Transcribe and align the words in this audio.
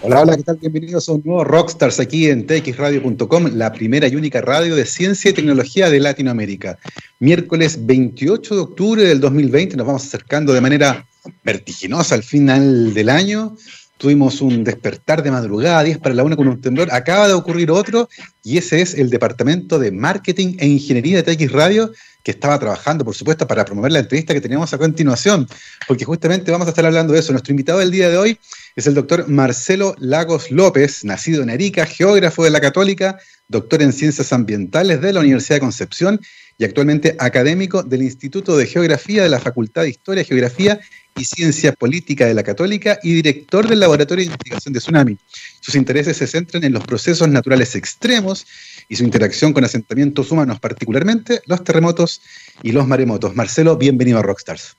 Hola, 0.00 0.20
hola, 0.20 0.36
¿qué 0.36 0.44
tal? 0.44 0.58
Bienvenidos 0.58 1.08
a 1.08 1.12
un 1.12 1.22
nuevo 1.24 1.42
Rockstars 1.42 1.98
aquí 1.98 2.28
en 2.28 2.46
txradio.com, 2.46 3.50
la 3.54 3.72
primera 3.72 4.06
y 4.06 4.14
única 4.14 4.40
radio 4.40 4.76
de 4.76 4.86
ciencia 4.86 5.32
y 5.32 5.34
tecnología 5.34 5.90
de 5.90 5.98
Latinoamérica. 5.98 6.78
Miércoles 7.18 7.84
28 7.84 8.54
de 8.54 8.60
octubre 8.60 9.02
del 9.02 9.18
2020, 9.18 9.76
nos 9.76 9.86
vamos 9.88 10.04
acercando 10.04 10.52
de 10.52 10.60
manera 10.60 11.04
vertiginosa 11.42 12.14
al 12.14 12.22
final 12.22 12.94
del 12.94 13.08
año. 13.08 13.56
Tuvimos 13.98 14.40
un 14.40 14.62
despertar 14.62 15.24
de 15.24 15.30
madrugada, 15.32 15.82
10 15.82 15.98
para 15.98 16.14
la 16.14 16.22
1 16.22 16.36
con 16.36 16.46
un 16.46 16.60
temblor. 16.60 16.88
Acaba 16.92 17.26
de 17.26 17.34
ocurrir 17.34 17.70
otro, 17.70 18.08
y 18.44 18.56
ese 18.56 18.80
es 18.80 18.94
el 18.94 19.10
Departamento 19.10 19.78
de 19.78 19.90
Marketing 19.90 20.56
e 20.60 20.68
Ingeniería 20.68 21.20
de 21.20 21.34
TX 21.36 21.52
Radio, 21.52 21.92
que 22.22 22.30
estaba 22.30 22.58
trabajando, 22.58 23.04
por 23.04 23.14
supuesto, 23.14 23.46
para 23.46 23.64
promover 23.64 23.90
la 23.90 23.98
entrevista 23.98 24.34
que 24.34 24.40
tenemos 24.40 24.72
a 24.72 24.78
continuación, 24.78 25.48
porque 25.88 26.04
justamente 26.04 26.52
vamos 26.52 26.68
a 26.68 26.70
estar 26.70 26.86
hablando 26.86 27.12
de 27.12 27.20
eso. 27.20 27.32
Nuestro 27.32 27.52
invitado 27.52 27.80
del 27.80 27.90
día 27.90 28.08
de 28.08 28.18
hoy 28.18 28.38
es 28.76 28.86
el 28.86 28.94
doctor 28.94 29.28
Marcelo 29.28 29.94
Lagos 29.98 30.50
López, 30.50 31.04
nacido 31.04 31.42
en 31.42 31.50
Arica, 31.50 31.84
geógrafo 31.84 32.44
de 32.44 32.50
la 32.50 32.60
Católica, 32.60 33.18
doctor 33.48 33.82
en 33.82 33.92
Ciencias 33.92 34.32
Ambientales 34.32 35.00
de 35.00 35.12
la 35.12 35.20
Universidad 35.20 35.56
de 35.56 35.60
Concepción 35.60 36.20
y 36.58 36.64
actualmente 36.64 37.16
académico 37.18 37.84
del 37.84 38.02
Instituto 38.02 38.56
de 38.56 38.66
Geografía 38.66 39.22
de 39.22 39.28
la 39.28 39.38
Facultad 39.38 39.82
de 39.82 39.90
Historia, 39.90 40.24
Geografía 40.24 40.80
y 41.16 41.24
Ciencia 41.24 41.72
Política 41.72 42.26
de 42.26 42.34
la 42.34 42.42
Católica 42.42 42.98
y 43.02 43.14
director 43.14 43.68
del 43.68 43.80
Laboratorio 43.80 44.22
de 44.22 44.32
Investigación 44.32 44.74
de 44.74 44.80
Tsunami. 44.80 45.18
Sus 45.60 45.76
intereses 45.76 46.16
se 46.16 46.26
centran 46.26 46.64
en 46.64 46.72
los 46.72 46.84
procesos 46.84 47.28
naturales 47.28 47.76
extremos 47.76 48.46
y 48.88 48.96
su 48.96 49.04
interacción 49.04 49.52
con 49.52 49.64
asentamientos 49.64 50.32
humanos, 50.32 50.58
particularmente 50.58 51.42
los 51.46 51.62
terremotos 51.62 52.20
y 52.62 52.72
los 52.72 52.86
maremotos. 52.86 53.36
Marcelo, 53.36 53.76
bienvenido 53.76 54.18
a 54.18 54.22
Rockstars. 54.22 54.76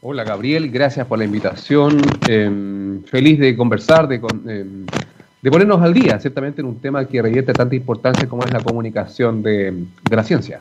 Hola 0.00 0.24
Gabriel, 0.24 0.70
gracias 0.70 1.06
por 1.06 1.18
la 1.18 1.24
invitación. 1.24 1.98
Em, 2.28 3.02
feliz 3.04 3.38
de 3.38 3.56
conversar, 3.56 4.06
de, 4.06 4.18
de, 4.18 5.50
ponernos 5.50 5.80
al 5.80 5.94
día, 5.94 6.18
ciertamente 6.20 6.60
en 6.60 6.66
un 6.66 6.78
tema 6.78 7.06
que 7.06 7.22
revierte 7.22 7.54
tanta 7.54 7.74
importancia 7.74 8.28
como 8.28 8.44
es 8.44 8.52
la 8.52 8.60
comunicación 8.60 9.42
de, 9.42 9.84
la 10.10 10.22
ciencia. 10.22 10.60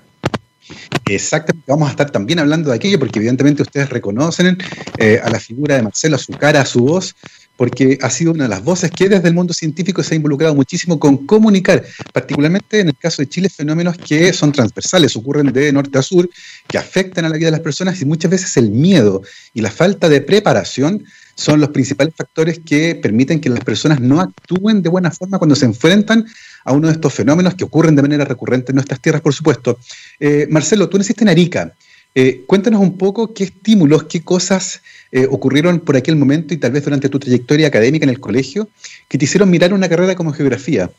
Exactamente, 1.05 1.65
vamos 1.67 1.87
a 1.87 1.91
estar 1.91 2.09
también 2.09 2.39
hablando 2.39 2.69
de 2.69 2.75
aquello, 2.75 2.99
porque 2.99 3.19
evidentemente 3.19 3.61
ustedes 3.61 3.89
reconocen 3.89 4.57
eh, 4.97 5.19
a 5.23 5.29
la 5.29 5.39
figura 5.39 5.75
de 5.75 5.83
Marcelo, 5.83 6.15
a 6.15 6.19
su 6.19 6.33
cara, 6.33 6.61
a 6.61 6.65
su 6.65 6.79
voz, 6.79 7.15
porque 7.57 7.97
ha 8.01 8.09
sido 8.09 8.31
una 8.31 8.45
de 8.45 8.49
las 8.49 8.63
voces 8.63 8.89
que 8.91 9.09
desde 9.09 9.27
el 9.27 9.33
mundo 9.33 9.53
científico 9.53 10.01
se 10.01 10.13
ha 10.13 10.17
involucrado 10.17 10.55
muchísimo 10.55 10.99
con 10.99 11.25
comunicar, 11.25 11.83
particularmente 12.11 12.79
en 12.79 12.89
el 12.89 12.97
caso 12.97 13.21
de 13.21 13.29
Chile, 13.29 13.49
fenómenos 13.49 13.97
que 13.97 14.33
son 14.33 14.51
transversales, 14.51 15.15
ocurren 15.15 15.51
de 15.53 15.71
norte 15.71 15.97
a 15.99 16.01
sur, 16.01 16.29
que 16.67 16.77
afectan 16.77 17.25
a 17.25 17.29
la 17.29 17.37
vida 17.37 17.47
de 17.47 17.51
las 17.51 17.59
personas 17.59 18.01
y 18.01 18.05
muchas 18.05 18.31
veces 18.31 18.57
el 18.57 18.71
miedo 18.71 19.21
y 19.53 19.61
la 19.61 19.71
falta 19.71 20.09
de 20.09 20.21
preparación 20.21 21.05
son 21.35 21.59
los 21.59 21.69
principales 21.69 22.13
factores 22.15 22.59
que 22.63 22.95
permiten 22.95 23.41
que 23.41 23.49
las 23.49 23.59
personas 23.61 23.99
no 23.99 24.21
actúen 24.21 24.81
de 24.81 24.89
buena 24.89 25.11
forma 25.11 25.39
cuando 25.39 25.55
se 25.55 25.65
enfrentan 25.65 26.25
a 26.65 26.73
uno 26.73 26.87
de 26.87 26.93
estos 26.93 27.13
fenómenos 27.13 27.55
que 27.55 27.63
ocurren 27.63 27.95
de 27.95 28.01
manera 28.01 28.25
recurrente 28.25 28.71
en 28.71 28.75
nuestras 28.75 28.99
tierras, 28.99 29.21
por 29.21 29.33
supuesto. 29.33 29.77
Eh, 30.19 30.47
Marcelo, 30.49 30.89
tú 30.89 30.97
naciste 30.97 31.23
en 31.23 31.29
Arica. 31.29 31.73
Eh, 32.15 32.43
cuéntanos 32.45 32.79
un 32.79 32.97
poco 32.97 33.33
qué 33.33 33.45
estímulos, 33.45 34.03
qué 34.03 34.21
cosas 34.21 34.81
eh, 35.11 35.27
ocurrieron 35.29 35.79
por 35.79 35.95
aquel 35.95 36.15
momento 36.15 36.53
y 36.53 36.57
tal 36.57 36.71
vez 36.71 36.83
durante 36.83 37.09
tu 37.09 37.17
trayectoria 37.17 37.67
académica 37.67 38.03
en 38.03 38.11
el 38.11 38.19
colegio 38.19 38.67
que 39.07 39.17
te 39.17 39.25
hicieron 39.25 39.49
mirar 39.49 39.73
una 39.73 39.89
carrera 39.89 40.15
como 40.15 40.31
geografía. 40.31 40.91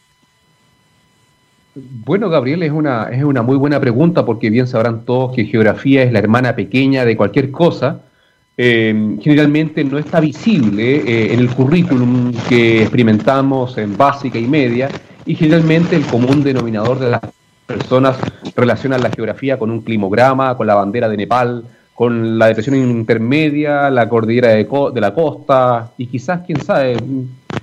Bueno, 1.76 2.28
Gabriel, 2.30 2.62
es 2.64 2.72
una, 2.72 3.08
es 3.10 3.22
una 3.22 3.42
muy 3.42 3.56
buena 3.56 3.80
pregunta 3.80 4.24
porque 4.24 4.50
bien 4.50 4.66
sabrán 4.66 5.04
todos 5.04 5.34
que 5.34 5.44
geografía 5.44 6.02
es 6.02 6.12
la 6.12 6.20
hermana 6.20 6.54
pequeña 6.54 7.04
de 7.04 7.16
cualquier 7.16 7.50
cosa. 7.50 8.02
Generalmente 8.56 9.82
no 9.82 9.98
está 9.98 10.20
visible 10.20 11.32
en 11.32 11.40
el 11.40 11.50
currículum 11.50 12.32
que 12.48 12.82
experimentamos 12.82 13.76
en 13.78 13.96
básica 13.96 14.38
y 14.38 14.46
media 14.46 14.88
y 15.26 15.34
generalmente 15.34 15.96
el 15.96 16.04
común 16.06 16.42
denominador 16.42 16.98
de 16.98 17.10
las 17.10 17.20
personas 17.66 18.16
relacionan 18.56 19.02
la 19.02 19.10
geografía 19.10 19.58
con 19.58 19.70
un 19.70 19.80
climograma, 19.80 20.56
con 20.56 20.66
la 20.66 20.74
bandera 20.74 21.08
de 21.08 21.16
Nepal, 21.16 21.64
con 21.94 22.38
la 22.38 22.48
depresión 22.48 22.76
intermedia, 22.76 23.90
la 23.90 24.08
cordillera 24.08 24.48
de, 24.48 25.00
la 25.00 25.14
costa 25.14 25.92
y 25.96 26.06
quizás, 26.06 26.40
quién 26.44 26.60
sabe, 26.60 26.96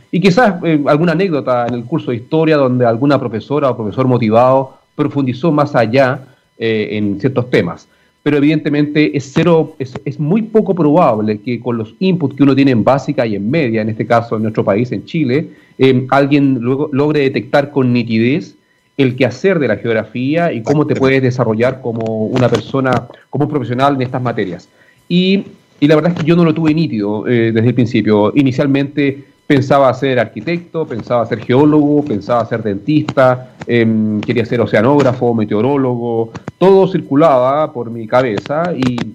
y 0.09 0.19
quizás 0.19 0.55
eh, 0.63 0.81
alguna 0.87 1.11
anécdota 1.11 1.67
en 1.67 1.75
el 1.75 1.83
curso 1.85 2.11
de 2.11 2.17
historia 2.17 2.57
donde 2.57 2.85
alguna 2.85 3.19
profesora 3.19 3.69
o 3.69 3.75
profesor 3.75 4.07
motivado 4.07 4.77
profundizó 4.95 5.51
más 5.51 5.75
allá 5.75 6.19
eh, 6.57 6.89
en 6.91 7.19
ciertos 7.19 7.49
temas. 7.49 7.87
Pero 8.23 8.37
evidentemente 8.37 9.17
es, 9.17 9.31
cero, 9.33 9.75
es, 9.79 10.19
muy 10.19 10.43
poco 10.43 10.75
probable 10.75 11.39
que 11.39 11.59
con 11.59 11.77
los 11.77 11.95
inputs 11.99 12.35
que 12.35 12.43
uno 12.43 12.55
tiene 12.55 12.71
en 12.71 12.83
básica 12.83 13.25
y 13.25 13.35
en 13.35 13.49
media, 13.49 13.81
en 13.81 13.89
este 13.89 14.05
caso 14.05 14.35
en 14.35 14.43
nuestro 14.43 14.63
país, 14.63 14.91
en 14.91 15.05
Chile, 15.05 15.49
eh, 15.79 16.05
alguien 16.11 16.59
luego 16.61 16.89
logre 16.91 17.21
detectar 17.21 17.71
con 17.71 17.91
nitidez 17.91 18.55
el 18.97 19.15
quehacer 19.15 19.57
de 19.57 19.67
la 19.67 19.77
geografía 19.77 20.53
y 20.53 20.61
cómo 20.61 20.85
te 20.85 20.95
puedes 20.95 21.21
desarrollar 21.21 21.81
como 21.81 22.25
una 22.25 22.47
persona, 22.49 23.07
como 23.29 23.45
un 23.45 23.51
profesional 23.51 23.95
en 23.95 24.03
estas 24.03 24.21
materias. 24.21 24.69
Y, 25.09 25.45
la 25.79 25.95
verdad 25.95 26.11
es 26.11 26.19
que 26.19 26.27
yo 26.27 26.35
no 26.35 26.45
lo 26.45 26.53
tuve 26.53 26.75
nítido 26.75 27.27
eh, 27.27 27.51
desde 27.51 27.69
el 27.69 27.73
principio. 27.73 28.31
Inicialmente 28.35 29.25
pensaba 29.47 29.91
ser 29.95 30.19
arquitecto, 30.19 30.85
pensaba 30.85 31.25
ser 31.25 31.39
geólogo, 31.39 32.05
pensaba 32.05 32.45
ser 32.45 32.61
dentista, 32.61 33.50
em, 33.67 34.21
quería 34.21 34.45
ser 34.45 34.61
oceanógrafo, 34.61 35.33
meteorólogo, 35.33 36.31
todo 36.57 36.87
circulaba 36.87 37.71
por 37.71 37.89
mi 37.89 38.07
cabeza 38.07 38.73
y, 38.75 39.13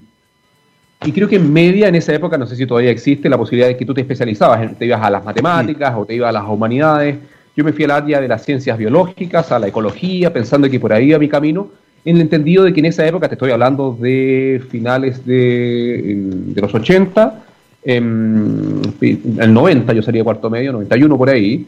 y 1.04 1.12
creo 1.12 1.28
que 1.28 1.36
en 1.36 1.52
media, 1.52 1.88
en 1.88 1.94
esa 1.94 2.14
época, 2.14 2.36
no 2.38 2.46
sé 2.46 2.56
si 2.56 2.66
todavía 2.66 2.90
existe 2.90 3.28
la 3.28 3.38
posibilidad 3.38 3.68
de 3.68 3.76
que 3.76 3.84
tú 3.84 3.94
te 3.94 4.00
especializabas, 4.00 4.76
te 4.78 4.86
ibas 4.86 5.02
a 5.02 5.10
las 5.10 5.24
matemáticas 5.24 5.94
o 5.96 6.04
te 6.04 6.14
ibas 6.14 6.30
a 6.30 6.32
las 6.32 6.48
humanidades. 6.48 7.16
Yo 7.56 7.64
me 7.64 7.72
fui 7.72 7.84
al 7.84 7.92
área 7.92 8.20
de 8.20 8.28
las 8.28 8.44
ciencias 8.44 8.76
biológicas, 8.76 9.52
a 9.52 9.58
la 9.58 9.68
ecología, 9.68 10.32
pensando 10.32 10.68
que 10.68 10.80
por 10.80 10.92
ahí 10.92 11.08
iba 11.08 11.18
mi 11.18 11.28
camino, 11.28 11.68
en 12.06 12.16
el 12.16 12.22
entendido 12.22 12.62
de 12.62 12.72
que 12.72 12.80
en 12.80 12.86
esa 12.86 13.06
época, 13.06 13.28
te 13.28 13.34
estoy 13.34 13.50
hablando 13.50 13.96
de 14.00 14.62
finales 14.70 15.26
de, 15.26 16.52
los 16.54 16.72
80, 16.72 17.42
en 17.82 18.82
el 19.38 19.52
90 19.52 19.92
yo 19.92 20.02
salía 20.02 20.20
de 20.20 20.24
cuarto 20.24 20.48
medio, 20.48 20.72
91 20.72 21.18
por 21.18 21.30
ahí, 21.30 21.66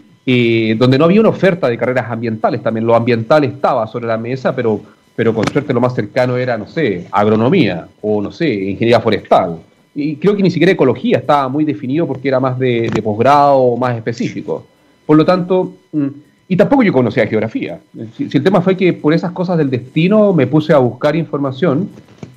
donde 0.76 0.98
no 0.98 1.06
había 1.06 1.20
una 1.20 1.30
oferta 1.30 1.68
de 1.68 1.78
carreras 1.78 2.10
ambientales, 2.10 2.62
también 2.62 2.86
lo 2.86 2.94
ambiental 2.94 3.44
estaba 3.44 3.86
sobre 3.86 4.06
la 4.06 4.18
mesa, 4.18 4.54
pero, 4.54 4.80
pero 5.16 5.34
con 5.34 5.46
suerte 5.46 5.72
lo 5.72 5.80
más 5.80 5.94
cercano 5.94 6.36
era, 6.36 6.58
no 6.58 6.66
sé, 6.66 7.06
agronomía 7.10 7.88
o, 8.00 8.20
no 8.20 8.30
sé, 8.30 8.52
ingeniería 8.52 9.00
forestal. 9.00 9.58
Y 9.94 10.16
creo 10.16 10.36
que 10.36 10.42
ni 10.42 10.50
siquiera 10.50 10.72
ecología 10.72 11.18
estaba 11.18 11.48
muy 11.48 11.64
definido 11.64 12.06
porque 12.06 12.28
era 12.28 12.40
más 12.40 12.58
de, 12.58 12.90
de 12.92 13.02
posgrado 13.02 13.76
más 13.76 13.96
específico. 13.96 14.66
Por 15.06 15.16
lo 15.16 15.24
tanto, 15.24 15.72
mm, 15.92 16.08
y 16.48 16.56
tampoco 16.56 16.82
yo 16.82 16.92
conocía 16.92 17.26
geografía. 17.26 17.78
Si, 18.16 18.24
el 18.24 18.42
tema 18.42 18.62
fue 18.62 18.74
que 18.76 18.94
por 18.94 19.12
esas 19.12 19.32
cosas 19.32 19.58
del 19.58 19.68
destino 19.68 20.32
me 20.32 20.46
puse 20.46 20.72
a 20.72 20.78
buscar 20.78 21.14
información 21.14 21.90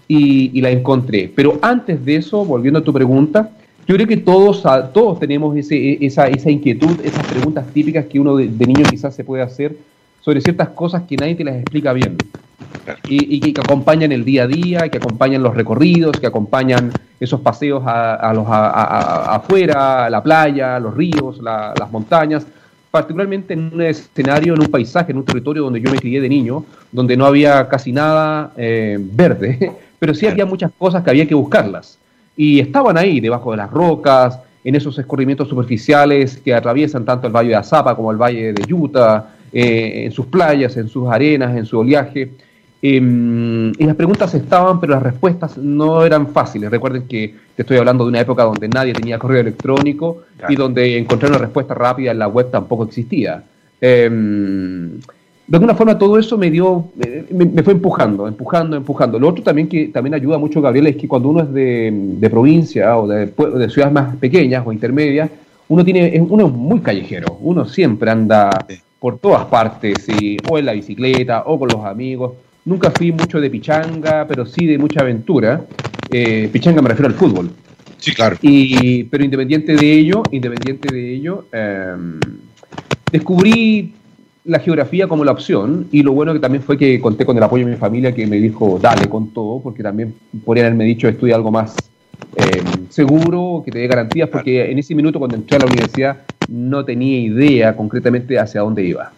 y, 0.08 0.60
la 0.60 0.70
encontré. 0.70 1.32
Pero 1.34 1.58
antes 1.62 2.04
de 2.04 2.18
eso, 2.18 2.44
volviendo 2.44 2.80
a 2.80 2.84
tu 2.84 2.92
pregunta, 2.92 3.52
yo 3.92 3.98
creo 3.98 4.08
que 4.08 4.18
todos, 4.18 4.64
todos 4.94 5.20
tenemos 5.20 5.58
ese, 5.58 5.98
esa, 6.06 6.30
esa, 6.30 6.50
inquietud, 6.50 6.98
esas 7.04 7.28
preguntas 7.28 7.66
típicas 7.74 8.06
que 8.06 8.22
uno 8.22 8.38
de, 8.38 8.48
niño 8.48 8.86
quizás 8.90 9.14
se 9.14 9.26
puede 9.26 9.44
hacer 9.44 9.76
sobre 10.22 10.40
ciertas 10.40 10.70
cosas 10.70 11.04
que 11.10 11.18
nadie 11.18 11.36
te 11.36 11.44
las 11.44 11.56
explica 11.56 11.92
bien. 11.92 12.16
Y, 13.10 13.52
que 13.52 13.60
acompañan 13.60 14.14
el 14.14 14.24
día 14.24 14.44
a 14.44 14.48
día, 14.48 14.88
que 14.88 14.98
acompañan 14.98 15.44
los 15.44 15.54
recorridos, 15.54 16.18
que 16.18 16.26
acompañan 16.26 16.94
esos 17.20 17.42
paseos 17.42 17.84
a, 17.86 18.32
los 18.34 18.46
afuera, 18.48 20.06
a 20.06 20.10
la 20.10 20.24
playa, 20.24 20.80
los 20.80 20.96
ríos, 20.96 21.42
las 21.42 21.92
montañas 21.92 22.48
particularmente 22.92 23.54
en 23.54 23.74
un 23.74 23.82
escenario, 23.82 24.54
en 24.54 24.62
un 24.62 24.68
paisaje, 24.68 25.12
en 25.12 25.18
un 25.18 25.26
territorio 25.26 25.64
donde 25.64 25.82
yo 25.82 25.90
me 25.90 25.98
crié 25.98 26.20
de 26.20 26.28
niño, 26.28 26.66
donde 26.92 27.16
no 27.16 27.26
había 27.26 27.68
casi 27.70 27.94
nada 27.94 28.52
eh, 28.58 28.98
verde, 29.00 29.72
pero 30.00 30.14
sí 30.14 30.28
había 30.28 30.46
muchas 30.46 30.72
cosas 30.78 31.02
que 31.04 31.10
había 31.10 31.26
que 31.26 31.36
buscarlas. 31.36 31.98
Y 32.36 32.60
estaban 32.60 32.98
ahí, 32.98 33.20
debajo 33.20 33.52
de 33.52 33.58
las 33.58 33.70
rocas, 33.70 34.40
en 34.64 34.76
esos 34.76 34.98
escurrimientos 34.98 35.50
superficiales 35.50 36.38
que 36.38 36.54
atraviesan 36.54 37.06
tanto 37.06 37.28
el 37.28 37.34
Valle 37.34 37.50
de 37.50 37.56
Azapa 37.56 37.96
como 37.96 38.12
el 38.12 38.18
Valle 38.18 38.54
de 38.54 38.74
Utah, 38.74 39.30
eh, 39.52 40.04
en 40.06 40.12
sus 40.12 40.28
playas, 40.28 40.78
en 40.78 40.88
sus 40.88 41.10
arenas, 41.10 41.56
en 41.58 41.66
su 41.66 41.80
oleaje. 41.80 42.32
Em, 42.84 43.72
y 43.78 43.86
las 43.86 43.96
preguntas 43.96 44.34
estaban, 44.34 44.80
pero 44.80 44.94
las 44.94 45.04
respuestas 45.04 45.58
no 45.58 46.04
eran 46.04 46.28
fáciles. 46.28 46.72
Recuerden 46.72 47.08
que 47.08 47.36
te 47.56 47.62
estoy 47.62 47.78
hablando 47.78 48.06
de 48.06 48.10
una 48.10 48.22
época 48.22 48.44
donde 48.44 48.68
nadie 48.68 48.94
tenía 48.94 49.20
correo 49.20 49.42
electrónico 49.42 50.24
y 50.50 50.56
donde 50.56 50.98
encontrar 50.98 51.32
una 51.32 51.40
respuesta 51.40 51.74
rápida 51.74 52.12
en 52.12 52.20
la 52.20 52.28
web 52.28 52.50
tampoco 52.50 52.86
existía. 52.86 53.44
Em, 53.80 55.00
de 55.52 55.58
alguna 55.58 55.76
forma 55.76 55.98
todo 55.98 56.18
eso 56.18 56.38
me 56.38 56.50
dio, 56.50 56.92
me, 57.30 57.62
fue 57.62 57.74
empujando, 57.74 58.26
empujando, 58.26 58.78
empujando. 58.78 59.20
Lo 59.20 59.28
otro 59.28 59.44
también 59.44 59.68
que 59.68 59.90
también 59.90 60.14
ayuda 60.14 60.38
mucho, 60.38 60.62
Gabriel, 60.62 60.88
es 60.88 60.96
que 60.96 61.10
cuando 61.10 61.28
uno 61.28 61.42
es 61.42 61.52
de, 61.52 62.30
provincia 62.32 62.98
o 62.98 63.06
de, 63.06 63.26
de, 63.26 63.70
ciudades 63.70 63.94
más 63.94 64.16
pequeñas 64.16 64.64
o 64.66 64.72
intermedias, 64.72 65.30
uno 65.68 65.84
tiene, 65.84 66.26
uno 66.26 66.48
es 66.48 66.54
muy 66.54 66.80
callejero, 66.80 67.38
uno 67.42 67.66
siempre 67.66 68.10
anda 68.10 68.50
por 68.98 69.20
todas 69.20 69.44
partes, 69.48 70.08
o 70.50 70.58
en 70.58 70.66
la 70.66 70.72
bicicleta, 70.72 71.44
o 71.46 71.60
con 71.60 71.68
los 71.68 71.84
amigos. 71.84 72.32
Nunca 72.64 72.90
fui 72.90 73.12
mucho 73.12 73.42
de 73.42 73.50
pichanga, 73.50 74.26
pero 74.26 74.46
sí 74.46 74.66
de 74.66 74.78
mucha 74.78 75.02
aventura. 75.02 75.66
Eh, 76.10 76.48
pichanga 76.50 76.82
me 76.82 76.88
refiero 76.88 77.10
al 77.10 77.16
fútbol. 77.16 77.52
Sí, 77.98 78.14
claro. 78.14 78.38
Y, 78.42 79.04
pero 79.04 79.26
independiente 79.26 79.76
de 79.76 79.92
ello, 79.92 80.24
independiente 80.32 80.94
de 80.94 81.14
ello, 81.14 81.48
em, 81.52 82.22
descubrí 83.12 83.96
la 84.46 84.60
geografía 84.60 85.08
como 85.08 85.24
la 85.24 85.32
opción 85.32 85.88
y 85.92 86.02
lo 86.04 86.14
bueno 86.14 86.34
que 86.34 86.40
también 86.40 86.64
fue 86.64 86.78
que 86.78 87.00
conté 87.00 87.26
con 87.26 87.38
el 87.38 87.44
apoyo 87.44 87.66
de 87.66 87.72
mi 87.72 87.78
familia 87.78 88.14
que 88.14 88.26
me 88.26 88.38
dijo, 88.38 88.80
dale 88.82 89.08
con 89.08 89.34
todo, 89.34 89.62
porque 89.62 89.84
también 89.84 90.16
podrían 90.44 90.68
haberme 90.68 90.86
dicho, 90.86 91.08
estudia 91.08 91.36
algo 91.36 91.52
más 91.52 91.76
em, 92.36 92.90
seguro, 92.90 93.62
que 93.64 93.72
te 93.72 93.80
dé 93.80 93.88
garantías, 93.88 94.30
porque 94.30 94.72
en 94.72 94.80
ese 94.80 94.96
minuto 94.96 95.20
cuando 95.20 95.36
entré 95.36 95.58
a 95.58 95.60
la 95.60 95.66
universidad 95.66 96.22
no 96.50 96.84
tenía 96.84 97.20
idea 97.20 97.76
concretamente 97.76 98.40
hacia 98.40 98.62
dónde 98.62 98.84
iba. 98.84 99.12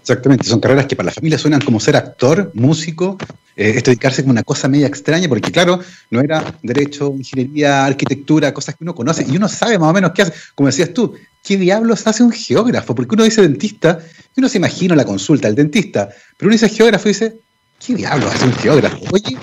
Exactamente, 0.00 0.44
son 0.44 0.60
carreras 0.60 0.86
que 0.86 0.96
para 0.96 1.06
la 1.06 1.12
familia 1.12 1.38
suenan 1.38 1.60
como 1.60 1.80
ser 1.80 1.96
actor, 1.96 2.50
músico, 2.54 3.18
eh, 3.58 3.74
esto 3.74 3.90
como 4.22 4.30
una 4.30 4.44
cosa 4.44 4.68
media 4.68 4.86
extraña, 4.86 5.28
porque 5.28 5.50
claro, 5.50 5.80
no 6.10 6.20
era 6.20 6.54
derecho, 6.62 7.12
ingeniería, 7.18 7.84
arquitectura, 7.86 8.54
cosas 8.54 8.76
que 8.76 8.84
uno 8.84 8.94
conoce, 8.94 9.26
y 9.28 9.36
uno 9.36 9.48
sabe 9.48 9.76
más 9.80 9.90
o 9.90 9.92
menos 9.92 10.12
qué 10.14 10.22
hace, 10.22 10.32
como 10.54 10.68
decías 10.68 10.94
tú, 10.94 11.12
¿qué 11.42 11.56
diablos 11.56 12.06
hace 12.06 12.22
un 12.22 12.30
geógrafo? 12.30 12.94
Porque 12.94 13.16
uno 13.16 13.24
dice 13.24 13.42
dentista, 13.42 13.98
y 14.36 14.40
uno 14.40 14.48
se 14.48 14.58
imagina 14.58 14.94
la 14.94 15.04
consulta 15.04 15.48
del 15.48 15.56
dentista, 15.56 16.08
pero 16.36 16.46
uno 16.48 16.52
dice 16.52 16.68
geógrafo 16.68 17.08
y 17.08 17.12
dice, 17.12 17.36
¿qué 17.84 17.96
diablos 17.96 18.32
hace 18.32 18.44
un 18.44 18.52
geógrafo? 18.52 18.98
Oye, 19.10 19.36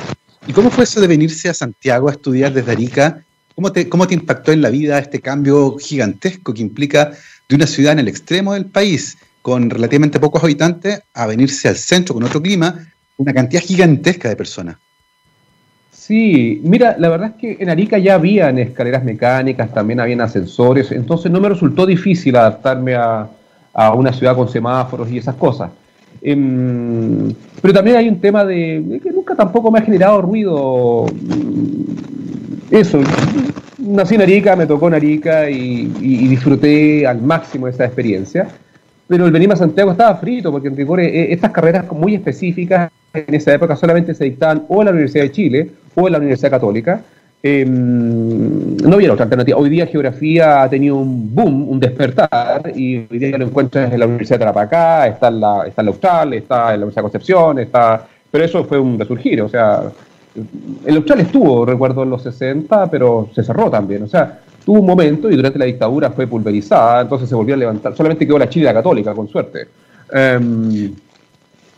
¿y 0.47 0.53
cómo 0.53 0.71
fue 0.71 0.85
eso 0.85 1.01
de 1.01 1.07
venirse 1.07 1.49
a 1.49 1.53
Santiago 1.53 2.07
a 2.07 2.13
estudiar 2.13 2.53
desde 2.53 2.71
Arica? 2.71 3.21
¿Cómo 3.53 3.73
te, 3.73 3.89
¿Cómo 3.89 4.07
te 4.07 4.13
impactó 4.13 4.53
en 4.53 4.61
la 4.61 4.69
vida 4.69 4.97
este 4.97 5.19
cambio 5.19 5.75
gigantesco 5.77 6.53
que 6.53 6.61
implica 6.61 7.11
de 7.49 7.55
una 7.55 7.67
ciudad 7.67 7.91
en 7.91 7.99
el 7.99 8.07
extremo 8.07 8.53
del 8.53 8.67
país? 8.67 9.17
con 9.45 9.69
relativamente 9.69 10.19
pocos 10.19 10.43
habitantes 10.43 11.01
a 11.13 11.27
venirse 11.27 11.67
al 11.67 11.75
centro 11.75 12.15
con 12.15 12.23
otro 12.23 12.41
clima, 12.41 12.83
una 13.17 13.33
cantidad 13.33 13.61
gigantesca 13.61 14.29
de 14.29 14.35
personas. 14.35 14.77
Sí, 15.91 16.61
mira, 16.63 16.95
la 16.99 17.09
verdad 17.09 17.31
es 17.31 17.35
que 17.35 17.63
en 17.63 17.69
Arica 17.69 17.97
ya 17.97 18.15
habían 18.15 18.59
escaleras 18.59 19.03
mecánicas, 19.03 19.73
también 19.73 19.99
habían 19.99 20.21
ascensores, 20.21 20.91
entonces 20.91 21.31
no 21.31 21.41
me 21.41 21.49
resultó 21.49 21.85
difícil 21.85 22.35
adaptarme 22.35 22.95
a, 22.95 23.27
una 23.95 24.13
ciudad 24.13 24.35
con 24.35 24.47
semáforos 24.47 25.11
y 25.11 25.17
esas 25.17 25.35
cosas. 25.35 25.69
Em, 26.21 27.33
pero 27.61 27.73
también 27.73 27.97
hay 27.97 28.07
un 28.07 28.21
tema 28.21 28.45
de, 28.45 29.01
que 29.03 29.11
nunca 29.11 29.35
tampoco 29.35 29.69
me 29.69 29.79
ha 29.79 29.81
generado 29.81 30.21
ruido. 30.21 31.05
Mm, 31.11 32.73
eso, 32.73 33.01
nací 33.79 34.15
en 34.15 34.21
Arica, 34.21 34.55
me 34.55 34.65
tocó 34.65 34.87
en 34.87 34.93
Arica 34.93 35.49
y, 35.49 35.91
y 35.99 36.27
disfruté 36.27 37.05
al 37.05 37.21
máximo 37.21 37.67
esa 37.67 37.85
experiencia 37.85 38.47
pero 39.07 39.25
el 39.25 39.31
venir 39.31 39.51
a 39.51 39.55
Santiago 39.55 39.91
estaba 39.91 40.15
frito, 40.15 40.51
porque 40.51 40.67
en 40.67 40.75
rigor 40.75 40.99
eh, 40.99 41.31
estas 41.31 41.51
carreras 41.51 41.91
muy 41.91 42.15
específicas 42.15 42.91
en 43.15 43.33
esa 43.33 43.53
época 43.53 43.75
solamente 43.75 44.13
se 44.13 44.25
dictaban 44.25 44.65
o 44.67 44.81
en 44.81 44.85
la 44.85 44.91
Universidad 44.91 45.23
de 45.23 45.31
Chile 45.31 45.71
o 45.95 46.07
en 46.07 46.11
la 46.11 46.17
Universidad 46.19 46.51
Católica. 46.51 47.01
Em, 47.43 48.75
no 48.77 48.95
había 48.95 49.13
otra 49.13 49.25
alternativa. 49.25 49.57
Hoy 49.57 49.69
día 49.69 49.85
geografía 49.85 50.63
ha 50.63 50.69
tenido 50.69 50.95
un 50.95 51.33
boom, 51.33 51.69
un 51.69 51.79
despertar, 51.79 52.73
y 52.75 53.05
hoy 53.09 53.19
día 53.19 53.37
lo 53.37 53.45
encuentras 53.45 53.93
en 53.93 53.99
la 53.99 54.07
Universidad 54.07 54.39
de 54.39 54.45
Tarapacá, 54.45 55.07
está 55.07 55.27
en 55.27 55.39
la, 55.39 55.67
está 55.67 55.81
en 55.81 55.85
la 55.85 55.91
Austral, 55.91 56.33
está 56.33 56.55
en 56.73 56.79
la 56.79 56.85
Universidad 56.85 57.01
de 57.01 57.03
Concepción, 57.03 57.59
está... 57.59 58.07
pero 58.31 58.43
eso 58.45 58.63
fue 58.63 58.79
un 58.79 58.97
resurgir, 58.97 59.43
o 59.43 59.49
sea, 59.49 59.83
el 60.85 60.95
Austral 60.95 61.19
estuvo, 61.19 61.65
recuerdo, 61.65 62.01
en 62.01 62.09
los 62.09 62.23
60, 62.23 62.89
pero 62.89 63.29
se 63.35 63.43
cerró 63.43 63.69
también, 63.69 64.01
o 64.01 64.07
sea, 64.07 64.39
tuvo 64.65 64.79
un 64.79 64.85
momento 64.87 65.29
y 65.29 65.35
durante 65.35 65.59
la 65.59 65.65
dictadura 65.65 66.09
fue 66.09 66.25
pulverizada, 66.25 67.01
entonces 67.01 67.29
se 67.29 67.35
volvió 67.35 67.53
a 67.53 67.57
levantar. 67.57 67.95
Solamente 67.95 68.25
quedó 68.25 68.39
la 68.39 68.49
Chile 68.49 68.73
Católica, 68.73 69.13
con 69.13 69.27
suerte. 69.27 69.67
Em, 70.11 70.91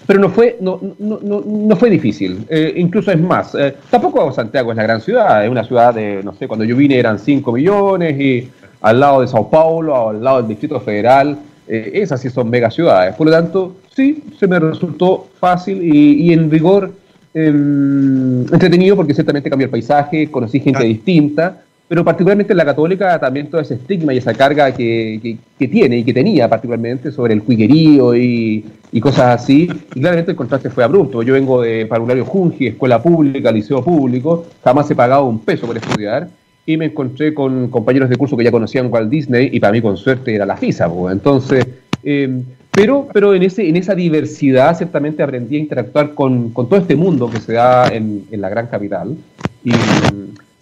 pero 0.08 0.22
no 0.22 0.30
fue, 0.30 0.58
no, 0.62 0.80
no, 1.00 1.20
no, 1.22 1.76
fue 1.76 1.90
difícil. 1.90 2.46
Eh, 2.50 2.74
incluso 2.78 3.12
es 3.12 3.20
más, 3.20 3.54
eh, 3.56 3.76
tampoco 3.90 4.32
Santiago 4.32 4.72
es 4.72 4.78
la 4.78 4.84
gran 4.84 5.02
ciudad, 5.02 5.44
es 5.44 5.52
una 5.52 5.66
ciudad 5.66 5.94
de, 5.94 6.24
no 6.24 6.34
sé, 6.34 6.48
cuando 6.48 6.64
yo 6.64 6.78
vine 6.78 6.98
eran 6.98 7.20
5 7.20 7.52
millones 7.52 8.18
y 8.20 8.50
al 8.80 9.02
lado 9.02 9.20
de 9.20 9.28
Sao 9.28 9.50
Paulo, 9.50 10.10
al 10.10 10.24
lado 10.24 10.38
del 10.38 10.48
Distrito 10.48 10.80
Federal, 10.80 11.38
eh, 11.68 11.92
esas 11.96 12.22
sí 12.22 12.30
son 12.30 12.50
mega 12.50 12.72
ciudades. 12.72 13.16
Por 13.16 13.28
lo 13.28 13.34
tanto, 13.34 13.76
sí, 13.94 14.24
se 14.40 14.48
me 14.48 14.58
resultó 14.60 15.28
fácil 15.40 15.84
y, 15.84 16.32
en 16.32 16.50
rigor 16.50 16.94
em, 17.34 18.42
entretenido 18.44 18.96
porque 18.96 19.14
ciertamente 19.14 19.50
cambió 19.50 19.66
el 19.66 19.72
paisaje, 19.72 20.32
conocí 20.32 20.62
gente 20.62 20.86
distinta 20.86 21.64
pero 21.88 22.04
particularmente 22.04 22.54
en 22.54 22.58
la 22.58 22.66
católica 22.66 23.18
también 23.20 23.50
todo 23.50 23.62
ese 23.62 23.76
estigma 23.76 24.14
y 24.14 24.18
esa 24.18 24.34
carga 24.34 24.74
que, 24.74 25.38
tiene 25.58 26.00
y 26.00 26.04
que 26.04 26.14
tenía 26.14 26.50
particularmente 26.50 27.12
sobre 27.12 27.34
el 27.34 27.44
cuiguerío 27.44 28.16
y, 28.16 28.66
cosas 29.00 29.42
así, 29.42 29.70
y 29.96 30.00
claramente 30.00 30.32
el 30.32 30.38
contraste 30.38 30.70
fue 30.70 30.84
abrupto. 30.84 31.22
Yo 31.24 31.34
vengo 31.34 31.62
de 31.62 31.86
Parvulario 31.86 32.26
Junji, 32.26 32.68
escuela 32.68 33.02
pública, 33.02 33.52
liceo 33.52 33.84
público, 33.84 34.46
jamás 34.64 34.90
he 34.92 34.96
pagado 34.96 35.26
un 35.26 35.40
peso 35.40 35.68
por 35.68 35.78
estudiar, 35.78 36.28
y 36.66 36.76
me 36.76 36.86
encontré 36.86 37.34
con 37.34 37.70
compañeros 37.70 38.10
de 38.10 38.18
curso 38.18 38.36
que 38.36 38.44
ya 38.44 38.52
conocían 38.52 38.92
Walt 38.92 39.10
Disney, 39.10 39.50
y 39.54 39.60
para 39.60 39.72
mí 39.72 39.82
con 39.82 39.96
suerte 39.96 40.36
era 40.36 40.46
la 40.46 40.58
FISA, 40.58 40.90
entonces... 41.12 41.66
Em, 42.04 42.44
pero, 42.72 43.08
pero 43.12 43.34
en, 43.34 43.42
ese, 43.42 43.68
en 43.68 43.76
esa 43.76 43.96
diversidad 43.96 44.78
ciertamente 44.78 45.24
aprendí 45.24 45.56
a 45.56 45.60
interactuar 45.60 46.14
con, 46.14 46.54
todo 46.54 46.78
este 46.78 46.96
mundo 46.96 47.28
que 47.28 47.40
se 47.40 47.54
da 47.54 47.88
en, 47.88 48.26
en 48.30 48.40
la 48.40 48.50
gran 48.50 48.68
capital. 48.68 49.18
Y, 49.64 49.72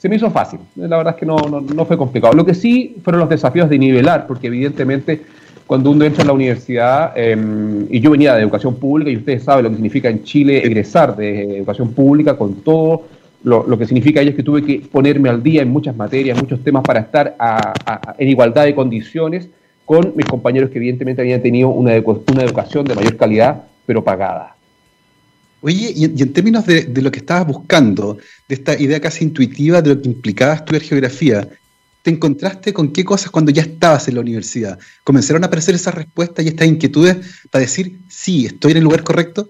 se 0.05 0.09
me 0.09 0.17
hizo 0.17 0.29
fácil. 0.29 0.59
La 0.75 0.97
verdad 0.97 1.15
es 1.15 1.19
que 1.19 1.25
no, 1.25 1.35
no, 1.35 1.85
fue 1.85 1.97
complicado. 1.97 2.35
Lo 2.35 2.45
que 2.45 2.53
sí 2.53 2.97
fueron 3.03 3.21
los 3.21 3.29
desafíos 3.29 3.67
de 3.67 3.79
nivelar, 3.79 4.27
porque 4.27 4.45
evidentemente 4.45 5.23
cuando 5.65 5.89
uno 5.89 6.05
entra 6.05 6.21
en 6.21 6.27
la 6.27 6.33
universidad, 6.33 7.17
em, 7.17 7.87
y 7.89 7.99
yo 8.01 8.11
venía 8.11 8.35
de 8.35 8.43
educación 8.43 8.75
pública, 8.75 9.09
y 9.09 9.17
ustedes 9.17 9.41
saben 9.41 9.63
lo 9.63 9.71
que 9.71 9.77
significa 9.77 10.07
en 10.07 10.23
Chile 10.23 10.63
egresar 10.63 11.15
de 11.15 11.57
educación 11.57 11.91
pública 11.93 12.37
con 12.37 12.61
todo 12.61 13.07
lo, 13.41 13.79
que 13.79 13.87
significa 13.87 14.21
ello 14.21 14.29
es 14.29 14.35
que 14.35 14.43
tuve 14.43 14.63
que 14.63 14.83
ponerme 14.91 15.27
al 15.27 15.41
día 15.41 15.63
en 15.63 15.69
muchas 15.69 15.95
materias, 15.95 16.39
muchos 16.39 16.63
temas 16.63 16.83
para 16.83 16.99
estar 16.99 17.35
en 18.19 18.29
igualdad 18.29 18.65
de 18.65 18.75
condiciones 18.75 19.49
con 19.85 20.13
mis 20.15 20.27
compañeros 20.27 20.69
que 20.69 20.77
evidentemente 20.77 21.23
habían 21.23 21.41
tenido 21.41 21.69
una, 21.69 21.93
una 22.31 22.43
educación 22.43 22.85
de 22.85 22.93
mayor 22.93 23.17
calidad, 23.17 23.63
pero 23.87 24.03
pagada. 24.03 24.54
Oye, 25.65 25.91
y, 25.95 26.05
en 26.05 26.31
términos 26.31 26.63
de, 26.67 27.01
lo 27.01 27.09
que 27.09 27.17
estabas 27.17 27.47
buscando, 27.47 28.19
de 28.47 28.53
esta 28.53 28.79
idea 28.79 29.01
casi 29.01 29.23
intuitiva 29.23 29.81
de 29.81 29.95
lo 29.95 29.99
que 29.99 30.07
implicaba 30.07 30.53
estudiar 30.53 30.83
geografía, 30.83 31.49
¿te 32.03 32.11
encontraste 32.11 32.71
con 32.71 32.93
qué 32.93 33.03
cosas 33.03 33.31
cuando 33.31 33.49
ya 33.49 33.63
estabas 33.63 34.07
en 34.07 34.13
la 34.13 34.21
universidad? 34.21 34.77
¿Comenzaron 35.03 35.43
a 35.43 35.47
aparecer 35.47 35.73
esas 35.73 35.95
respuestas 35.95 36.45
y 36.45 36.49
estas 36.49 36.67
inquietudes 36.67 37.17
para 37.49 37.61
decir, 37.61 37.97
sí, 38.07 38.45
estoy 38.45 38.73
en 38.73 38.77
el 38.77 38.83
lugar 38.83 39.03
correcto? 39.03 39.49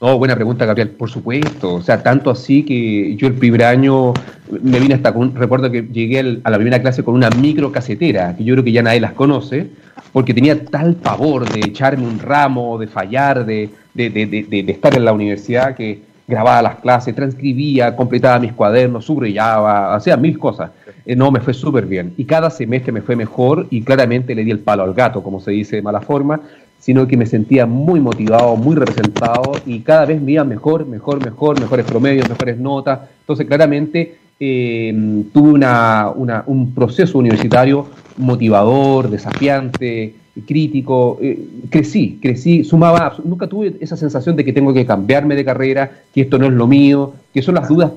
No, 0.00 0.16
buena 0.16 0.34
pregunta, 0.34 0.64
Gabriel, 0.64 0.92
por 0.92 1.10
supuesto. 1.10 1.74
O 1.74 1.82
sea, 1.82 2.02
tanto 2.02 2.30
así 2.30 2.62
que 2.62 3.14
yo 3.16 3.26
el 3.26 3.34
primer 3.34 3.64
año 3.64 4.14
me 4.62 4.80
vine 4.80 4.94
hasta 4.94 5.12
con, 5.12 5.34
recuerdo 5.34 5.70
que 5.70 5.82
llegué 5.82 6.40
a 6.42 6.50
la 6.50 6.56
primera 6.56 6.80
clase 6.80 7.04
con 7.04 7.14
una 7.14 7.28
micro 7.28 7.70
casetera, 7.70 8.34
que 8.34 8.42
yo 8.42 8.54
creo 8.54 8.64
que 8.64 8.72
ya 8.72 8.82
nadie 8.82 9.00
las 9.00 9.12
conoce, 9.12 9.68
porque 10.16 10.32
tenía 10.32 10.64
tal 10.64 10.94
pavor 10.94 11.46
de 11.46 11.60
echarme 11.60 12.06
un 12.06 12.18
ramo, 12.18 12.78
de 12.78 12.86
fallar, 12.86 13.44
de, 13.44 13.68
estar 13.94 14.94
en 14.94 15.04
la 15.04 15.12
universidad 15.12 15.74
que 15.74 16.00
grababa 16.26 16.62
las 16.62 16.76
clases, 16.76 17.14
transcribía, 17.14 17.94
completaba 17.94 18.38
mis 18.38 18.54
cuadernos, 18.54 19.04
subrayaba, 19.04 19.94
hacía 19.94 20.16
mil 20.16 20.38
cosas. 20.38 20.70
Eh, 21.04 21.14
no, 21.14 21.30
me 21.30 21.40
fue 21.40 21.52
súper 21.52 21.84
bien. 21.84 22.14
Y 22.16 22.24
cada 22.24 22.48
semestre 22.48 22.92
me 22.92 23.02
fue 23.02 23.14
mejor 23.14 23.66
y 23.68 23.82
claramente 23.82 24.34
le 24.34 24.42
di 24.42 24.52
el 24.52 24.60
palo 24.60 24.84
al 24.84 24.94
gato, 24.94 25.22
como 25.22 25.38
se 25.38 25.50
dice 25.50 25.76
de 25.76 25.82
mala 25.82 26.00
forma, 26.00 26.40
sino 26.78 27.06
que 27.06 27.18
me 27.18 27.26
sentía 27.26 27.66
muy 27.66 28.00
motivado, 28.00 28.56
muy 28.56 28.74
representado 28.74 29.52
y 29.66 29.80
cada 29.80 30.06
vez 30.06 30.22
me 30.22 30.32
iba 30.32 30.44
mejor, 30.44 30.86
mejor, 30.86 31.22
mejor, 31.22 31.60
mejores 31.60 31.84
promedios, 31.84 32.26
mejores 32.26 32.56
notas. 32.56 33.00
Entonces, 33.20 33.46
claramente 33.46 34.16
eh, 34.40 35.24
tuve 35.34 35.50
una, 35.50 36.10
un 36.46 36.72
proceso 36.74 37.18
universitario 37.18 37.86
motivador, 38.16 39.10
desafiante, 39.10 40.14
crítico, 40.46 41.18
eh, 41.22 41.38
crecí, 41.70 42.18
crecí, 42.20 42.64
sumaba, 42.64 43.16
nunca 43.24 43.46
tuve 43.46 43.74
esa 43.80 43.96
sensación 43.96 44.36
de 44.36 44.44
que 44.44 44.52
tengo 44.52 44.74
que 44.74 44.84
cambiarme 44.84 45.34
de 45.34 45.44
carrera, 45.44 45.90
que 46.12 46.22
esto 46.22 46.38
no 46.38 46.46
es 46.46 46.52
lo 46.52 46.66
mío, 46.66 47.14
que 47.32 47.42
son 47.42 47.54
las 47.54 47.68
dudas 47.68 47.90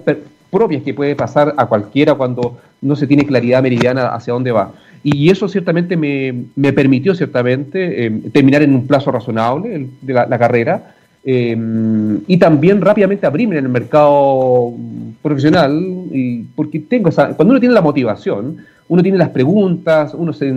propias 0.50 0.84
que 0.84 0.94
puede 0.94 1.16
pasar 1.16 1.54
a 1.58 1.66
cualquiera 1.66 2.16
cuando 2.16 2.58
no 2.82 2.96
se 2.96 3.08
tiene 3.08 3.26
claridad 3.26 3.62
meridiana 3.62 4.08
hacia 4.08 4.34
dónde 4.34 4.52
va. 4.52 4.72
Y 5.04 5.30
eso 5.30 5.48
ciertamente 5.48 5.96
me, 5.96 6.74
permitió 6.74 7.16
ciertamente 7.16 8.06
em, 8.06 8.22
terminar 8.32 8.62
en 8.64 8.74
un 8.74 8.88
plazo 8.88 9.12
razonable 9.12 9.88
de 10.02 10.14
la, 10.14 10.38
carrera 10.38 10.96
em, 11.24 12.20
y 12.28 12.38
también 12.38 12.82
rápidamente 12.82 13.26
abrirme 13.26 13.58
en 13.58 13.66
el 13.66 13.72
mercado 13.72 14.74
profesional, 15.22 15.74
y, 16.12 16.44
porque 16.56 16.80
tengo 16.80 17.10
esa, 17.10 17.30
cuando 17.30 17.52
uno 17.54 17.60
tiene 17.60 17.76
la 17.76 17.82
motivación, 17.82 18.58
uno 18.89 19.01
tiene 19.01 19.17
las 19.17 19.29
preguntas, 19.29 20.13
uno 20.13 20.34
se, 20.34 20.53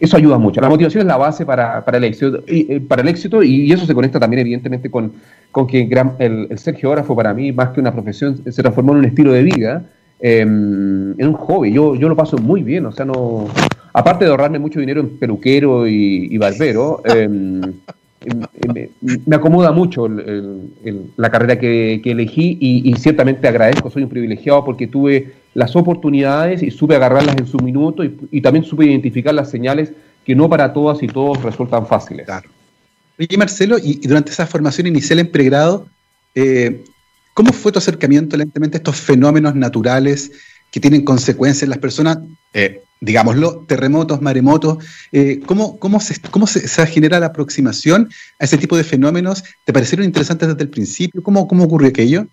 eso 0.00 0.16
ayuda 0.16 0.38
mucho. 0.38 0.60
La 0.60 0.68
motivación 0.68 1.02
es 1.02 1.06
la 1.06 1.16
base 1.16 1.46
para, 1.46 1.84
el 1.92 2.04
éxito 2.04 2.42
y, 2.48 2.72
eh, 2.72 2.80
para 2.80 3.02
el 3.02 3.08
éxito 3.08 3.42
y 3.42 3.70
eso 3.70 3.86
se 3.86 3.94
conecta 3.94 4.18
también 4.18 4.40
evidentemente 4.40 4.90
con, 4.90 5.12
con 5.50 5.66
que 5.66 5.88
el, 6.18 6.58
ser 6.58 6.74
geógrafo 6.76 7.14
para 7.14 7.32
mí, 7.34 7.52
más 7.52 7.68
que 7.68 7.80
una 7.80 7.92
profesión, 7.92 8.42
se 8.50 8.62
transformó 8.62 8.92
en 8.92 8.98
un 8.98 9.04
estilo 9.04 9.32
de 9.32 9.42
vida, 9.42 9.84
em, 10.20 11.12
en 11.20 11.28
un 11.28 11.34
hobby. 11.34 11.72
Yo, 11.72 11.94
yo 11.94 12.08
lo 12.08 12.16
paso 12.16 12.38
muy 12.38 12.62
bien, 12.62 12.86
o 12.86 12.92
sea, 12.92 13.04
no... 13.04 13.48
Aparte 13.94 14.24
de 14.24 14.30
ahorrarme 14.30 14.58
mucho 14.58 14.80
dinero 14.80 15.02
en 15.02 15.18
peluquero 15.18 15.86
y, 15.86 16.38
barbero, 16.38 17.02
em, 17.04 17.60
me, 18.72 19.36
acomoda 19.36 19.70
mucho 19.70 20.08
la 20.08 21.30
carrera 21.30 21.58
que, 21.58 22.00
elegí 22.02 22.56
y, 22.58 22.94
ciertamente 22.94 23.46
agradezco, 23.46 23.90
soy 23.90 24.04
un 24.04 24.08
privilegiado 24.08 24.64
porque 24.64 24.86
tuve 24.86 25.32
las 25.54 25.76
oportunidades 25.76 26.62
y 26.62 26.70
supe 26.70 26.96
agarrarlas 26.96 27.36
en 27.36 27.46
su 27.46 27.58
minuto 27.58 28.02
y, 28.04 28.40
también 28.40 28.64
supe 28.64 28.86
identificar 28.86 29.34
las 29.34 29.50
señales 29.50 29.92
que 30.24 30.34
no 30.34 30.48
para 30.48 30.72
todas 30.72 31.02
y 31.02 31.06
todos 31.06 31.42
resultan 31.42 31.86
fáciles. 31.86 32.26
Claro. 32.26 32.48
Oye, 33.18 33.36
Marcelo, 33.36 33.76
y, 33.78 34.06
durante 34.06 34.30
esa 34.30 34.46
formación 34.46 34.86
inicial 34.86 35.18
en 35.18 35.30
pregrado, 35.30 35.86
eh, 36.34 36.84
¿cómo 37.34 37.52
fue 37.52 37.72
tu 37.72 37.78
acercamiento 37.78 38.36
lentamente 38.36 38.76
a 38.76 38.78
estos 38.78 38.96
fenómenos 38.96 39.54
naturales 39.54 40.32
que 40.70 40.80
tienen 40.80 41.04
consecuencias 41.04 41.64
en 41.64 41.70
las 41.70 41.78
personas? 41.78 42.18
Eh, 42.54 42.82
digámoslo, 43.00 43.64
terremotos, 43.66 44.22
maremotos, 44.22 44.78
eh, 45.10 45.40
¿cómo, 45.44 45.78
cómo, 45.78 46.00
se, 46.00 46.20
cómo 46.30 46.46
se, 46.46 46.86
genera 46.86 47.18
la 47.20 47.26
aproximación 47.26 48.08
a 48.38 48.44
ese 48.44 48.56
tipo 48.56 48.76
de 48.76 48.84
fenómenos? 48.84 49.42
¿Te 49.64 49.72
parecieron 49.72 50.06
interesantes 50.06 50.48
desde 50.48 50.62
el 50.62 50.70
principio? 50.70 51.22
¿Cómo, 51.22 51.48
cómo 51.48 51.64
ocurrió 51.64 51.88
aquello? 51.88 52.28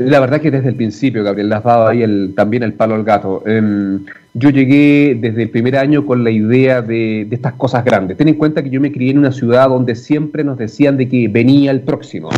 La 0.00 0.18
verdad 0.18 0.40
que 0.40 0.50
desde 0.50 0.70
el 0.70 0.74
principio, 0.74 1.22
Gabriel, 1.22 1.48
le 1.48 1.54
has 1.54 1.64
dado 1.64 1.88
ahí 1.88 2.02
el, 2.02 2.32
también 2.34 2.62
el 2.62 2.72
palo 2.72 2.94
al 2.94 3.04
gato. 3.04 3.42
Em, 3.46 4.04
yo 4.34 4.50
llegué 4.50 5.16
desde 5.20 5.42
el 5.42 5.50
primer 5.50 5.76
año 5.76 6.06
con 6.06 6.24
la 6.24 6.30
idea 6.30 6.80
de, 6.80 7.26
de, 7.28 7.36
estas 7.36 7.52
cosas 7.54 7.84
grandes. 7.84 8.16
Ten 8.16 8.28
en 8.28 8.34
cuenta 8.34 8.62
que 8.62 8.70
yo 8.70 8.80
me 8.80 8.90
crié 8.90 9.10
en 9.10 9.18
una 9.18 9.32
ciudad 9.32 9.68
donde 9.68 9.94
siempre 9.94 10.42
nos 10.42 10.56
decían 10.56 10.96
de 10.96 11.08
que 11.08 11.28
venía 11.28 11.70
el 11.70 11.80
próximo, 11.80 12.30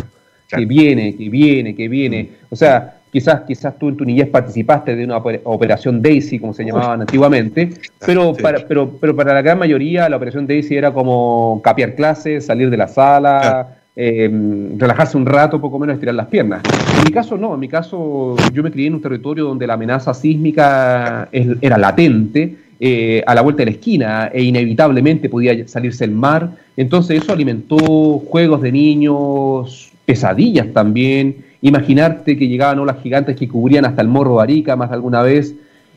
que 0.49 0.65
viene, 0.65 1.15
que 1.15 1.29
viene, 1.29 1.73
que 1.75 1.87
viene. 1.87 2.31
O 2.49 2.55
sea, 2.55 2.95
Quizás, 3.13 3.41
quizás 3.41 3.77
tú 3.77 3.89
en 3.89 3.95
tu 3.95 4.05
niñez 4.05 4.27
participaste 4.27 4.95
de 4.95 5.05
una 5.05 5.17
operación 5.17 6.01
Daisy, 6.01 6.39
como 6.39 6.51
se 6.51 6.65
llamaban 6.65 7.01
antiguamente, 7.01 7.69
pero 8.03 8.33
para, 8.33 8.67
pero, 8.67 8.89
pero 8.99 9.15
para 9.15 9.35
la 9.35 9.43
gran 9.43 9.59
mayoría 9.59 10.09
la 10.09 10.17
operación 10.17 10.47
Daisy 10.47 10.75
era 10.75 10.91
como 10.91 11.61
capiar 11.63 11.93
clases, 11.93 12.47
salir 12.47 12.71
de 12.71 12.77
la 12.77 12.87
sala, 12.87 13.75
em, 13.95 14.77
relajarse 14.77 15.17
un 15.17 15.25
rato, 15.25 15.61
poco 15.61 15.79
menos 15.79 15.95
estirar 15.95 16.15
las 16.15 16.27
piernas. 16.27 16.61
En 16.97 17.03
mi 17.03 17.11
caso 17.11 17.37
no, 17.37 17.53
en 17.53 17.59
mi 17.59 17.67
caso 17.67 18.35
yo 18.51 18.63
me 18.63 18.71
crié 18.71 18.87
en 18.87 18.95
un 18.95 19.01
territorio 19.01 19.45
donde 19.45 19.67
la 19.67 19.73
amenaza 19.73 20.13
sísmica 20.13 21.29
era 21.31 21.77
latente, 21.77 22.55
eh, 22.79 23.23
a 23.25 23.35
la 23.35 23.41
vuelta 23.41 23.59
de 23.61 23.65
la 23.65 23.71
esquina 23.71 24.29
e 24.33 24.43
inevitablemente 24.43 25.29
podía 25.29 25.67
salirse 25.67 26.03
el 26.05 26.11
mar. 26.11 26.51
Entonces 26.75 27.21
eso 27.21 27.31
alimentó 27.31 27.77
juegos 28.19 28.61
de 28.61 28.71
niños, 28.71 29.91
pesadillas 30.05 30.67
también, 30.73 31.37
imaginarte 31.61 32.37
que 32.37 32.47
llegaban 32.47 32.79
olas 32.79 32.97
gigantes 33.01 33.35
que 33.35 33.47
cubrían 33.47 33.85
hasta 33.85 34.01
el 34.01 34.07
morro 34.07 34.37
de 34.37 34.43
Arica 34.43 34.75
más 34.75 34.89
de 34.89 34.95
alguna 34.95 35.21
vez, 35.21 35.55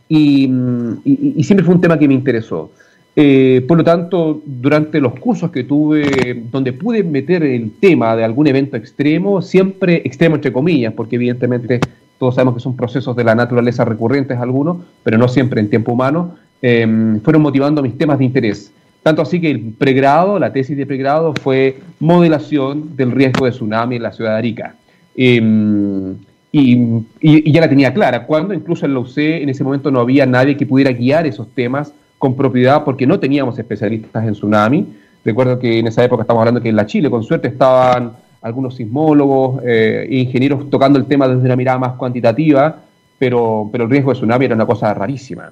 y, 0.09 0.49
siempre 1.43 1.65
fue 1.65 1.75
un 1.75 1.81
tema 1.81 1.99
que 1.99 2.07
me 2.07 2.15
interesó. 2.15 2.71
Eh, 3.19 3.65
por 3.67 3.79
lo 3.79 3.85
tanto, 3.85 4.43
durante 4.45 5.01
los 5.01 5.19
cursos 5.19 5.51
que 5.51 5.65
tuve, 5.65 6.45
donde 6.51 6.75
pude 6.75 7.03
meter 7.03 7.43
el 7.43 7.73
tema 7.81 8.15
de 8.15 8.23
algún 8.23 8.47
evento 8.47 8.77
extremo, 8.77 9.41
siempre 9.41 10.03
extremo 10.05 10.35
entre 10.35 10.53
comillas, 10.53 10.93
porque 10.93 11.17
evidentemente 11.17 11.81
todos 12.19 12.35
sabemos 12.35 12.55
que 12.57 12.61
son 12.61 12.77
procesos 12.77 13.17
de 13.17 13.25
la 13.25 13.35
naturaleza 13.35 13.87
recurrentes 13.87 14.39
algunos, 14.39 14.79
pero 15.03 15.17
no 15.17 15.29
siempre 15.29 15.63
en 15.63 15.71
tiempo 15.71 15.93
humano, 15.93 16.37
em, 16.61 17.19
fueron 17.23 17.41
motivando 17.41 17.83
mis 17.83 17.97
temas 17.97 18.19
de 18.19 18.27
interés. 18.27 18.71
Tanto 19.03 19.23
así 19.23 19.41
que 19.41 19.51
el 19.51 19.61
pregrado, 19.61 20.39
la 20.39 20.53
tesis 20.53 20.77
de 20.77 20.85
pregrado 20.85 21.33
fue 21.41 21.79
modelación 22.01 22.97
del 22.97 23.13
riesgo 23.13 23.47
de 23.47 23.53
tsunami 23.53 23.97
en 23.97 24.03
la 24.03 24.13
ciudad 24.13 24.33
de 24.33 24.37
Arica. 24.37 24.75
Em, 25.17 26.17
y, 26.53 27.53
ya 27.53 27.61
la 27.61 27.69
tenía 27.69 27.95
clara, 27.95 28.27
cuando 28.27 28.53
incluso 28.53 28.85
en 28.85 28.93
la 28.93 29.01
UC 29.01 29.19
en 29.43 29.49
ese 29.49 29.65
momento 29.65 29.91
no 29.91 30.01
había 30.01 30.27
nadie 30.27 30.57
que 30.57 30.67
pudiera 30.67 30.93
guiar 30.93 31.27
esos 31.27 31.49
temas 31.55 31.93
con 32.19 32.37
propiedad 32.37 32.85
porque 32.85 33.07
no 33.07 33.19
teníamos 33.21 33.59
especialistas 33.59 34.25
en 34.27 34.33
tsunami. 34.33 34.87
Recuerdo 35.25 35.59
que 35.59 35.79
en 35.79 35.87
esa 35.87 36.05
época 36.05 36.23
estamos 36.23 36.41
hablando 36.41 36.61
que 36.61 36.69
en 36.69 36.77
la 36.77 36.87
Chile, 36.87 37.11
con 37.11 37.23
suerte, 37.23 37.49
estaban 37.49 38.13
algunos 38.43 38.77
sismólogos 38.77 39.63
e 39.65 40.07
ingenieros 40.11 40.71
tocando 40.71 40.99
el 40.99 41.07
tema 41.07 41.27
desde 41.27 41.45
una 41.45 41.57
mirada 41.57 41.79
más 41.79 41.93
cuantitativa, 41.95 42.83
pero, 43.19 43.69
pero 43.73 43.85
el 43.85 43.91
riesgo 43.91 44.13
de 44.13 44.17
tsunami 44.17 44.45
era 44.45 44.55
una 44.55 44.67
cosa 44.67 44.95
rarísima. 44.95 45.51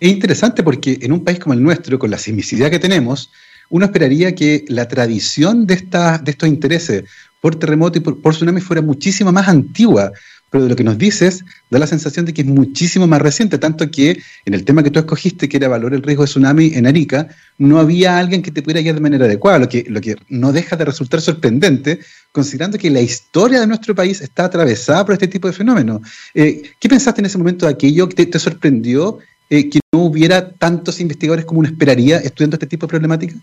Es 0.00 0.10
interesante 0.10 0.62
porque 0.62 0.98
en 1.00 1.12
un 1.12 1.24
país 1.24 1.38
como 1.38 1.54
el 1.54 1.62
nuestro, 1.62 1.98
con 1.98 2.10
la 2.10 2.18
sismicidad 2.18 2.70
que 2.70 2.78
tenemos, 2.78 3.30
uno 3.70 3.86
esperaría 3.86 4.34
que 4.34 4.64
la 4.68 4.86
tradición 4.86 5.66
de, 5.66 5.76
de 5.76 6.30
estos 6.30 6.48
intereses 6.48 7.04
por 7.40 7.56
terremoto 7.56 7.98
y 7.98 8.00
por, 8.00 8.32
tsunami 8.32 8.60
fuera 8.60 8.82
muchísimo 8.82 9.32
más 9.32 9.48
antigua, 9.48 10.12
pero 10.54 10.62
de 10.62 10.70
lo 10.70 10.76
que 10.76 10.84
nos 10.84 10.96
dices 10.98 11.44
da 11.68 11.80
la 11.80 11.86
sensación 11.88 12.26
de 12.26 12.32
que 12.32 12.42
es 12.42 12.46
muchísimo 12.46 13.08
más 13.08 13.20
reciente, 13.20 13.58
tanto 13.58 13.90
que 13.90 14.22
en 14.44 14.54
el 14.54 14.64
tema 14.64 14.84
que 14.84 14.90
tú 14.92 15.00
escogiste, 15.00 15.48
que 15.48 15.56
era 15.56 15.66
valor 15.66 15.92
el 15.94 16.02
riesgo 16.04 16.22
de 16.22 16.28
tsunami 16.28 16.70
en 16.74 16.86
Arica, 16.86 17.26
no 17.58 17.80
había 17.80 18.18
alguien 18.18 18.40
que 18.40 18.52
te 18.52 18.62
pudiera 18.62 18.80
guiar 18.80 18.94
de 18.94 19.00
manera 19.00 19.24
adecuada, 19.24 19.58
lo 19.58 19.68
que, 19.68 19.84
lo 19.88 20.00
que 20.00 20.14
no 20.28 20.52
deja 20.52 20.76
de 20.76 20.84
resultar 20.84 21.20
sorprendente, 21.20 21.98
considerando 22.30 22.78
que 22.78 22.88
la 22.88 23.00
historia 23.00 23.58
de 23.58 23.66
nuestro 23.66 23.96
país 23.96 24.20
está 24.20 24.44
atravesada 24.44 25.04
por 25.04 25.14
este 25.14 25.26
tipo 25.26 25.48
de 25.48 25.54
fenómenos. 25.54 26.02
Eh, 26.34 26.62
¿Qué 26.78 26.88
pensaste 26.88 27.20
en 27.20 27.26
ese 27.26 27.36
momento 27.36 27.66
de 27.66 27.72
aquello? 27.72 28.08
que 28.08 28.24
te, 28.24 28.38
sorprendió 28.38 29.18
eh, 29.50 29.68
que 29.68 29.80
no 29.92 30.04
hubiera 30.04 30.50
tantos 30.50 31.00
investigadores 31.00 31.46
como 31.46 31.58
uno 31.58 31.68
esperaría 31.68 32.18
estudiando 32.18 32.54
este 32.54 32.68
tipo 32.68 32.86
de 32.86 32.90
problemáticas? 32.90 33.38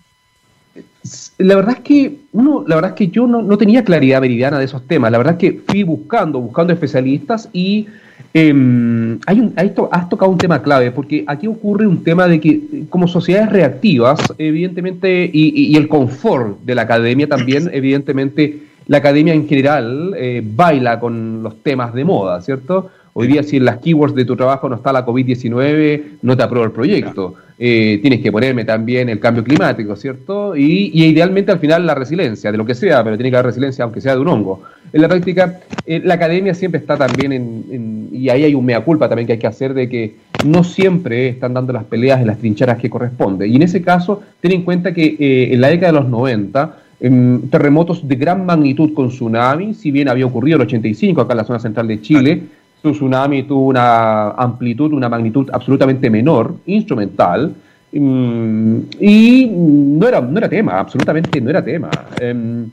La 1.37 1.55
verdad 1.55 1.75
es 1.77 1.83
que 1.83 2.17
uno, 2.31 2.63
la 2.67 2.75
verdad 2.75 2.91
es 2.91 2.95
que 2.95 3.07
yo 3.07 3.27
no, 3.27 3.57
tenía 3.57 3.83
claridad 3.83 4.21
meridiana 4.21 4.59
de 4.59 4.65
esos 4.65 4.87
temas. 4.87 5.11
La 5.11 5.17
verdad 5.17 5.33
es 5.33 5.39
que 5.39 5.61
fui 5.67 5.83
buscando, 5.83 6.39
buscando 6.39 6.71
especialistas 6.71 7.49
y 7.51 7.87
em, 8.33 9.19
hay 9.25 9.39
un, 9.39 9.53
has 9.91 10.09
tocado 10.09 10.31
un 10.31 10.37
tema 10.37 10.61
clave, 10.61 10.91
porque 10.91 11.23
aquí 11.27 11.47
ocurre 11.47 11.87
un 11.87 12.03
tema 12.03 12.27
de 12.27 12.39
que 12.39 12.85
como 12.89 13.07
sociedades 13.07 13.51
reactivas, 13.51 14.19
evidentemente, 14.37 15.29
y, 15.33 15.75
el 15.75 15.87
confort 15.87 16.61
de 16.61 16.75
la 16.75 16.83
academia 16.83 17.27
también, 17.27 17.69
evidentemente, 17.73 18.63
la 18.87 18.97
academia 18.97 19.33
en 19.33 19.47
general 19.47 20.13
eh, 20.17 20.41
baila 20.43 20.99
con 20.99 21.43
los 21.43 21.61
temas 21.63 21.93
de 21.93 22.05
moda, 22.05 22.41
¿cierto? 22.41 22.91
Hoy 23.13 23.27
día 23.27 23.43
si 23.43 23.57
en 23.57 23.65
las 23.65 23.77
keywords 23.79 24.15
de 24.15 24.25
tu 24.25 24.35
trabajo 24.35 24.69
no 24.69 24.75
está 24.75 24.93
la 24.93 25.05
COVID-19, 25.05 26.03
no 26.21 26.37
te 26.37 26.43
apruebo 26.43 26.65
el 26.65 26.71
proyecto. 26.71 27.35
Eh, 27.63 27.99
tienes 28.01 28.21
que 28.21 28.31
ponerme 28.31 28.65
también 28.65 29.07
el 29.09 29.19
cambio 29.19 29.43
climático, 29.43 29.95
¿cierto? 29.95 30.55
Y, 30.55 30.89
idealmente 30.93 31.51
al 31.51 31.59
final 31.59 31.85
la 31.85 31.93
resiliencia, 31.93 32.51
de 32.51 32.57
lo 32.57 32.65
que 32.65 32.73
sea, 32.73 33.03
pero 33.03 33.17
tiene 33.17 33.29
que 33.29 33.35
haber 33.35 33.47
resiliencia 33.47 33.83
aunque 33.83 34.01
sea 34.01 34.15
de 34.15 34.21
un 34.21 34.29
hongo. 34.29 34.63
En 34.91 35.01
la 35.01 35.07
práctica, 35.07 35.59
eh, 35.85 36.01
la 36.03 36.15
academia 36.15 36.55
siempre 36.55 36.79
está 36.79 36.97
también 36.97 37.31
en, 37.31 38.09
y 38.11 38.29
ahí 38.29 38.45
hay 38.45 38.55
un 38.55 38.65
mea 38.65 38.81
culpa 38.81 39.07
también 39.07 39.27
que 39.27 39.33
hay 39.33 39.39
que 39.39 39.47
hacer 39.47 39.73
de 39.73 39.87
que 39.87 40.15
no 40.43 40.63
siempre 40.63 41.29
están 41.29 41.53
dando 41.53 41.71
las 41.71 41.83
peleas 41.83 42.19
en 42.19 42.27
las 42.27 42.39
trincheras 42.39 42.79
que 42.79 42.89
corresponde. 42.89 43.47
Y 43.47 43.55
en 43.55 43.61
ese 43.61 43.81
caso, 43.81 44.23
ten 44.39 44.53
en 44.53 44.63
cuenta 44.63 44.93
que 44.93 45.15
eh, 45.19 45.53
en 45.53 45.61
la 45.61 45.67
década 45.67 45.91
de 45.91 45.99
los 45.99 46.09
90, 46.09 46.77
em, 46.99 47.47
terremotos 47.49 48.07
de 48.07 48.15
gran 48.15 48.43
magnitud 48.43 48.93
con 48.93 49.09
tsunami, 49.09 49.75
si 49.75 49.91
bien 49.91 50.07
había 50.07 50.25
ocurrido 50.25 50.55
el 50.55 50.63
85 50.63 51.21
acá 51.21 51.33
en 51.33 51.37
la 51.37 51.43
zona 51.43 51.59
central 51.59 51.87
de 51.87 52.01
Chile, 52.01 52.41
su 52.81 52.91
tsunami 52.91 53.43
tuvo 53.43 53.67
una 53.67 54.31
amplitud, 54.31 54.93
una 54.93 55.09
magnitud 55.09 55.49
absolutamente 55.53 56.09
menor, 56.09 56.55
instrumental, 56.65 57.53
mm, 57.91 58.77
y 58.99 59.47
no 59.51 60.07
era, 60.07 60.21
no 60.21 60.37
era 60.37 60.49
tema, 60.49 60.79
absolutamente 60.79 61.39
no 61.39 61.49
era 61.49 61.63
tema. 61.63 61.89
Em, 62.19 62.69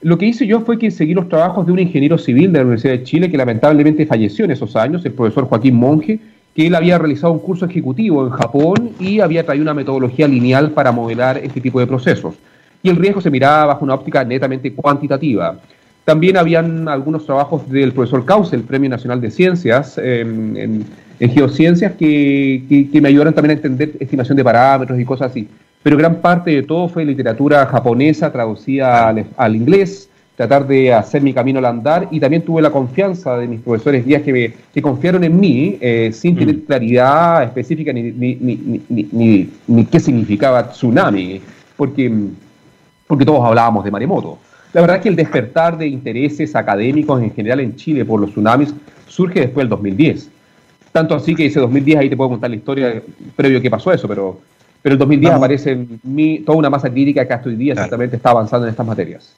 lo 0.00 0.18
que 0.18 0.26
hice 0.26 0.46
yo 0.46 0.60
fue 0.60 0.78
que 0.78 0.90
seguí 0.90 1.14
los 1.14 1.28
trabajos 1.28 1.66
de 1.66 1.72
un 1.72 1.78
ingeniero 1.78 2.18
civil 2.18 2.52
de 2.52 2.58
la 2.58 2.64
Universidad 2.64 2.92
de 2.92 3.04
Chile 3.04 3.30
que 3.30 3.36
lamentablemente 3.36 4.06
falleció 4.06 4.44
en 4.44 4.50
esos 4.50 4.76
años, 4.76 5.04
el 5.04 5.12
profesor 5.12 5.44
Joaquín 5.44 5.76
Monge, 5.76 6.20
que 6.54 6.66
él 6.66 6.74
había 6.74 6.98
realizado 6.98 7.32
un 7.32 7.40
curso 7.40 7.66
ejecutivo 7.66 8.24
en 8.24 8.30
Japón 8.30 8.90
y 9.00 9.20
había 9.20 9.44
traído 9.44 9.62
una 9.62 9.74
metodología 9.74 10.28
lineal 10.28 10.70
para 10.70 10.92
modelar 10.92 11.38
este 11.38 11.60
tipo 11.60 11.80
de 11.80 11.86
procesos. 11.86 12.34
Y 12.82 12.90
el 12.90 12.96
riesgo 12.96 13.20
se 13.20 13.30
miraba 13.30 13.66
bajo 13.66 13.84
una 13.84 13.94
óptica 13.94 14.24
netamente 14.24 14.72
cuantitativa. 14.72 15.58
También 16.04 16.36
habían 16.36 16.86
algunos 16.88 17.24
trabajos 17.24 17.68
del 17.70 17.92
profesor 17.92 18.24
Cauce, 18.26 18.54
el 18.54 18.62
Premio 18.62 18.90
Nacional 18.90 19.20
de 19.22 19.30
Ciencias, 19.30 19.96
en, 19.96 20.84
geociencias, 21.18 21.92
que, 21.92 22.88
me 23.00 23.08
ayudaron 23.08 23.32
también 23.32 23.52
a 23.52 23.54
entender 23.54 23.92
estimación 23.98 24.36
de 24.36 24.44
parámetros 24.44 25.00
y 25.00 25.04
cosas 25.04 25.30
así. 25.30 25.48
Pero 25.82 25.96
gran 25.96 26.16
parte 26.16 26.50
de 26.50 26.62
todo 26.62 26.88
fue 26.88 27.04
literatura 27.04 27.64
japonesa 27.66 28.30
traducida 28.30 29.14
al, 29.36 29.56
inglés, 29.56 30.10
tratar 30.36 30.66
de 30.66 30.92
hacer 30.92 31.22
mi 31.22 31.32
camino 31.32 31.58
al 31.58 31.64
andar 31.66 32.08
y 32.10 32.20
también 32.20 32.42
tuve 32.42 32.60
la 32.60 32.70
confianza 32.70 33.38
de 33.38 33.48
mis 33.48 33.60
profesores 33.60 34.04
guías 34.04 34.22
que, 34.22 34.52
que 34.74 34.82
confiaron 34.82 35.24
en 35.24 35.40
mí 35.40 35.78
eh, 35.80 36.10
sin 36.12 36.36
tener 36.36 36.56
mm. 36.56 36.60
claridad 36.60 37.44
específica 37.44 37.92
ni, 37.94 38.02
ni, 38.02 38.34
ni, 38.90 39.50
ni, 39.66 39.84
qué 39.86 40.00
significaba 40.00 40.70
tsunami, 40.70 41.40
porque, 41.76 42.12
porque 43.06 43.24
todos 43.24 43.42
hablábamos 43.42 43.84
de 43.84 43.90
maremoto. 43.90 44.38
La 44.74 44.80
verdad 44.80 44.96
es 44.96 45.02
que 45.04 45.08
el 45.08 45.16
despertar 45.16 45.78
de 45.78 45.86
intereses 45.86 46.54
académicos 46.56 47.22
en 47.22 47.32
general 47.32 47.60
en 47.60 47.76
Chile 47.76 48.04
por 48.04 48.20
los 48.20 48.30
tsunamis 48.30 48.74
surge 49.06 49.40
después 49.40 49.62
del 49.62 49.70
2010. 49.70 50.28
Tanto 50.90 51.14
así 51.14 51.34
que 51.34 51.46
ese 51.46 51.60
2010, 51.60 51.98
ahí 51.98 52.10
te 52.10 52.16
puedo 52.16 52.30
contar 52.30 52.50
la 52.50 52.56
historia 52.56 53.02
previo 53.36 53.60
que 53.62 53.70
pasó 53.70 53.92
eso, 53.92 54.08
pero, 54.08 54.40
pero 54.82 54.94
el 54.94 54.98
2010 54.98 55.32
aparece 55.32 55.70
en 55.70 56.00
mí 56.02 56.40
toda 56.40 56.58
una 56.58 56.70
masa 56.70 56.90
crítica 56.90 57.26
que 57.26 57.32
hasta 57.32 57.48
hoy 57.48 57.56
día 57.56 57.72
exactamente 57.72 58.16
está 58.16 58.30
avanzando 58.30 58.66
en 58.66 58.72
estas 58.72 58.86
materias. 58.86 59.32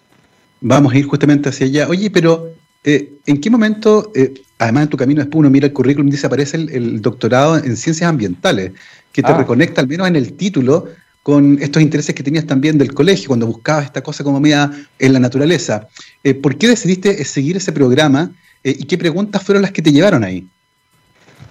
Vamos 0.62 0.94
a 0.94 0.98
ir 0.98 1.06
justamente 1.06 1.50
hacia 1.50 1.66
allá. 1.66 1.88
Oye, 1.88 2.10
pero 2.10 2.48
eh, 2.82 3.12
¿en 3.26 3.38
qué 3.38 3.50
momento, 3.50 4.10
eh, 4.14 4.32
además 4.58 4.84
en 4.84 4.88
tu 4.88 4.96
camino 4.96 5.20
después 5.20 5.40
uno 5.40 5.50
mira 5.50 5.66
el 5.66 5.72
currículum 5.74 6.08
y 6.08 6.12
dice 6.12 6.26
aparece 6.26 6.56
el, 6.56 7.02
doctorado 7.02 7.58
en 7.58 7.76
ciencias 7.76 8.08
ambientales, 8.08 8.72
que 9.12 9.22
te 9.22 9.32
ah. 9.32 9.36
reconecta 9.36 9.82
al 9.82 9.88
menos 9.88 10.08
en 10.08 10.16
el 10.16 10.32
título 10.32 10.88
con 11.26 11.58
estos 11.60 11.82
intereses 11.82 12.14
que 12.14 12.22
tenías 12.22 12.46
también 12.46 12.78
del 12.78 12.94
colegio, 12.94 13.26
cuando 13.26 13.48
buscabas 13.48 13.86
esta 13.86 14.00
cosa 14.00 14.22
como 14.22 14.38
media 14.38 14.70
en 14.96 15.12
la 15.12 15.18
naturaleza. 15.18 15.88
Eh, 16.22 16.34
¿Por 16.34 16.56
qué 16.56 16.68
decidiste 16.68 17.24
seguir 17.24 17.56
ese 17.56 17.72
programa 17.72 18.30
y 18.62 18.84
qué 18.84 18.96
preguntas 18.96 19.42
fueron 19.42 19.62
las 19.62 19.72
que 19.72 19.82
te 19.82 19.90
llevaron 19.90 20.22
ahí? 20.22 20.46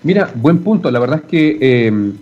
Mira, 0.02 0.32
buen 0.34 0.60
punto. 0.60 0.90
La 0.90 1.00
verdad 1.00 1.24
es 1.24 1.30
que 1.30 2.14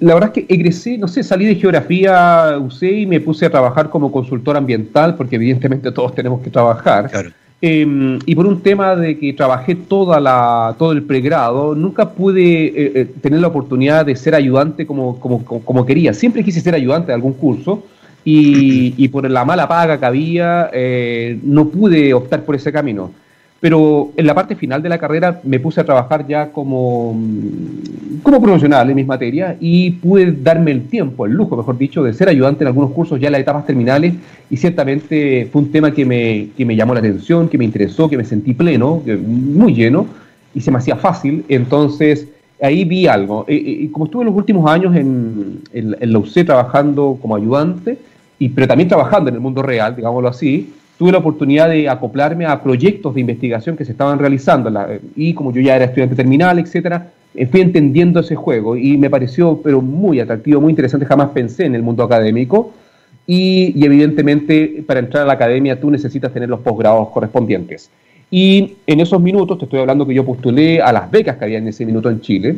la 0.00 0.14
verdad 0.14 0.32
es 0.34 0.46
que 0.46 0.54
egresé, 0.54 0.96
no 0.96 1.08
sé, 1.08 1.22
salí 1.22 1.44
de 1.44 1.56
geografía, 1.56 2.56
usé 2.58 2.90
y 2.90 3.06
me 3.06 3.20
puse 3.20 3.44
a 3.44 3.50
trabajar 3.50 3.90
como 3.90 4.10
consultor 4.10 4.56
ambiental, 4.56 5.14
porque 5.14 5.36
evidentemente 5.36 5.92
todos 5.92 6.14
tenemos 6.14 6.40
que 6.40 6.48
trabajar. 6.48 7.10
Em, 7.62 8.18
y 8.26 8.34
por 8.34 8.46
un 8.46 8.60
tema 8.60 8.94
de 8.96 9.18
que 9.18 9.32
trabajé 9.32 9.74
toda 9.74 10.20
la, 10.20 10.74
todo 10.78 10.92
el 10.92 11.02
pregrado, 11.02 11.74
nunca 11.74 12.10
pude 12.10 12.66
eh, 12.66 12.92
eh, 12.94 13.04
tener 13.22 13.40
la 13.40 13.48
oportunidad 13.48 14.04
de 14.04 14.14
ser 14.14 14.34
ayudante 14.34 14.86
como, 14.86 15.18
como, 15.18 15.42
como, 15.42 15.86
quería. 15.86 16.12
Siempre 16.12 16.44
quise 16.44 16.60
ser 16.60 16.74
ayudante 16.74 17.08
de 17.08 17.14
algún 17.14 17.32
curso 17.32 17.84
y, 18.24 18.94
y 19.02 19.08
por 19.08 19.28
la 19.30 19.44
mala 19.46 19.66
paga 19.68 19.98
que 19.98 20.04
había, 20.04 20.68
eh, 20.72 21.38
no 21.42 21.68
pude 21.68 22.12
optar 22.12 22.44
por 22.44 22.54
ese 22.54 22.70
camino. 22.70 23.10
Pero 23.58 24.12
en 24.16 24.26
la 24.26 24.34
parte 24.34 24.54
final 24.54 24.82
de 24.82 24.90
la 24.90 24.98
carrera 24.98 25.40
me 25.42 25.58
puse 25.58 25.80
a 25.80 25.84
trabajar 25.84 26.26
ya 26.26 26.52
como, 26.52 27.18
como 28.22 28.42
profesional 28.42 28.90
en 28.90 28.96
mis 28.96 29.06
materias 29.06 29.56
y 29.60 29.92
pude 29.92 30.30
darme 30.30 30.72
el 30.72 30.88
tiempo, 30.88 31.24
el 31.24 31.32
lujo, 31.32 31.56
mejor 31.56 31.78
dicho, 31.78 32.02
de 32.02 32.12
ser 32.12 32.28
ayudante 32.28 32.64
en 32.64 32.68
algunos 32.68 32.90
cursos 32.90 33.18
ya 33.18 33.28
en 33.28 33.32
las 33.32 33.40
etapas 33.40 33.64
terminales 33.64 34.12
y 34.50 34.56
ciertamente 34.58 35.48
fue 35.50 35.62
un 35.62 35.72
tema 35.72 35.90
que 35.90 36.04
me, 36.04 36.48
que 36.56 36.66
me 36.66 36.76
llamó 36.76 36.92
la 36.92 37.00
atención, 37.00 37.48
que 37.48 37.56
me 37.56 37.64
interesó, 37.64 38.10
que 38.10 38.18
me 38.18 38.24
sentí 38.24 38.52
pleno, 38.52 39.02
muy 39.24 39.74
lleno 39.74 40.06
y 40.54 40.60
se 40.60 40.70
me 40.70 40.78
hacía 40.78 40.96
fácil. 40.96 41.44
Entonces 41.48 42.28
ahí 42.60 42.84
vi 42.84 43.06
algo. 43.06 43.44
Y 43.48 43.88
como 43.88 44.06
estuve 44.06 44.22
en 44.22 44.26
los 44.28 44.36
últimos 44.36 44.70
años 44.70 44.94
en, 44.94 45.62
en, 45.72 46.12
la 46.12 46.18
UC 46.18 46.44
trabajando 46.44 47.18
como 47.20 47.36
ayudante, 47.36 47.98
y, 48.38 48.48
pero 48.50 48.68
también 48.68 48.88
trabajando 48.88 49.30
en 49.30 49.36
el 49.36 49.40
mundo 49.40 49.62
real, 49.62 49.96
digámoslo 49.96 50.28
así, 50.28 50.72
tuve 50.98 51.12
la 51.12 51.18
oportunidad 51.18 51.68
de 51.68 51.88
acoplarme 51.88 52.46
a 52.46 52.62
proyectos 52.62 53.14
de 53.14 53.20
investigación 53.20 53.76
que 53.76 53.84
se 53.84 53.92
estaban 53.92 54.18
realizando 54.18 54.70
y 55.14 55.34
como 55.34 55.52
yo 55.52 55.60
ya 55.60 55.76
era 55.76 55.84
estudiante 55.84 56.14
terminal, 56.14 56.58
etcétera, 56.58 57.10
eh, 57.34 57.46
fui 57.46 57.60
entendiendo 57.60 58.20
ese 58.20 58.34
juego 58.34 58.76
y 58.76 58.96
me 58.96 59.10
pareció 59.10 59.60
pero 59.62 59.82
muy 59.82 60.20
atractivo, 60.20 60.60
muy 60.60 60.70
interesante, 60.70 61.04
jamás 61.04 61.30
pensé 61.30 61.66
en 61.66 61.74
el 61.74 61.82
mundo 61.82 62.02
académico 62.02 62.72
y, 63.26 63.84
evidentemente 63.84 64.84
para 64.86 65.00
entrar 65.00 65.24
a 65.24 65.26
la 65.26 65.32
academia 65.34 65.78
tú 65.78 65.90
necesitas 65.90 66.32
tener 66.32 66.48
los 66.48 66.60
posgrados 66.60 67.08
correspondientes. 67.10 67.90
Y 68.30 68.74
en 68.86 69.00
esos 69.00 69.20
minutos, 69.20 69.58
te 69.58 69.64
estoy 69.66 69.80
hablando 69.80 70.06
que 70.06 70.14
yo 70.14 70.24
postulé 70.24 70.80
a 70.80 70.92
las 70.92 71.10
becas 71.10 71.36
que 71.36 71.44
había 71.44 71.58
en 71.58 71.68
ese 71.68 71.86
minuto 71.86 72.10
en 72.10 72.20
Chile, 72.20 72.56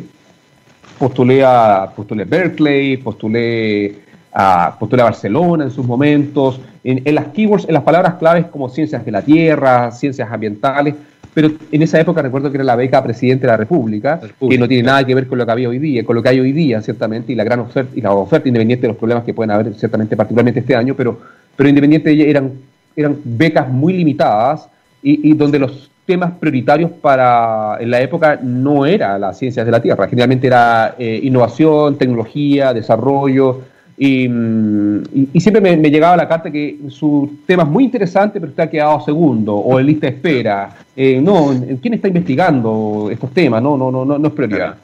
postulé 0.97 1.43
a 1.43 1.91
postulé 1.95 2.23
Berkeley, 2.23 2.97
postulé 2.97 3.95
a, 4.33 4.75
postulé 4.79 5.01
a 5.01 5.05
Barcelona 5.05 5.65
en 5.65 5.71
sus 5.71 5.85
momentos, 5.85 6.59
en, 6.83 7.15
las 7.15 7.27
keywords, 7.27 7.65
en 7.67 7.73
las 7.73 7.83
palabras 7.83 8.15
claves 8.15 8.45
como 8.45 8.69
ciencias 8.69 9.05
de 9.05 9.11
la 9.11 9.21
tierra, 9.21 9.91
ciencias 9.91 10.31
ambientales, 10.31 10.95
pero 11.33 11.51
en 11.71 11.81
esa 11.81 11.99
época 11.99 12.21
recuerdo 12.21 12.49
que 12.51 12.57
era 12.57 12.63
la 12.63 12.75
beca 12.75 13.03
presidente 13.03 13.45
de 13.45 13.51
la 13.51 13.57
República, 13.57 14.19
que 14.19 14.57
no 14.57 14.67
tiene 14.67 14.83
nada 14.83 15.03
que 15.03 15.13
ver 15.13 15.27
con 15.27 15.37
lo 15.37 15.45
que 15.45 15.51
había 15.51 15.69
hoy 15.69 15.79
día, 15.79 16.03
con 16.03 16.15
lo 16.15 16.23
que 16.23 16.29
hay 16.29 16.39
hoy 16.39 16.51
día, 16.51 16.81
ciertamente, 16.81 17.31
y 17.31 17.35
la 17.35 17.43
gran 17.43 17.59
oferta, 17.59 17.91
y 17.95 18.01
la 18.01 18.11
oferta 18.11 18.47
independiente 18.47 18.83
de 18.83 18.87
los 18.89 18.97
problemas 18.97 19.23
que 19.23 19.33
pueden 19.33 19.51
haber, 19.51 19.73
ciertamente, 19.75 20.17
particularmente 20.17 20.61
este 20.61 20.75
año, 20.75 20.95
pero, 20.95 21.19
pero 21.55 21.69
independiente 21.69 22.29
eran, 22.29 22.51
eran 22.95 23.17
becas 23.23 23.69
muy 23.69 23.93
limitadas 23.93 24.67
y, 25.01 25.33
donde 25.33 25.59
los 25.59 25.89
temas 26.05 26.33
prioritarios 26.39 26.91
para 26.91 27.77
en 27.79 27.91
la 27.91 28.01
época 28.01 28.39
no 28.41 28.85
era 28.85 29.17
las 29.19 29.37
ciencias 29.37 29.65
de 29.65 29.71
la 29.71 29.81
tierra, 29.81 30.07
generalmente 30.07 30.47
era 30.47 30.95
eh, 30.97 31.19
innovación, 31.23 31.97
tecnología, 31.97 32.73
desarrollo, 32.73 33.61
Mm, 33.99 35.01
y, 35.33 35.39
siempre 35.41 35.77
me, 35.77 35.91
llegaba 35.91 36.15
la 36.15 36.27
carta 36.27 36.49
que 36.49 36.79
su 36.87 37.39
tema 37.45 37.63
es 37.63 37.69
muy 37.69 37.83
interesante, 37.83 38.39
pero 38.39 38.51
está 38.51 38.69
quedado 38.69 39.01
segundo, 39.01 39.55
o 39.55 39.79
en 39.79 39.87
lista 39.87 40.07
de 40.07 40.13
espera. 40.13 40.69
Eh, 40.95 41.19
no, 41.21 41.53
¿quién 41.81 41.95
está 41.95 42.07
investigando 42.07 43.09
estos 43.11 43.31
temas? 43.31 43.61
No, 43.61 43.77
no, 43.77 43.91
no, 43.91 44.05
no, 44.05 44.17
no 44.17 44.27
es 44.27 44.33
prioridad. 44.33 44.75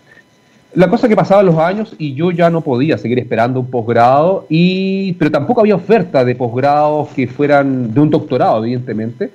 La 0.73 0.89
cosa 0.89 1.07
que 1.07 1.15
pasaban 1.15 1.45
los 1.45 1.57
años 1.57 1.95
y 1.97 2.13
yo 2.13 2.31
ya 2.31 2.49
no 2.49 2.59
podía 2.59 2.97
seguir 2.97 3.17
esperando 3.19 3.61
un 3.61 3.67
posgrado, 3.67 4.45
y, 4.49 5.13
pero 5.13 5.31
tampoco 5.31 5.61
había 5.61 5.75
oferta 5.75 6.25
de 6.25 6.35
posgrados 6.35 7.07
que 7.15 7.27
fueran 7.27 7.93
de 7.93 7.99
un 8.01 8.09
doctorado, 8.09 8.65
evidentemente, 8.65 9.31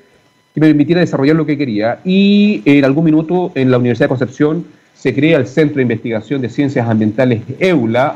que 0.52 0.60
me 0.60 0.66
permitiera 0.66 1.00
desarrollar 1.00 1.36
lo 1.36 1.46
que 1.46 1.56
quería. 1.56 2.00
Y 2.04 2.60
en 2.66 2.84
algún 2.84 3.06
minuto 3.06 3.52
en 3.54 3.70
la 3.70 3.78
Universidad 3.78 4.06
de 4.06 4.10
Concepción 4.10 4.64
se 5.00 5.14
crea 5.14 5.38
el 5.38 5.46
Centro 5.46 5.76
de 5.76 5.82
Investigación 5.82 6.42
de 6.42 6.50
Ciencias 6.50 6.86
Ambientales 6.86 7.40
EULA, 7.58 8.08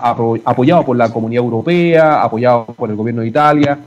apoyado 0.45 0.85
por 0.85 0.99
la 0.99 1.11
Comunidad 1.11 1.43
Europea, 1.43 2.23
apoyado 2.23 2.67
por 2.77 2.91
el 2.91 2.97
gobierno 2.97 3.23
de 3.23 3.29
Italia, 3.29 3.79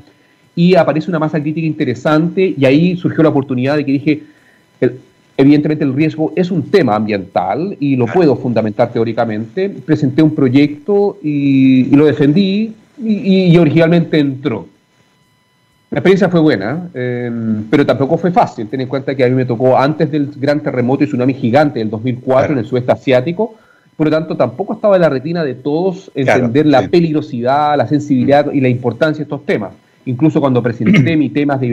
y 0.56 0.74
aparece 0.74 1.12
una 1.12 1.20
masa 1.20 1.40
crítica 1.40 1.68
interesante 1.68 2.56
y 2.58 2.66
ahí 2.66 2.98
surgió 2.98 3.22
la 3.22 3.30
oportunidad 3.30 3.78
de 3.78 3.86
que 3.86 3.92
dije, 3.92 4.24
evidentemente 5.38 5.84
el 5.84 5.94
riesgo 5.94 6.34
es 6.36 6.50
un 6.50 6.72
tema 6.72 6.96
ambiental 6.96 7.78
y 7.80 7.96
lo 7.96 8.08
puedo 8.08 8.36
fundamentar 8.36 8.92
teóricamente, 8.92 9.70
presenté 9.70 10.24
un 10.24 10.34
proyecto 10.34 11.20
y, 11.22 11.96
lo 11.96 12.08
defendí 12.08 12.74
y 13.00 13.56
originalmente 13.58 14.18
entró. 14.18 14.66
La 15.90 16.00
experiencia 16.00 16.28
fue 16.28 16.42
buena, 16.42 16.90
em, 16.94 17.64
pero 17.70 17.86
tampoco 17.86 18.18
fue 18.18 18.32
fácil. 18.32 18.68
Ten 18.68 18.82
en 18.82 18.88
cuenta 18.88 19.16
que 19.16 19.24
a 19.24 19.30
mí 19.30 19.36
me 19.36 19.46
tocó 19.46 19.78
antes 19.78 20.12
del 20.12 20.30
gran 20.36 20.60
terremoto 20.60 21.06
y 21.06 21.08
tsunami 21.08 21.34
gigante 21.34 21.80
del 21.80 21.90
2004 21.90 22.54
en 22.54 22.60
el 22.60 22.66
sudeste 22.66 22.92
asiático. 22.92 23.56
Por 23.96 24.08
lo 24.08 24.12
tanto, 24.12 24.36
tampoco 24.36 24.74
estaba 24.74 24.96
en 24.98 25.02
la 25.04 25.10
retina 25.10 25.46
de 25.46 25.56
todos 25.56 26.12
entender 26.14 26.66
la 26.66 26.90
peligrosidad, 26.90 27.78
la 27.78 27.88
sensibilidad 27.88 28.52
y 28.52 28.60
la 28.60 28.68
importancia 28.68 29.20
de 29.20 29.24
estos 29.24 29.46
temas. 29.46 29.72
Incluso 30.06 30.42
cuando 30.42 30.62
presenté 30.62 31.16
mi, 31.18 31.30
temas 31.30 31.62
de, 31.62 31.70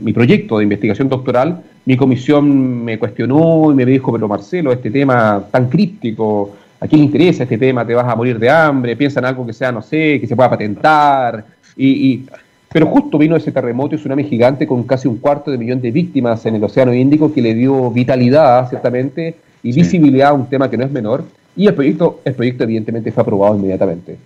mi, 0.00 0.12
proyecto 0.12 0.58
de 0.58 0.64
investigación 0.64 1.08
doctoral, 1.08 1.60
mi 1.86 1.96
comisión 1.96 2.84
me 2.84 3.00
cuestionó 3.00 3.72
y 3.72 3.74
me 3.74 3.84
dijo, 3.84 4.12
pero 4.12 4.28
Marcelo, 4.28 4.70
este 4.70 4.92
tema 4.92 5.44
tan 5.50 5.68
críptico, 5.68 6.54
¿a 6.78 6.86
quién 6.86 7.00
le 7.00 7.06
interesa 7.06 7.42
este 7.42 7.58
tema? 7.58 7.84
¿Te 7.84 7.94
vas 7.94 8.06
a 8.06 8.14
morir 8.14 8.38
de 8.38 8.48
hambre? 8.48 8.94
¿Piensa 8.94 9.18
en 9.18 9.26
algo 9.26 9.44
que 9.44 9.52
sea, 9.52 9.72
no 9.72 9.82
sé, 9.82 10.20
que 10.20 10.26
se 10.28 10.36
pueda 10.36 10.50
patentar? 10.50 11.44
y 11.76 12.22
pero 12.74 12.88
justo 12.88 13.18
vino 13.18 13.36
ese 13.36 13.52
terremoto 13.52 13.94
y 13.94 13.98
tsunami 13.98 14.24
gigante 14.24 14.66
con 14.66 14.82
casi 14.82 15.06
un 15.06 15.18
cuarto 15.18 15.48
de 15.52 15.58
millón 15.58 15.80
de 15.80 15.92
víctimas 15.92 16.44
en 16.44 16.56
el 16.56 16.64
Océano 16.64 16.92
Índico 16.92 17.32
que 17.32 17.40
le 17.40 17.54
dio 17.54 17.88
vitalidad, 17.92 18.68
ciertamente, 18.68 19.36
y 19.62 19.72
visibilidad 19.72 20.30
a 20.30 20.32
un 20.32 20.50
tema 20.50 20.68
que 20.68 20.76
no 20.76 20.84
es 20.84 20.90
menor. 20.90 21.24
Y 21.54 21.68
el 21.68 21.74
proyecto, 21.74 22.20
el 22.24 22.34
proyecto 22.34 22.64
evidentemente 22.64 23.12
fue 23.12 23.22
aprobado 23.22 23.54
inmediatamente. 23.54 24.16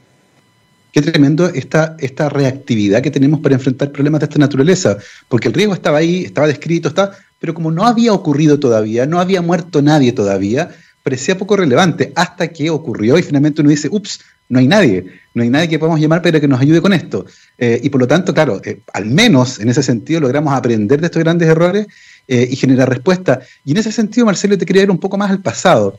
Qué 0.91 1.03
tremendo 1.03 1.47
esta, 1.51 1.95
esta 1.99 2.31
reactividad 2.31 3.03
que 3.03 3.11
tenemos 3.11 3.41
para 3.41 3.55
enfrentar 3.55 3.93
problemas 3.93 4.21
de 4.21 4.25
esta 4.25 4.39
naturaleza, 4.39 4.97
porque 5.29 5.49
el 5.49 5.53
riesgo 5.53 5.75
estaba 5.75 5.99
ahí, 5.99 6.25
estaba 6.25 6.47
descrito, 6.47 6.89
está, 6.89 7.11
pero 7.39 7.53
como 7.53 7.71
no 7.71 7.85
había 7.85 8.15
ocurrido 8.15 8.59
todavía, 8.59 9.05
no 9.05 9.21
había 9.21 9.43
muerto 9.43 9.83
nadie 9.83 10.13
todavía, 10.13 10.71
parecía 11.03 11.37
poco 11.37 11.55
relevante 11.55 12.15
hasta 12.17 12.49
que 12.49 12.71
ocurrió 12.71 13.19
y 13.19 13.23
finalmente 13.23 13.61
uno 13.61 13.69
dice, 13.69 13.91
ups, 13.93 14.21
no 14.49 14.59
hay 14.59 14.67
nadie, 14.67 15.05
no 15.35 15.43
hay 15.43 15.51
nadie 15.51 15.69
que 15.69 15.79
podamos 15.79 16.01
llamar 16.01 16.23
para 16.23 16.41
que 16.41 16.49
nos 16.49 16.61
ayude 16.61 16.81
con 16.81 16.93
esto. 16.93 17.27
Eh, 17.59 17.81
y 17.83 17.91
por 17.91 18.01
lo 18.01 18.07
tanto, 18.07 18.33
claro, 18.33 18.61
eh, 18.65 18.81
al 18.93 19.07
menos 19.07 19.61
en 19.61 19.69
ese 19.69 19.83
sentido 19.83 20.21
logramos 20.21 20.55
aprender 20.55 21.01
de 21.01 21.07
estos 21.07 21.23
grandes 21.23 21.49
errores 21.49 21.87
eh, 22.27 22.49
y 22.51 22.57
generar 22.57 22.89
respuesta. 22.89 23.41
Y 23.65 23.73
en 23.73 23.79
ese 23.79 23.93
sentido, 23.93 24.27
Marcelo, 24.27 24.57
te 24.57 24.65
quería 24.65 24.83
ir 24.83 24.91
un 24.91 24.99
poco 24.99 25.19
más 25.19 25.31
al 25.31 25.43
pasado. 25.43 25.99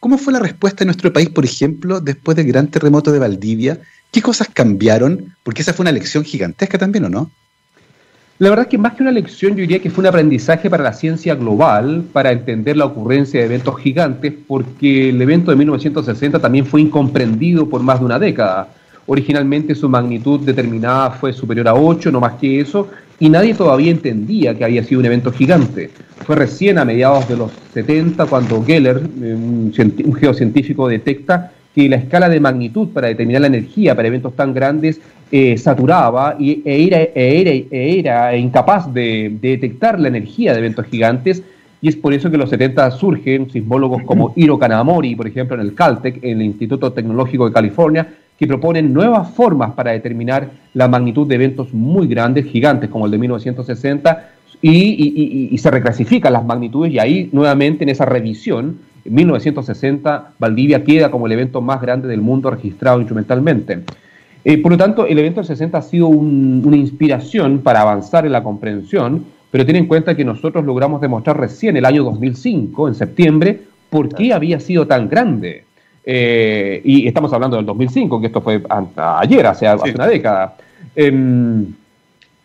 ¿Cómo 0.00 0.18
fue 0.18 0.32
la 0.32 0.38
respuesta 0.38 0.82
en 0.82 0.86
nuestro 0.86 1.12
país, 1.12 1.28
por 1.28 1.44
ejemplo, 1.44 2.00
después 2.00 2.36
del 2.36 2.46
gran 2.46 2.68
terremoto 2.68 3.12
de 3.12 3.18
Valdivia? 3.18 3.80
¿Qué 4.10 4.22
cosas 4.22 4.48
cambiaron? 4.52 5.36
Porque 5.42 5.62
esa 5.62 5.72
fue 5.72 5.84
una 5.84 5.92
lección 5.92 6.24
gigantesca 6.24 6.78
también, 6.78 7.04
¿o 7.04 7.08
no? 7.08 7.30
La 8.40 8.48
verdad 8.48 8.64
es 8.64 8.70
que 8.70 8.78
más 8.78 8.94
que 8.94 9.02
una 9.02 9.12
lección, 9.12 9.50
yo 9.50 9.60
diría 9.60 9.80
que 9.80 9.90
fue 9.90 10.00
un 10.00 10.06
aprendizaje 10.06 10.70
para 10.70 10.82
la 10.82 10.94
ciencia 10.94 11.34
global, 11.34 12.04
para 12.10 12.32
entender 12.32 12.74
la 12.74 12.86
ocurrencia 12.86 13.38
de 13.38 13.44
eventos 13.44 13.78
gigantes, 13.78 14.32
porque 14.48 15.10
el 15.10 15.20
evento 15.20 15.50
de 15.50 15.58
1960 15.58 16.38
también 16.38 16.64
fue 16.64 16.80
incomprendido 16.80 17.68
por 17.68 17.82
más 17.82 17.98
de 17.98 18.06
una 18.06 18.18
década. 18.18 18.68
Originalmente 19.06 19.74
su 19.74 19.90
magnitud 19.90 20.40
determinada 20.40 21.10
fue 21.10 21.34
superior 21.34 21.68
a 21.68 21.74
8, 21.74 22.10
no 22.10 22.18
más 22.18 22.36
que 22.40 22.60
eso, 22.60 22.88
y 23.18 23.28
nadie 23.28 23.52
todavía 23.52 23.90
entendía 23.90 24.56
que 24.56 24.64
había 24.64 24.84
sido 24.84 25.00
un 25.00 25.06
evento 25.06 25.30
gigante. 25.32 25.90
Fue 26.24 26.34
recién 26.34 26.78
a 26.78 26.86
mediados 26.86 27.28
de 27.28 27.36
los 27.36 27.52
70 27.74 28.24
cuando 28.24 28.64
Geller, 28.64 29.02
eh, 29.20 29.34
un 29.34 30.14
geocientífico, 30.14 30.88
detecta 30.88 31.52
que 31.74 31.88
la 31.88 31.96
escala 31.96 32.28
de 32.28 32.40
magnitud 32.40 32.88
para 32.88 33.08
determinar 33.08 33.42
la 33.42 33.46
energía 33.46 33.94
para 33.94 34.08
eventos 34.08 34.34
tan 34.34 34.52
grandes 34.52 35.00
eh, 35.30 35.56
saturaba 35.56 36.36
y, 36.38 36.62
e, 36.64 36.86
era, 36.86 37.02
e 37.02 37.68
e 37.70 37.98
era, 38.00 38.36
incapaz 38.36 38.92
de, 38.92 39.36
detectar 39.40 40.00
la 40.00 40.08
energía 40.08 40.52
de 40.52 40.58
eventos 40.58 40.86
gigantes. 40.86 41.42
Y 41.82 41.88
es 41.88 41.96
por 41.96 42.12
eso 42.12 42.28
que 42.28 42.34
en 42.34 42.40
los 42.40 42.50
70 42.50 42.90
surgen 42.90 43.48
sismólogos 43.50 44.02
como 44.02 44.32
Hiro 44.36 44.58
Kanamori, 44.58 45.14
por 45.14 45.28
ejemplo, 45.28 45.54
en 45.54 45.62
el 45.62 45.74
Caltech, 45.74 46.22
en 46.22 46.40
el 46.40 46.46
Instituto 46.46 46.92
Tecnológico 46.92 47.46
de 47.46 47.52
California, 47.52 48.08
que 48.36 48.46
proponen 48.46 48.92
nuevas 48.92 49.30
formas 49.30 49.72
para 49.72 49.92
determinar 49.92 50.50
la 50.74 50.88
magnitud 50.88 51.26
de 51.28 51.36
eventos 51.36 51.72
muy 51.72 52.08
grandes, 52.08 52.46
gigantes, 52.46 52.90
como 52.90 53.06
el 53.06 53.12
de 53.12 53.18
1960, 53.18 54.30
y, 54.62 55.48
y 55.52 55.58
se 55.58 55.70
reclasifican 55.70 56.34
las 56.34 56.44
magnitudes 56.44 56.92
y 56.92 56.98
ahí 56.98 57.30
nuevamente 57.32 57.84
en 57.84 57.88
esa 57.88 58.04
revisión 58.04 58.78
en 59.04 59.14
1960 59.14 60.32
Valdivia 60.38 60.84
queda 60.84 61.10
como 61.10 61.26
el 61.26 61.32
evento 61.32 61.60
más 61.60 61.80
grande 61.80 62.08
del 62.08 62.20
mundo 62.20 62.50
registrado 62.50 62.98
instrumentalmente. 63.00 63.80
Eh, 64.44 64.58
por 64.58 64.72
lo 64.72 64.78
tanto, 64.78 65.06
el 65.06 65.18
evento 65.18 65.40
del 65.40 65.46
60 65.46 65.78
ha 65.78 65.82
sido 65.82 66.08
una 66.08 66.76
inspiración 66.76 67.58
para 67.58 67.82
avanzar 67.82 68.24
en 68.24 68.32
la 68.32 68.42
comprensión, 68.42 69.24
pero 69.50 69.66
ten 69.66 69.76
en 69.76 69.86
cuenta 69.86 70.16
que 70.16 70.24
nosotros 70.24 70.64
logramos 70.64 71.00
demostrar 71.00 71.38
recién 71.38 71.76
el 71.76 71.84
año 71.84 72.04
2005, 72.04 72.88
en 72.88 72.94
septiembre, 72.94 73.60
por 73.90 74.14
qué 74.14 74.32
había 74.32 74.60
sido 74.60 74.86
tan 74.86 75.08
grande. 75.08 75.64
Eh, 76.04 76.80
y 76.84 77.06
estamos 77.06 77.32
hablando 77.32 77.56
del 77.56 77.66
2005, 77.66 78.20
que 78.20 78.28
esto 78.28 78.40
fue 78.40 78.62
ayer, 78.96 79.46
hace, 79.46 79.66
hace 79.66 79.92
una 79.92 80.06
década. 80.06 80.56
Em, 80.96 81.66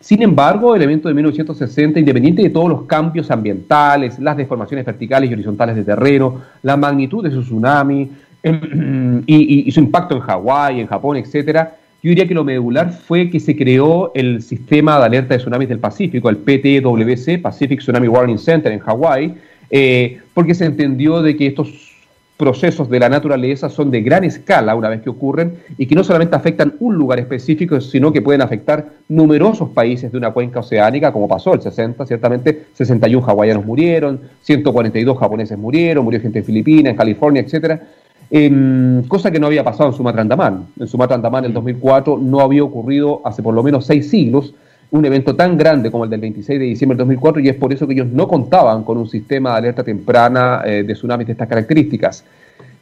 sin 0.06 0.22
embargo, 0.22 0.76
el 0.76 0.82
evento 0.82 1.08
de 1.08 1.14
1960, 1.14 1.98
independiente 1.98 2.40
de 2.40 2.50
todos 2.50 2.68
los 2.68 2.82
cambios 2.82 3.28
ambientales, 3.28 4.20
las 4.20 4.36
deformaciones 4.36 4.86
verticales 4.86 5.28
y 5.28 5.32
horizontales 5.32 5.74
de 5.74 5.82
terreno, 5.82 6.42
la 6.62 6.76
magnitud 6.76 7.24
de 7.24 7.32
su 7.32 7.42
tsunami 7.42 8.08
em, 8.40 9.22
y, 9.26 9.68
su 9.72 9.80
impacto 9.80 10.14
en 10.14 10.20
Hawái, 10.20 10.78
en 10.78 10.86
Japón, 10.86 11.16
etcétera, 11.16 11.76
yo 12.04 12.10
diría 12.10 12.28
que 12.28 12.34
lo 12.34 12.44
medular 12.44 12.92
fue 12.92 13.28
que 13.30 13.40
se 13.40 13.56
creó 13.56 14.12
el 14.14 14.42
sistema 14.42 14.96
de 15.00 15.06
alerta 15.06 15.34
de 15.34 15.40
tsunamis 15.40 15.68
del 15.68 15.80
Pacífico, 15.80 16.30
el 16.30 16.36
PTWC, 16.36 17.42
Pacific 17.42 17.80
Tsunami 17.80 18.06
Warning 18.06 18.38
Center 18.38 18.70
en 18.70 18.78
Hawái, 18.78 19.34
eh, 19.70 20.20
porque 20.32 20.54
se 20.54 20.66
entendió 20.66 21.20
de 21.20 21.34
que 21.34 21.48
estos 21.48 21.95
procesos 22.36 22.88
de 22.90 23.00
la 23.00 23.08
naturaleza 23.08 23.68
son 23.70 23.90
de 23.90 24.02
gran 24.02 24.24
escala 24.24 24.74
una 24.74 24.88
vez 24.88 25.00
que 25.00 25.08
ocurren 25.08 25.54
y 25.78 25.86
que 25.86 25.94
no 25.94 26.04
solamente 26.04 26.36
afectan 26.36 26.74
un 26.80 26.94
lugar 26.94 27.18
específico, 27.18 27.80
sino 27.80 28.12
que 28.12 28.20
pueden 28.20 28.42
afectar 28.42 28.86
numerosos 29.08 29.70
países 29.70 30.12
de 30.12 30.18
una 30.18 30.32
cuenca 30.32 30.60
oceánica, 30.60 31.12
como 31.12 31.28
pasó 31.28 31.54
el 31.54 31.62
60, 31.62 32.04
ciertamente 32.06 32.66
61 32.74 33.26
hawaianos 33.26 33.64
murieron, 33.64 34.20
142 34.42 35.18
japoneses 35.18 35.56
murieron, 35.56 36.04
murió 36.04 36.20
gente 36.20 36.40
en 36.40 36.44
Filipinas, 36.44 36.90
en 36.90 36.96
California, 36.96 37.42
etcétera. 37.42 37.80
Em, 38.28 39.02
cosa 39.04 39.30
que 39.30 39.38
no 39.38 39.46
había 39.46 39.62
pasado 39.62 39.90
en 39.90 39.96
Sumatra 39.96 40.20
Andamán. 40.20 40.66
En 40.78 40.88
Sumatra 40.88 41.14
Andamán 41.14 41.44
en 41.44 41.50
el 41.50 41.54
2004 41.54 42.18
no 42.18 42.40
había 42.40 42.64
ocurrido 42.64 43.22
hace 43.24 43.42
por 43.42 43.54
lo 43.54 43.62
menos 43.62 43.86
seis 43.86 44.10
siglos 44.10 44.52
un 44.90 45.04
evento 45.04 45.34
tan 45.34 45.56
grande 45.56 45.90
como 45.90 46.04
el 46.04 46.10
del 46.10 46.20
26 46.20 46.58
de 46.58 46.64
diciembre 46.64 46.94
del 46.96 47.06
2004 47.06 47.42
y 47.42 47.48
es 47.48 47.56
por 47.56 47.72
eso 47.72 47.86
que 47.86 47.94
ellos 47.94 48.08
no 48.08 48.28
contaban 48.28 48.84
con 48.84 48.98
un 48.98 49.08
sistema 49.08 49.52
de 49.52 49.58
alerta 49.58 49.82
temprana 49.82 50.62
eh, 50.64 50.84
de 50.84 50.94
tsunamis 50.94 51.26
de 51.26 51.32
estas 51.32 51.48
características. 51.48 52.24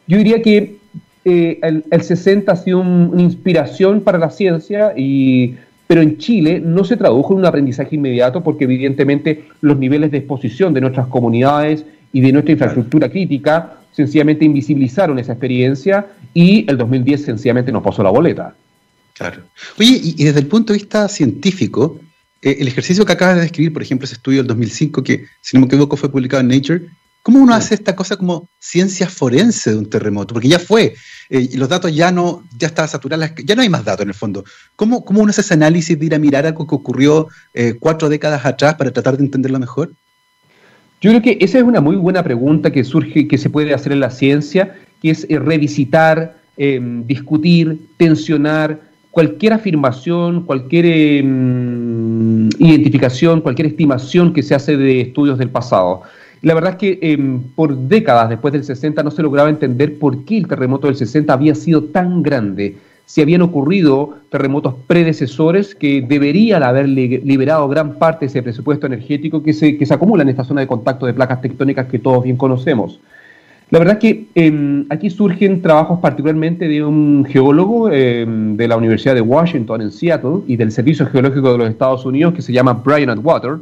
Yo 0.07 0.19
diría 0.19 0.43
que 0.43 0.77
eh, 1.25 1.59
el, 1.63 2.03
60 2.03 2.53
ha 2.53 2.57
sido 2.57 2.81
una 2.81 3.23
inspiración 3.23 4.03
para 4.03 4.19
la 4.19 4.29
ciencia, 4.31 4.93
y, 4.95 5.55
pero 5.87 6.03
en 6.03 6.19
Chile 6.19 6.61
no 6.61 6.85
se 6.85 6.97
tradujo 6.97 7.33
en 7.33 7.41
un 7.41 7.47
aprendizaje 7.47 7.97
inmediato 7.97 8.43
porque 8.43 8.65
evidentemente 8.65 9.45
los 9.63 9.79
niveles 9.79 10.11
de 10.11 10.19
exposición 10.19 10.75
de 10.75 10.83
nuestras 10.83 11.07
comunidades 11.07 11.87
y 12.13 12.21
de 12.21 12.33
nuestra 12.33 12.53
infraestructura 12.53 13.09
crítica 13.09 13.79
sencillamente 13.93 14.45
invisibilizaron 14.45 15.19
esa 15.19 15.33
experiencia 15.33 16.07
y 16.35 16.69
el 16.69 16.77
2010 16.77 17.25
sencillamente 17.25 17.73
nos 17.73 17.83
pasó 17.83 18.03
la 18.03 18.11
boleta. 18.11 18.55
Claro. 19.15 19.45
Oye, 19.79 20.01
y, 20.03 20.25
desde 20.25 20.41
el 20.41 20.49
punto 20.49 20.73
de 20.73 20.81
vista 20.81 21.09
científico, 21.09 22.01
eh, 22.43 22.57
el 22.59 22.69
ejercicio 22.69 23.07
que 23.07 23.13
acabas 23.13 23.37
de 23.37 23.43
describir, 23.43 23.73
por 23.73 23.83
ejemplo, 23.83 24.05
ese 24.05 24.15
estudio 24.15 24.41
del 24.41 24.49
2005, 24.49 25.03
que 25.05 25.27
si 25.41 25.57
no 25.57 25.61
me 25.61 25.67
equivoco 25.67 25.97
fue 25.97 26.11
publicado 26.11 26.41
en 26.41 26.49
Nature, 26.49 26.89
¿cómo 27.23 27.39
uno 27.39 27.55
hace 27.55 27.77
esta 27.77 27.95
cosa 27.95 28.17
como 28.17 28.49
ciencia 28.59 29.09
forense 29.09 29.71
de 29.71 29.79
un 29.79 29.89
terremoto? 29.89 30.35
Porque 30.35 30.49
ya 30.49 30.59
fue, 30.59 30.95
eh, 31.31 31.49
y 31.53 31.57
los 31.57 31.69
datos 31.69 31.95
ya 31.95 32.11
no, 32.11 32.43
ya 32.59 32.67
está 32.67 32.89
saturados, 32.89 33.31
ya 33.45 33.55
no 33.55 33.63
hay 33.63 33.69
más 33.69 33.85
datos 33.85 34.03
en 34.03 34.09
el 34.09 34.15
fondo. 34.15 34.45
¿Cómo, 34.75 35.05
¿Cómo 35.05 35.23
uno 35.23 35.31
hace 35.31 35.43
ese 35.43 35.55
análisis 35.55 35.97
de 35.97 36.07
ir 36.07 36.15
a 36.15 36.19
mirar 36.19 36.45
algo 36.45 36.67
que 36.67 36.75
ocurrió 36.75 37.29
eh, 37.55 37.77
cuatro 37.79 38.09
décadas 38.09 38.45
atrás 38.45 38.75
para 38.75 38.91
tratar 38.91 39.17
de 39.17 39.23
entenderlo 39.23 39.61
mejor? 39.61 39.93
Yo 41.01 41.11
creo 41.11 41.23
que 41.23 41.39
esa 41.41 41.59
es 41.59 41.65
una 41.65 41.81
muy 41.81 41.95
buena 41.97 42.25
pregunta 42.25 42.73
que 42.73 42.83
surge, 42.83 43.29
que 43.29 43.39
se 43.39 43.49
puede 43.49 43.75
hacer 43.75 43.93
en 43.93 44.01
la 44.01 44.11
ciencia, 44.11 44.75
que 45.01 45.11
es 45.11 45.27
revisitar, 45.29 46.43
discutir, 46.57 47.89
tensionar, 47.99 48.81
cualquier 49.15 49.53
afirmación, 49.53 50.43
cualquier 50.43 50.87
em, 50.87 52.49
identificación, 52.59 53.41
cualquier 53.41 53.69
estimación 53.69 54.33
que 54.33 54.43
se 54.43 54.57
hace 54.57 54.77
de 54.77 55.01
estudios 55.01 55.39
del 55.39 55.51
pasado. 55.51 56.03
La 56.43 56.53
verdad 56.53 56.73
es 56.73 56.77
que 56.79 56.99
em, 57.01 57.41
por 57.55 57.77
décadas 57.77 58.29
después 58.29 58.53
del 58.53 58.65
60 58.65 59.05
no 59.05 59.13
se 59.13 59.23
lograba 59.23 59.49
entender 59.49 60.01
por 60.01 60.25
qué 60.25 60.37
el 60.39 60.49
terremoto 60.49 60.89
del 60.89 60.97
60 60.97 61.33
había 61.33 61.55
sido 61.55 61.85
tan 61.85 62.25
grande. 62.25 62.77
Si 63.07 63.23
habían 63.23 63.43
ocurrido 63.43 64.17
terremotos 64.31 64.75
predecesores 64.89 65.77
que 65.77 66.03
deberían 66.03 66.65
haber 66.65 66.89
liberado 66.89 67.69
gran 67.69 67.99
parte 67.99 68.25
de 68.25 68.31
ese 68.31 68.43
presupuesto 68.43 68.87
energético 68.87 69.45
que 69.45 69.53
se, 69.53 69.79
que 69.79 69.87
se 69.87 69.95
acumula 69.95 70.25
en 70.25 70.31
esta 70.31 70.43
zona 70.43 70.63
de 70.63 70.67
contacto 70.67 71.07
de 71.07 71.15
placas 71.15 71.41
tectónicas 71.41 71.87
que 71.87 72.01
todos 72.01 72.25
bien 72.25 72.37
conocemos. 72.37 72.99
La 73.75 73.81
verdad 73.81 73.99
es 74.01 74.01
que 74.01 74.27
em, 74.37 74.87
aquí 74.89 75.11
surgen 75.11 75.61
trabajos 75.61 75.99
particularmente 75.99 76.69
de 76.69 76.85
un 76.85 77.27
geólogo 77.29 77.91
em, 77.91 78.57
de 78.57 78.69
la 78.69 78.77
Universidad 78.77 79.17
de 79.17 79.21
Washington 79.21 79.83
en 79.83 79.91
Seattle 79.91 80.43
y 80.47 80.55
del 80.55 80.71
Servicio 80.71 81.07
Geológico 81.07 81.51
de 81.51 81.59
los 81.59 81.71
Estados 81.71 82.07
Unidos 82.07 82.35
que 82.35 82.43
se 82.43 82.53
llama 82.53 82.75
Brian 82.75 83.11
Atwater 83.11 83.57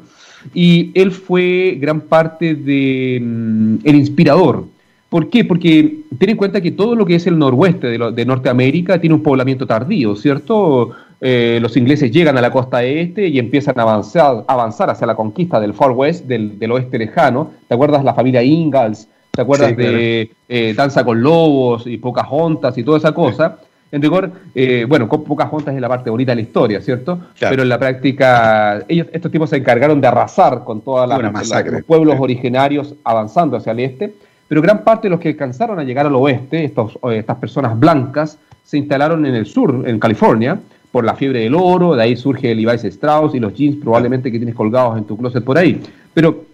y 0.52 0.90
él 0.92 1.12
fue 1.12 1.78
gran 1.80 2.02
parte 2.02 2.54
de 2.54 3.16
em, 3.16 3.78
el 3.84 3.94
inspirador. 3.94 4.66
¿Por 5.08 5.30
qué? 5.30 5.46
Porque 5.46 6.00
ten 6.18 6.28
en 6.28 6.36
cuenta 6.36 6.60
que 6.60 6.72
todo 6.72 6.94
lo 6.94 7.06
que 7.06 7.14
es 7.14 7.26
el 7.26 7.38
noroeste 7.38 7.86
de, 7.86 8.26
Norteamérica 8.26 9.00
tiene 9.00 9.14
un 9.14 9.22
poblamiento 9.22 9.66
tardío, 9.66 10.14
¿cierto? 10.14 10.90
Eh, 11.22 11.58
los 11.62 11.74
ingleses 11.78 12.10
llegan 12.10 12.36
a 12.36 12.42
la 12.42 12.50
costa 12.50 12.84
este 12.84 13.28
y 13.28 13.38
empiezan 13.38 13.78
a 13.78 13.82
avanzar, 13.82 14.44
avanzar 14.46 14.90
hacia 14.90 15.06
la 15.06 15.14
conquista 15.14 15.58
del 15.58 15.72
Far 15.72 15.92
West, 15.92 16.26
del, 16.26 16.58
del 16.58 16.72
oeste 16.72 16.98
lejano. 16.98 17.50
¿Te 17.66 17.72
acuerdas 17.72 18.04
la 18.04 18.12
familia 18.12 18.42
Ingalls? 18.42 19.08
¿Te 19.34 19.40
acuerdas 19.40 19.74
de 19.74 20.30
eh, 20.46 20.74
Danza 20.76 21.02
con 21.04 21.22
Lobos 21.22 21.86
y 21.86 21.96
Pocas 21.96 22.26
Juntas 22.26 22.76
y 22.76 22.84
toda 22.84 22.98
esa 22.98 23.12
cosa? 23.12 23.56
En 23.90 24.02
rigor, 24.02 24.30
eh, 24.54 24.84
bueno, 24.86 25.08
Pocas 25.08 25.48
Juntas 25.48 25.74
es 25.74 25.80
la 25.80 25.88
parte 25.88 26.10
bonita 26.10 26.32
de 26.32 26.36
la 26.36 26.42
historia, 26.42 26.82
¿cierto? 26.82 27.18
Pero 27.40 27.62
en 27.62 27.70
la 27.70 27.78
práctica, 27.78 28.84
ellos, 28.88 29.06
estos 29.10 29.32
tipos 29.32 29.48
se 29.48 29.56
encargaron 29.56 30.02
de 30.02 30.06
arrasar 30.06 30.64
con 30.64 30.82
todos 30.82 31.08
los 31.08 31.82
pueblos 31.84 32.16
originarios 32.20 32.94
avanzando 33.04 33.56
hacia 33.56 33.72
el 33.72 33.80
este, 33.80 34.12
pero 34.48 34.60
gran 34.60 34.84
parte 34.84 35.08
de 35.08 35.12
los 35.12 35.20
que 35.20 35.30
alcanzaron 35.30 35.78
a 35.78 35.82
llegar 35.82 36.04
al 36.04 36.14
oeste, 36.14 36.62
estos, 36.62 36.98
estas 37.12 37.36
personas 37.38 37.80
blancas, 37.80 38.38
se 38.62 38.76
instalaron 38.76 39.24
en 39.24 39.34
el 39.34 39.46
sur, 39.46 39.82
en 39.86 39.98
California, 39.98 40.60
por 40.90 41.06
la 41.06 41.14
fiebre 41.14 41.40
del 41.40 41.54
oro, 41.54 41.96
de 41.96 42.02
ahí 42.02 42.16
surge 42.16 42.50
el 42.50 42.62
Levi's 42.62 42.84
Strauss 42.84 43.34
y 43.34 43.40
los 43.40 43.54
jeans 43.54 43.76
probablemente 43.76 44.30
que 44.30 44.36
tienes 44.36 44.54
colgados 44.54 44.98
en 44.98 45.04
tu 45.04 45.16
closet 45.16 45.42
por 45.42 45.56
ahí. 45.56 45.80
Pero, 46.12 46.44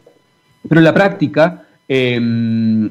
pero 0.68 0.80
en 0.80 0.84
la 0.84 0.94
práctica, 0.94 1.64
Em, 1.90 2.90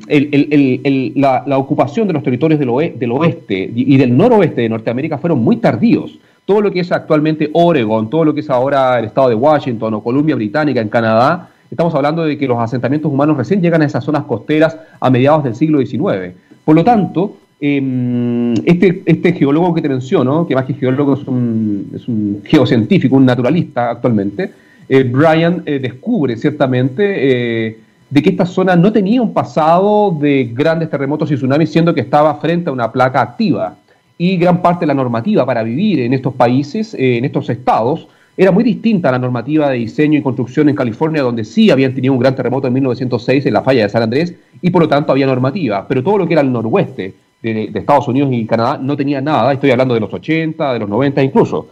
la, 1.15 1.57
ocupación 1.59 2.07
de 2.07 2.13
los 2.13 2.23
territorios 2.23 2.59
del, 2.59 2.69
oeste 3.11 3.71
y 3.75 3.95
del 3.95 4.17
noroeste 4.17 4.61
de 4.61 4.69
Norteamérica 4.69 5.19
fueron 5.19 5.39
muy 5.43 5.57
tardíos. 5.57 6.17
Todo 6.45 6.61
lo 6.61 6.71
que 6.71 6.79
es 6.79 6.91
actualmente 6.91 7.49
Oregon, 7.53 8.09
todo 8.09 8.25
lo 8.25 8.33
que 8.33 8.39
es 8.39 8.49
ahora 8.49 8.97
el 8.97 9.05
estado 9.05 9.29
de 9.29 9.35
Washington 9.35 9.93
o 9.93 10.01
Columbia 10.01 10.33
Británica 10.33 10.81
en 10.81 10.89
Canadá, 10.89 11.49
estamos 11.69 11.93
hablando 11.93 12.23
de 12.23 12.39
que 12.39 12.47
los 12.47 12.57
asentamientos 12.57 13.11
humanos 13.11 13.37
recién 13.37 13.61
llegan 13.61 13.83
a 13.83 13.85
esas 13.85 14.03
zonas 14.03 14.23
costeras 14.23 14.77
a 14.99 15.09
mediados 15.11 15.43
del 15.43 15.53
siglo 15.53 15.79
XIX. 15.85 16.33
Por 16.65 16.75
lo 16.75 16.83
tanto, 16.83 17.35
em, 17.59 18.53
este, 18.65 19.03
este, 19.05 19.33
geólogo 19.33 19.75
que 19.75 19.81
te 19.81 19.89
menciono, 19.89 20.47
que 20.47 20.55
más 20.55 20.65
que 20.65 20.73
geólogo 20.73 21.13
es 21.13 21.27
un, 21.27 22.41
geocientífico, 22.45 23.15
un 23.15 23.25
naturalista 23.25 23.91
actualmente, 23.91 24.51
eh, 24.89 25.03
Brian 25.03 25.61
eh, 25.65 25.79
descubre 25.79 26.35
ciertamente 26.37 27.67
eh, 27.67 27.77
de 28.09 28.23
que 28.23 28.29
esta 28.29 28.45
zona 28.45 28.75
no 28.75 28.91
tenía 28.91 29.21
un 29.21 29.33
pasado 29.33 30.15
de 30.19 30.51
grandes 30.53 30.89
terremotos 30.89 31.29
y 31.31 31.35
tsunamis, 31.35 31.71
siendo 31.71 31.93
que 31.93 32.01
estaba 32.01 32.35
frente 32.35 32.69
a 32.69 32.73
una 32.73 32.91
placa 32.91 33.21
activa. 33.21 33.75
Y 34.17 34.37
gran 34.37 34.61
parte 34.61 34.81
de 34.81 34.87
la 34.87 34.93
normativa 34.93 35.45
para 35.45 35.63
vivir 35.63 35.99
en 35.99 36.13
estos 36.13 36.33
países, 36.33 36.93
eh, 36.93 37.17
en 37.17 37.25
estos 37.25 37.49
estados, 37.49 38.07
era 38.35 38.51
muy 38.51 38.63
distinta 38.63 39.09
a 39.09 39.11
la 39.11 39.19
normativa 39.19 39.69
de 39.69 39.77
diseño 39.77 40.19
y 40.19 40.21
construcción 40.21 40.69
en 40.69 40.75
California, 40.75 41.21
donde 41.21 41.43
sí 41.43 41.69
habían 41.71 41.93
tenido 41.93 42.13
un 42.13 42.19
gran 42.19 42.35
terremoto 42.35 42.67
en 42.67 42.73
1906 42.73 43.45
en 43.45 43.53
la 43.53 43.63
falla 43.63 43.83
de 43.83 43.89
San 43.89 44.03
Andrés, 44.03 44.35
y 44.61 44.69
por 44.69 44.83
lo 44.83 44.87
tanto 44.87 45.11
había 45.11 45.25
normativa. 45.25 45.87
Pero 45.87 46.03
todo 46.03 46.19
lo 46.19 46.27
que 46.27 46.33
era 46.33 46.41
el 46.41 46.51
noroeste 46.51 47.15
de, 47.41 47.71
Estados 47.73 48.07
Unidos 48.07 48.29
y 48.31 48.45
Canadá 48.45 48.79
no 48.81 48.95
tenía 48.95 49.21
nada. 49.21 49.53
Estoy 49.53 49.71
hablando 49.71 49.93
de 49.93 49.99
los 49.99 50.13
80, 50.13 50.73
de 50.73 50.79
los 50.79 50.89
90 50.89 51.23
incluso. 51.23 51.67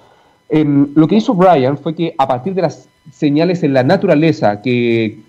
Em, 0.50 0.88
lo 0.96 1.08
que 1.08 1.16
hizo 1.16 1.34
Brian 1.34 1.78
fue 1.78 1.96
que 1.96 2.14
a 2.18 2.28
partir 2.28 2.54
de 2.54 2.64
las 2.64 2.88
señales 3.12 3.64
en 3.64 3.74
la 3.74 3.84
naturaleza 3.84 4.62
que, 4.62 5.20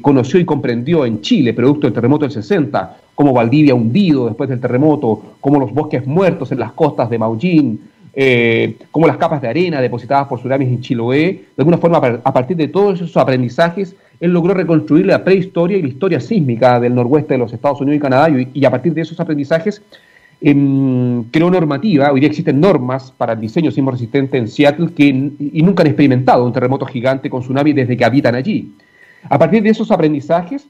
conoció 0.00 0.40
y 0.40 0.44
comprendió 0.44 1.04
en 1.04 1.20
Chile, 1.20 1.52
producto 1.52 1.86
del 1.86 1.94
terremoto 1.94 2.24
del 2.24 2.32
60, 2.32 2.96
como 3.14 3.32
Valdivia 3.32 3.74
hundido 3.74 4.26
después 4.26 4.48
del 4.48 4.60
terremoto, 4.60 5.22
como 5.40 5.60
los 5.60 5.72
bosques 5.72 6.06
muertos 6.06 6.50
en 6.52 6.58
las 6.58 6.72
costas 6.72 7.10
de 7.10 7.18
Maullín, 7.18 7.80
eh, 8.14 8.76
como 8.90 9.06
las 9.06 9.18
capas 9.18 9.40
de 9.40 9.48
arena 9.48 9.80
depositadas 9.80 10.26
por 10.26 10.38
tsunamis 10.40 10.68
en 10.68 10.80
Chiloé, 10.80 11.22
de 11.22 11.44
alguna 11.58 11.78
forma 11.78 11.98
a 11.98 12.32
partir 12.32 12.56
de 12.56 12.68
todos 12.68 13.00
esos 13.00 13.16
aprendizajes, 13.16 13.94
él 14.18 14.32
logró 14.32 14.52
reconstruir 14.54 15.06
la 15.06 15.22
prehistoria 15.22 15.78
y 15.78 15.82
la 15.82 15.88
historia 15.88 16.20
sísmica 16.20 16.80
del 16.80 16.94
noroeste 16.94 17.34
de 17.34 17.38
los 17.38 17.52
Estados 17.52 17.80
Unidos 17.80 17.98
y 17.98 18.00
Canadá, 18.00 18.28
y 18.52 18.64
a 18.64 18.70
partir 18.70 18.94
de 18.94 19.02
esos 19.02 19.20
aprendizajes 19.20 19.82
eh, 20.40 21.22
creó 21.30 21.50
normativa, 21.50 22.12
hoy 22.12 22.20
día 22.20 22.28
existen 22.28 22.60
normas 22.60 23.12
para 23.16 23.34
el 23.34 23.40
diseño 23.40 23.70
sismo 23.70 23.90
resistente 23.90 24.38
en 24.38 24.48
Seattle 24.48 24.90
que 24.94 25.04
y 25.08 25.62
nunca 25.62 25.82
han 25.82 25.88
experimentado 25.88 26.44
un 26.44 26.52
terremoto 26.52 26.86
gigante 26.86 27.28
con 27.28 27.42
tsunami 27.42 27.72
desde 27.72 27.96
que 27.96 28.04
habitan 28.04 28.34
allí. 28.34 28.72
A 29.28 29.38
partir 29.38 29.62
de 29.62 29.70
esos 29.70 29.90
aprendizajes, 29.90 30.66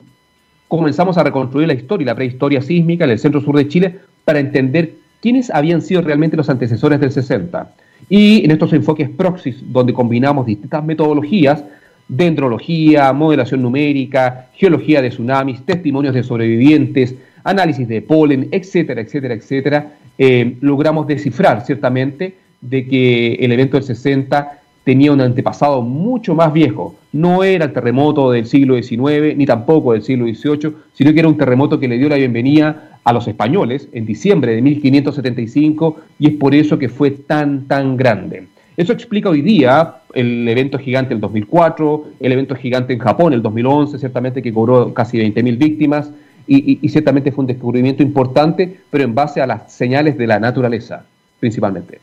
comenzamos 0.67 1.19
a 1.19 1.25
reconstruir 1.25 1.69
la 1.69 1.75
historia 1.75 2.05
y 2.05 2.07
la 2.07 2.15
prehistoria 2.15 2.63
sísmica 2.63 3.05
en 3.05 3.11
el 3.11 3.19
centro 3.19 3.41
sur 3.41 3.57
de 3.57 3.69
Chile 3.69 4.01
para 4.25 4.41
entender 4.41 4.95
quiénes 5.21 5.51
habían 5.51 5.83
sido 5.83 6.01
realmente 6.03 6.37
los 6.37 6.51
antecesores 6.51 7.01
del 7.01 7.13
60. 7.13 7.73
Y 8.09 8.45
en 8.45 8.51
estos 8.51 8.73
enfoques 8.73 9.09
proxies, 9.09 9.57
donde 9.73 9.93
combinamos 9.93 10.47
distintas 10.47 10.85
metodologías, 10.85 11.65
dendrología, 12.09 13.13
modelación 13.13 13.63
numérica, 13.63 14.49
geología 14.55 15.01
de 15.01 15.11
tsunamis, 15.11 15.65
testimonios 15.65 16.15
de 16.15 16.25
sobrevivientes, 16.25 17.15
análisis 17.45 17.87
de 17.89 18.03
polen, 18.03 18.49
etcétera, 18.51 19.01
etcétera, 19.01 19.35
etcétera, 19.35 19.93
eh, 20.19 20.57
logramos 20.61 21.07
descifrar 21.07 21.65
ciertamente 21.65 22.35
de 22.61 22.87
que 22.87 23.35
el 23.35 23.53
evento 23.53 23.77
del 23.77 23.85
60 23.85 24.61
tenía 24.85 25.13
un 25.13 25.21
antepasado 25.21 25.83
mucho 25.83 26.35
más 26.35 26.53
viejo. 26.53 26.95
No 27.13 27.45
era 27.45 27.67
el 27.67 27.73
terremoto 27.73 28.31
del 28.31 28.47
siglo 28.47 28.81
XIX, 28.81 29.37
ni 29.37 29.47
tampoco 29.47 29.93
del 29.93 30.03
siglo 30.03 30.27
XVIII, 30.27 30.73
sino 30.93 31.13
que 31.13 31.21
era 31.21 31.29
un 31.29 31.37
terremoto 31.37 31.79
que 31.79 31.89
le 31.89 31.99
dio 31.99 32.09
la 32.09 32.17
bienvenida 32.17 32.99
a 33.05 33.13
los 33.13 33.27
españoles 33.29 33.89
en 33.93 34.07
diciembre 34.07 34.55
de 34.55 34.63
1575 34.63 35.97
y 36.19 36.29
es 36.29 36.35
por 36.35 36.55
eso 36.55 36.79
que 36.79 36.89
fue 36.89 37.11
tan, 37.11 37.67
tan 37.67 37.97
grande. 37.97 38.47
Eso 38.77 38.93
explica 38.93 39.29
hoy 39.29 39.43
día 39.43 39.97
el 40.15 40.49
evento 40.49 40.79
gigante 40.79 41.11
del 41.11 41.21
2004, 41.21 42.05
el 42.21 42.33
evento 42.33 42.55
gigante 42.55 42.93
en 42.93 42.99
Japón 42.99 43.33
el 43.33 43.43
2011, 43.43 43.99
ciertamente 43.99 44.43
que 44.43 44.53
cobró 44.53 44.95
casi 44.95 45.19
20.000 45.19 45.59
víctimas 45.59 46.11
y, 46.53 46.89
ciertamente 46.89 47.31
fue 47.31 47.43
un 47.43 47.47
descubrimiento 47.47 48.03
importante, 48.03 48.81
pero 48.91 49.05
en 49.05 49.15
base 49.15 49.41
a 49.41 49.47
las 49.47 49.73
señales 49.73 50.19
de 50.19 50.27
la 50.27 50.41
naturaleza, 50.41 51.05
principalmente. 51.39 52.01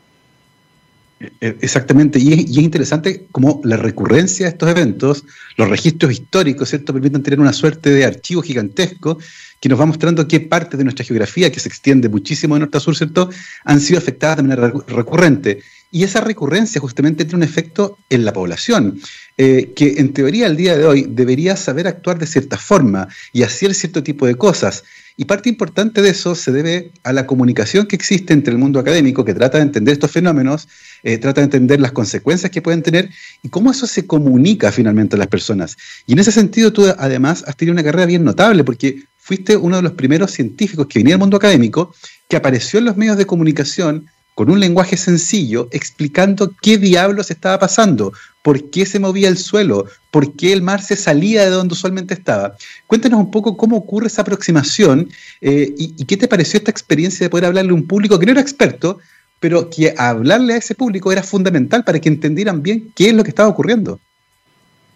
Eh, 1.20 1.56
exactamente, 1.60 2.20
y 2.20 2.32
es, 2.32 2.58
interesante 2.58 3.26
cómo 3.32 3.60
la 3.64 3.76
recurrencia 3.76 4.46
de 4.46 4.52
estos 4.52 4.70
eventos, 4.70 5.24
los 5.56 5.68
registros 5.68 6.12
históricos, 6.12 6.68
¿cierto?, 6.68 6.92
permiten 6.92 7.22
tener 7.24 7.40
una 7.40 7.52
suerte 7.52 7.90
de 7.90 8.04
archivo 8.04 8.40
gigantesco 8.40 9.18
que 9.60 9.68
nos 9.68 9.80
va 9.80 9.86
mostrando 9.86 10.28
qué 10.28 10.38
partes 10.38 10.78
de 10.78 10.84
nuestra 10.84 11.04
geografía, 11.04 11.50
que 11.50 11.58
se 11.58 11.68
extiende 11.68 12.08
muchísimo 12.08 12.54
de 12.54 12.60
norte 12.60 12.78
a 12.78 12.80
sur, 12.80 12.96
¿cierto?, 12.96 13.30
han 13.64 13.80
sido 13.80 13.98
afectadas 13.98 14.36
de 14.36 14.42
manera 14.44 14.72
recurrente. 14.86 15.60
Y 15.90 16.04
esa 16.04 16.20
recurrencia 16.20 16.80
justamente 16.80 17.24
tiene 17.24 17.38
un 17.38 17.42
efecto 17.42 17.98
en 18.10 18.24
la 18.24 18.32
población, 18.32 19.00
eh, 19.38 19.72
que 19.74 19.94
en 19.98 20.12
teoría 20.12 20.46
al 20.46 20.56
día 20.56 20.76
de 20.76 20.86
hoy 20.86 21.06
debería 21.08 21.56
saber 21.56 21.88
actuar 21.88 22.18
de 22.18 22.26
cierta 22.26 22.58
forma 22.58 23.08
y 23.32 23.42
hacer 23.42 23.74
cierto 23.74 24.02
tipo 24.02 24.26
de 24.26 24.36
cosas. 24.36 24.84
Y 25.20 25.24
parte 25.24 25.48
importante 25.48 26.00
de 26.00 26.10
eso 26.10 26.36
se 26.36 26.52
debe 26.52 26.92
a 27.02 27.12
la 27.12 27.26
comunicación 27.26 27.88
que 27.88 27.96
existe 27.96 28.32
entre 28.32 28.52
el 28.52 28.58
mundo 28.58 28.78
académico, 28.78 29.24
que 29.24 29.34
trata 29.34 29.58
de 29.58 29.64
entender 29.64 29.94
estos 29.94 30.12
fenómenos, 30.12 30.68
eh, 31.02 31.18
trata 31.18 31.40
de 31.40 31.46
entender 31.46 31.80
las 31.80 31.90
consecuencias 31.90 32.52
que 32.52 32.62
pueden 32.62 32.84
tener 32.84 33.10
y 33.42 33.48
cómo 33.48 33.72
eso 33.72 33.88
se 33.88 34.06
comunica 34.06 34.70
finalmente 34.70 35.16
a 35.16 35.18
las 35.18 35.26
personas. 35.26 35.76
Y 36.06 36.12
en 36.12 36.20
ese 36.20 36.30
sentido 36.30 36.72
tú 36.72 36.86
además 36.96 37.42
has 37.48 37.56
tenido 37.56 37.72
una 37.72 37.82
carrera 37.82 38.06
bien 38.06 38.22
notable, 38.22 38.62
porque 38.62 39.02
fuiste 39.16 39.56
uno 39.56 39.74
de 39.78 39.82
los 39.82 39.92
primeros 39.94 40.30
científicos 40.30 40.86
que 40.86 41.00
venía 41.00 41.14
del 41.14 41.20
mundo 41.20 41.36
académico, 41.36 41.92
que 42.28 42.36
apareció 42.36 42.78
en 42.78 42.84
los 42.84 42.96
medios 42.96 43.16
de 43.16 43.26
comunicación 43.26 44.06
con 44.38 44.50
un 44.50 44.60
lenguaje 44.60 44.96
sencillo, 44.96 45.66
explicando 45.72 46.52
qué 46.62 46.78
diablos 46.78 47.28
estaba 47.32 47.58
pasando, 47.58 48.12
por 48.44 48.70
qué 48.70 48.86
se 48.86 49.00
movía 49.00 49.28
el 49.28 49.36
suelo, 49.36 49.86
por 50.12 50.36
qué 50.36 50.52
el 50.52 50.62
mar 50.62 50.80
se 50.80 50.94
salía 50.94 51.42
de 51.42 51.50
donde 51.50 51.72
usualmente 51.72 52.14
estaba. 52.14 52.54
Cuéntanos 52.86 53.18
un 53.18 53.32
poco 53.32 53.56
cómo 53.56 53.76
ocurre 53.76 54.06
esa 54.06 54.22
aproximación 54.22 55.08
eh, 55.40 55.74
y, 55.76 56.04
qué 56.04 56.16
te 56.16 56.28
pareció 56.28 56.58
esta 56.58 56.70
experiencia 56.70 57.26
de 57.26 57.30
poder 57.30 57.46
hablarle 57.46 57.72
a 57.72 57.74
un 57.74 57.88
público 57.88 58.16
que 58.16 58.26
no 58.26 58.30
era 58.30 58.40
experto, 58.40 59.00
pero 59.40 59.68
que 59.70 59.92
hablarle 59.98 60.54
a 60.54 60.58
ese 60.58 60.76
público 60.76 61.10
era 61.10 61.24
fundamental 61.24 61.82
para 61.82 61.98
que 61.98 62.08
entendieran 62.08 62.62
bien 62.62 62.92
qué 62.94 63.08
es 63.08 63.14
lo 63.14 63.24
que 63.24 63.30
estaba 63.30 63.48
ocurriendo. 63.48 63.98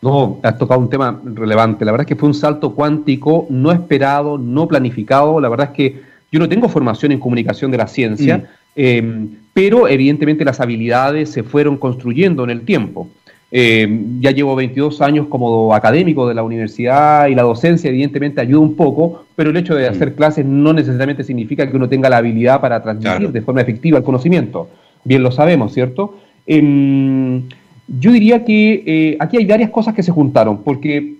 No, 0.02 0.38
has 0.44 0.57
tocado 0.57 0.78
un 0.78 0.88
tema 0.88 1.20
relevante. 1.24 1.85
La 1.85 1.90
verdad 1.90 2.05
es 2.05 2.14
que 2.14 2.20
fue 2.20 2.28
un 2.28 2.35
salto 2.37 2.76
cuántico 2.76 3.48
no 3.50 3.72
esperado, 3.72 4.38
no 4.38 4.68
planificado. 4.68 5.40
La 5.40 5.48
verdad 5.48 5.70
es 5.70 5.76
que 5.76 6.12
yo 6.33 6.40
no 6.40 6.49
tengo 6.49 6.68
formación 6.68 7.12
en 7.12 7.21
comunicación 7.21 7.71
de 7.71 7.79
la 7.79 7.87
ciencia. 7.87 8.38
Mm. 8.38 8.42
Em, 8.75 9.29
pero 9.53 9.87
evidentemente 9.87 10.45
las 10.45 10.61
habilidades 10.61 11.31
se 11.31 11.42
fueron 11.42 11.77
construyendo 11.77 12.42
en 12.45 12.51
el 12.51 12.62
tiempo. 12.62 13.09
Em, 13.51 14.18
ya 14.18 14.31
llevo 14.31 14.57
22 14.57 15.03
años 15.03 15.27
como 15.29 15.75
académico 15.75 16.27
de 16.27 16.35
la 16.35 16.42
universidad 16.42 17.27
y 17.27 17.35
la 17.35 17.42
docencia 17.42 17.90
evidentemente 17.90 18.40
ayuda 18.40 18.61
un 18.61 18.77
poco, 18.77 19.27
pero 19.37 19.51
el 19.51 19.57
hecho 19.59 19.75
de 19.75 19.87
hacer 19.87 20.14
clases 20.14 20.47
no 20.47 20.73
necesariamente 20.73 21.23
significa 21.23 21.71
que 21.71 21.77
uno 21.77 21.87
tenga 21.87 22.09
la 22.09 22.16
habilidad 22.16 22.62
para 22.62 22.83
transmitir 22.83 23.31
de 23.31 23.42
forma 23.42 23.61
efectiva 23.61 23.99
el 23.99 24.05
conocimiento. 24.05 24.71
Bien 25.05 25.23
lo 25.23 25.31
sabemos, 25.31 25.75
¿cierto? 25.75 26.16
Em, 26.47 27.42
yo 27.87 28.11
diría 28.11 28.42
que 28.42 28.83
eh, 28.87 29.16
aquí 29.21 29.37
hay 29.37 29.45
varias 29.45 29.68
cosas 29.68 29.95
que 29.95 30.03
se 30.03 30.12
juntaron, 30.12 30.62
porque 30.62 31.16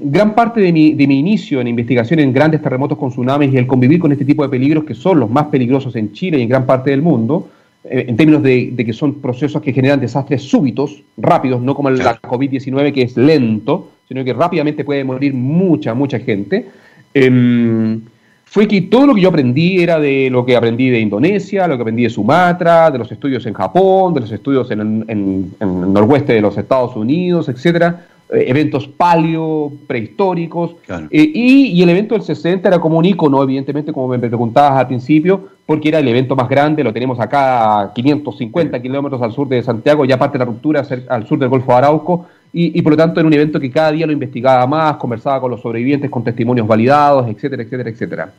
gran 0.00 0.34
parte 0.34 0.60
de 0.60 0.72
mi, 0.72 0.94
de 0.94 1.06
mi, 1.06 1.18
inicio 1.18 1.60
en 1.60 1.68
investigación 1.68 2.20
en 2.20 2.32
grandes 2.32 2.62
terremotos 2.62 2.98
con 2.98 3.10
tsunamis 3.10 3.52
y 3.52 3.56
el 3.56 3.66
convivir 3.66 3.98
con 3.98 4.12
este 4.12 4.24
tipo 4.24 4.42
de 4.42 4.48
peligros 4.48 4.84
que 4.84 4.94
son 4.94 5.20
los 5.20 5.30
más 5.30 5.46
peligrosos 5.46 5.96
en 5.96 6.12
Chile 6.12 6.38
y 6.38 6.42
en 6.42 6.48
gran 6.48 6.66
parte 6.66 6.90
del 6.90 7.02
mundo, 7.02 7.48
eh, 7.84 8.06
en 8.08 8.16
términos 8.16 8.42
de, 8.42 8.74
que 8.76 8.92
son 8.92 9.20
procesos 9.20 9.60
que 9.62 9.72
generan 9.72 10.00
desastres 10.00 10.42
súbitos, 10.42 11.02
rápidos, 11.16 11.60
no 11.60 11.74
como 11.74 11.90
la 11.90 12.20
COVID-19 12.20 12.92
que 12.92 13.02
es 13.02 13.16
lento, 13.16 13.90
sino 14.08 14.24
que 14.24 14.32
rápidamente 14.32 14.84
puede 14.84 15.04
morir 15.04 15.34
mucha, 15.34 15.94
mucha 15.94 16.18
gente. 16.18 16.66
Em, 17.12 18.00
fue 18.44 18.68
que 18.68 18.82
todo 18.82 19.08
lo 19.08 19.14
que 19.14 19.20
yo 19.20 19.28
aprendí 19.30 19.82
era 19.82 19.98
de 19.98 20.28
lo 20.30 20.46
que 20.46 20.56
aprendí 20.56 20.88
de 20.90 21.00
Indonesia, 21.00 21.66
lo 21.66 21.76
que 21.76 21.82
aprendí 21.82 22.04
de 22.04 22.10
Sumatra, 22.10 22.90
de 22.90 22.98
los 22.98 23.10
estudios 23.10 23.44
en 23.46 23.54
Japón, 23.54 24.14
de 24.14 24.20
los 24.20 24.30
estudios 24.30 24.70
en, 24.70 24.80
en, 24.80 25.06
en 25.08 25.52
el 25.60 25.92
noroeste 25.92 26.34
de 26.34 26.40
los 26.40 26.56
Estados 26.56 26.94
Unidos, 26.94 27.48
etcétera 27.48 28.06
eventos 28.30 28.88
paleo, 28.88 29.72
prehistóricos, 29.86 30.76
eh, 31.10 31.30
y, 31.34 31.82
el 31.82 31.90
evento 31.90 32.14
del 32.14 32.22
60 32.22 32.68
era 32.68 32.78
como 32.78 32.98
un 32.98 33.04
icono, 33.04 33.42
evidentemente, 33.42 33.92
como 33.92 34.08
me 34.08 34.18
preguntabas 34.18 34.78
al 34.80 34.86
principio, 34.86 35.48
porque 35.66 35.88
era 35.88 35.98
el 35.98 36.08
evento 36.08 36.34
más 36.34 36.48
grande, 36.48 36.82
lo 36.82 36.92
tenemos 36.92 37.20
acá 37.20 37.80
a 37.80 37.92
550 37.92 38.80
kilómetros 38.80 39.20
al 39.22 39.32
sur 39.32 39.48
de 39.48 39.62
Santiago, 39.62 40.04
ya 40.04 40.18
parte 40.18 40.38
de 40.38 40.44
la 40.44 40.50
ruptura 40.50 40.86
al 41.08 41.26
sur 41.26 41.38
del 41.38 41.48
Golfo 41.48 41.72
de 41.72 41.78
Arauco, 41.78 42.26
y, 42.56 42.80
por 42.82 42.92
lo 42.92 42.96
tanto 42.96 43.18
era 43.18 43.26
un 43.26 43.32
evento 43.32 43.58
que 43.58 43.68
cada 43.68 43.90
día 43.90 44.06
lo 44.06 44.12
investigaba 44.12 44.64
más, 44.66 44.96
conversaba 44.96 45.40
con 45.40 45.50
los 45.50 45.60
sobrevivientes, 45.60 46.08
con 46.08 46.22
testimonios 46.22 46.66
validados, 46.68 47.28
etcétera, 47.28 47.64
etcétera, 47.64 47.90
etcétera. 47.90 48.32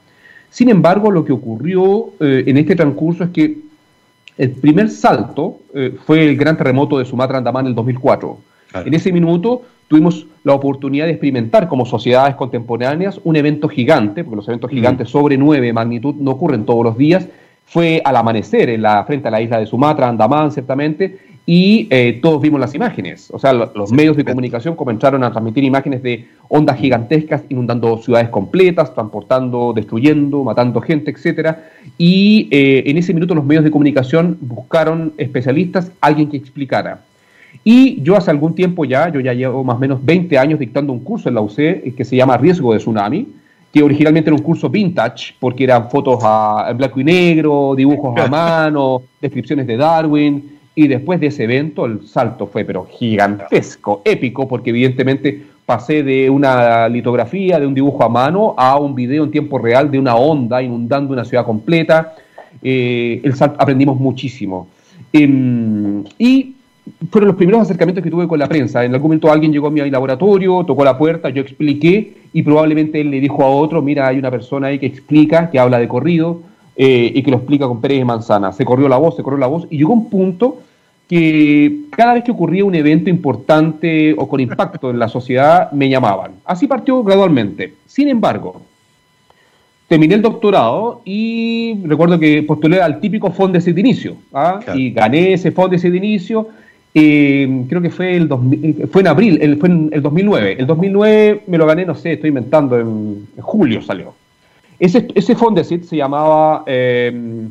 Sin 0.50 0.70
embargo, 0.70 1.12
lo 1.12 1.26
que 1.26 1.34
ocurrió 1.34 2.12
eh, 2.22 2.46
en 2.48 2.56
este 2.58 2.78
transcurso 2.78 3.26
es 3.26 3.32
que 3.32 3.58
el 4.38 4.52
primer 4.52 4.90
salto 4.90 5.60
fue 6.06 6.28
el 6.28 6.36
gran 6.36 6.58
terremoto 6.58 6.98
de 6.98 7.06
Sumatra 7.06 7.38
Andamán 7.38 7.66
en 7.66 7.70
el 7.70 7.76
2004. 7.76 8.38
En 8.84 8.94
ese 8.94 9.12
minuto 9.14 9.62
tuvimos 9.88 10.26
la 10.44 10.54
oportunidad 10.54 11.06
de 11.06 11.12
experimentar 11.12 11.68
como 11.68 11.86
sociedades 11.86 12.36
contemporáneas 12.36 13.20
un 13.24 13.36
evento 13.36 13.68
gigante, 13.68 14.24
porque 14.24 14.38
los 14.38 14.48
eventos 14.48 14.72
gigantes 14.72 15.10
sobre 15.10 15.38
nueve 15.38 15.72
magnitud 15.74 16.16
no 16.16 16.32
ocurren 16.32 16.66
todos 16.66 16.84
los 16.84 16.98
días, 16.98 17.28
fue 17.66 18.02
al 18.06 18.16
amanecer 18.16 18.70
en 18.70 18.82
la, 18.84 19.04
frente 19.06 19.28
a 19.28 19.32
la 19.32 19.42
isla 19.42 19.60
de 19.60 19.66
Sumatra, 19.66 20.08
Andamán, 20.08 20.52
ciertamente, 20.52 21.18
y 21.48 21.88
eh, 21.92 22.20
todos 22.22 22.42
vimos 22.42 22.60
las 22.60 22.74
imágenes. 22.74 23.30
O 23.32 23.38
sea, 23.38 23.54
los 23.54 23.92
medios 23.92 24.18
de 24.18 24.26
comunicación 24.26 24.76
comenzaron 24.76 25.24
a 25.24 25.32
transmitir 25.32 25.64
imágenes 25.64 26.02
de 26.02 26.28
ondas 26.48 26.78
gigantescas 26.78 27.44
inundando 27.50 27.98
ciudades 27.98 28.30
completas, 28.30 28.94
transportando, 28.94 29.74
destruyendo, 29.74 30.44
matando 30.44 30.82
gente, 30.82 31.12
etc. 31.12 31.56
Y 31.98 32.48
eh, 32.52 32.84
en 32.88 32.98
ese 32.98 33.14
minuto 33.14 33.36
los 33.36 33.46
medios 33.46 33.64
de 33.64 33.72
comunicación 33.72 34.38
buscaron 34.42 35.14
especialistas, 35.18 35.92
alguien 36.02 36.30
que 36.30 36.38
explicara 36.38 37.02
y 37.68 38.00
yo 38.04 38.16
hace 38.16 38.30
algún 38.30 38.54
tiempo 38.54 38.86
ya, 38.86 39.12
yo 39.12 39.20
ya 39.20 39.34
llevo 39.34 39.64
más 39.64 39.78
o 39.78 39.80
menos 39.80 40.06
20 40.06 40.38
años 40.38 40.60
dictando 40.60 40.94
un 40.94 41.00
curso 41.00 41.30
en 41.30 41.36
la 41.36 41.42
UC 41.42 41.60
eh, 41.60 41.94
que 41.98 42.06
se 42.06 42.16
llama 42.16 42.38
Riesgo 42.38 42.72
de 42.72 42.78
Tsunami, 42.78 43.28
que 43.74 43.82
originalmente 43.82 44.30
era 44.30 44.36
un 44.36 44.44
curso 44.44 44.70
vintage, 44.70 45.34
porque 45.40 45.64
eran 45.64 45.90
fotos 45.90 46.20
a, 46.24 46.68
en 46.70 46.78
blanco 46.78 47.00
y 47.00 47.04
negro, 47.04 47.74
dibujos 47.76 48.16
a 48.22 48.28
mano, 48.28 49.02
descripciones 49.20 49.66
de 49.66 49.78
Darwin, 49.78 50.60
y 50.76 50.88
después 50.88 51.20
de 51.20 51.28
ese 51.28 51.46
evento 51.46 51.88
el 51.88 52.06
salto 52.06 52.46
fue 52.46 52.66
pero 52.66 52.86
gigantesco, 52.86 54.04
épico, 54.06 54.48
porque 54.48 54.70
evidentemente 54.70 55.42
pasé 55.66 56.04
de 56.04 56.30
una 56.30 56.88
litografía, 56.88 57.60
de 57.60 57.66
un 57.66 57.74
dibujo 57.74 58.04
a 58.04 58.10
mano, 58.10 58.54
a 58.58 58.78
un 58.78 58.94
video 58.94 59.24
en 59.24 59.32
tiempo 59.32 59.58
real 59.58 59.90
de 59.90 59.98
una 59.98 60.16
onda 60.16 60.62
inundando 60.62 61.14
una 61.14 61.26
ciudad 61.26 61.46
completa. 61.46 62.14
Eh, 62.62 63.22
el 63.24 63.34
aprendimos 63.40 64.00
muchísimo. 64.00 64.68
Em, 65.12 66.04
y 66.20 66.55
fueron 67.10 67.28
los 67.28 67.38
primeros 67.38 67.62
acercamientos 67.62 68.04
que 68.04 68.12
tuve 68.12 68.28
con 68.28 68.40
la 68.40 68.48
prensa. 68.48 68.84
En 68.84 68.94
algún 68.94 69.10
momento 69.10 69.32
alguien 69.32 69.52
llegó 69.52 69.68
a 69.68 69.72
mi 69.72 69.90
laboratorio, 69.90 70.64
tocó 70.66 70.84
la 70.84 70.98
puerta, 70.98 71.30
yo 71.30 71.42
expliqué 71.42 72.18
y 72.34 72.44
probablemente 72.44 73.02
él 73.02 73.12
le 73.12 73.20
dijo 73.20 73.44
a 73.44 73.48
otro, 73.48 73.82
mira, 73.82 74.08
hay 74.08 74.18
una 74.18 74.32
persona 74.32 74.68
ahí 74.68 74.80
que 74.80 74.86
explica, 74.86 75.50
que 75.50 75.60
habla 75.60 75.80
de 75.80 75.88
corrido 75.88 76.42
eh, 76.76 77.12
y 77.14 77.24
que 77.24 77.32
lo 77.32 77.38
explica 77.38 77.68
con 77.68 77.82
Pérez 77.82 78.02
y 78.02 78.06
Manzana. 78.06 78.52
Se 78.52 78.66
corrió 78.66 78.88
la 78.88 78.98
voz, 78.98 79.16
se 79.16 79.24
corrió 79.24 79.40
la 79.40 79.48
voz 79.48 79.68
y 79.70 79.78
llegó 79.78 79.94
un 79.94 80.10
punto 80.10 80.60
que 81.08 81.82
cada 81.92 82.16
vez 82.16 82.24
que 82.24 82.32
ocurría 82.32 82.66
un 82.66 82.76
evento 82.76 83.10
importante 83.10 84.16
o 84.18 84.28
con 84.28 84.40
impacto 84.40 84.90
en 84.90 85.00
la 85.00 85.08
sociedad 85.08 85.72
me 85.72 85.90
llamaban. 85.90 86.34
Así 86.46 86.68
partió 86.68 87.04
gradualmente. 87.04 87.76
Sin 87.86 88.10
embargo, 88.10 88.62
terminé 89.88 90.16
el 90.16 90.22
doctorado 90.22 91.02
y 91.06 91.80
recuerdo 91.84 92.20
que 92.20 92.44
postulé 92.44 92.82
al 92.82 93.00
típico 93.00 93.32
Fondesit 93.32 93.76
de 93.76 93.82
inicio 93.82 94.16
¿ah? 94.34 94.60
y 94.74 94.92
gané 94.92 95.34
ese 95.34 95.52
Fondesit 95.52 95.92
de 95.92 95.98
inicio 95.98 96.50
eh, 96.98 97.66
creo 97.68 97.82
que 97.82 97.90
fue 97.90 98.16
el 98.16 98.30
fue 98.90 99.02
en 99.02 99.08
abril, 99.08 99.58
fue 99.60 99.68
en 99.68 99.90
el 99.92 100.02
2009. 100.02 100.56
El 100.58 100.66
2009 100.66 101.44
me 101.48 101.58
lo 101.58 101.66
gané, 101.66 101.86
no 101.86 101.94
sé, 101.94 102.14
estoy 102.14 102.30
inventando, 102.30 102.80
en, 102.80 103.28
julio 103.38 103.82
salió. 103.82 104.14
Ese, 104.80 105.06
ese 105.14 105.36
Fondesit 105.36 105.84
se 105.84 105.98
llamaba 105.98 106.64
eh, 106.66 107.50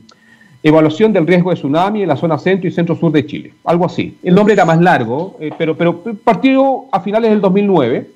Evaluación 0.63 1.13
del 1.13 1.27
Riesgo 1.27 1.51
de 1.51 1.57
Tsunami 1.57 2.01
en 2.01 2.09
la 2.09 2.17
zona 2.17 2.39
centro 2.39 2.67
y 2.67 2.71
centro-sur 2.71 3.13
de 3.13 3.27
Chile, 3.27 3.53
algo 3.65 3.85
así. 3.85 4.17
El 4.23 4.35
nombre 4.35 4.55
era 4.55 4.65
más 4.65 4.81
largo, 4.81 5.37
eh, 5.39 5.51
pero, 5.59 5.77
pero 5.77 6.03
partió 6.25 6.87
a 6.91 7.01
finales 7.01 7.31
del 7.31 7.43
2009. 7.43 8.11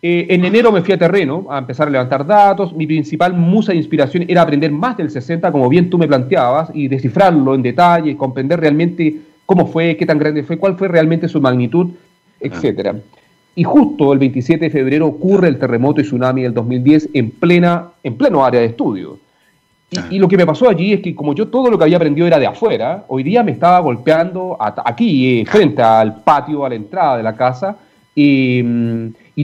Eh, 0.00 0.26
en 0.30 0.44
enero 0.44 0.70
me 0.70 0.82
fui 0.82 0.94
a 0.94 0.98
terreno 0.98 1.48
a 1.50 1.58
empezar 1.58 1.88
a 1.88 1.90
levantar 1.90 2.24
datos. 2.24 2.72
Mi 2.72 2.86
principal 2.86 3.34
musa 3.34 3.72
de 3.72 3.78
inspiración 3.78 4.26
era 4.28 4.42
aprender 4.42 4.70
más 4.70 4.96
del 4.96 5.10
60, 5.10 5.50
como 5.50 5.68
bien 5.68 5.90
tú 5.90 5.98
me 5.98 6.06
planteabas, 6.06 6.70
y 6.72 6.86
descifrarlo 6.86 7.52
en 7.56 7.62
detalle, 7.62 8.16
comprender 8.16 8.60
realmente 8.60 9.16
cómo 9.48 9.66
fue, 9.66 9.96
qué 9.96 10.04
tan 10.04 10.18
grande 10.18 10.42
fue, 10.42 10.58
cuál 10.58 10.76
fue 10.76 10.88
realmente 10.88 11.26
su 11.26 11.40
magnitud, 11.40 11.92
etcétera. 12.38 12.96
Y 13.54 13.64
justo 13.64 14.12
el 14.12 14.18
27 14.18 14.66
de 14.66 14.70
febrero 14.70 15.06
ocurre 15.06 15.48
el 15.48 15.58
terremoto 15.58 16.02
y 16.02 16.04
tsunami 16.04 16.42
del 16.42 16.52
2010 16.52 17.08
en, 17.14 17.30
plena, 17.30 17.88
en 18.02 18.18
pleno 18.18 18.44
área 18.44 18.60
de 18.60 18.66
estudio. 18.66 19.18
Y, 20.10 20.18
lo 20.18 20.28
que 20.28 20.36
me 20.36 20.44
pasó 20.44 20.68
allí 20.68 20.92
es 20.92 21.00
que 21.00 21.14
como 21.14 21.34
yo 21.34 21.48
todo 21.48 21.70
lo 21.70 21.78
que 21.78 21.84
había 21.84 21.96
aprendido 21.96 22.26
era 22.26 22.38
de 22.38 22.46
afuera, 22.46 23.06
hoy 23.08 23.22
día 23.22 23.42
me 23.42 23.52
estaba 23.52 23.80
golpeando 23.80 24.54
aquí, 24.60 25.40
eh, 25.40 25.46
frente 25.46 25.80
al 25.80 26.22
patio, 26.22 26.66
a 26.66 26.68
la 26.68 26.74
entrada 26.74 27.16
de 27.16 27.22
la 27.22 27.34
casa, 27.34 27.74
y, 28.14 28.62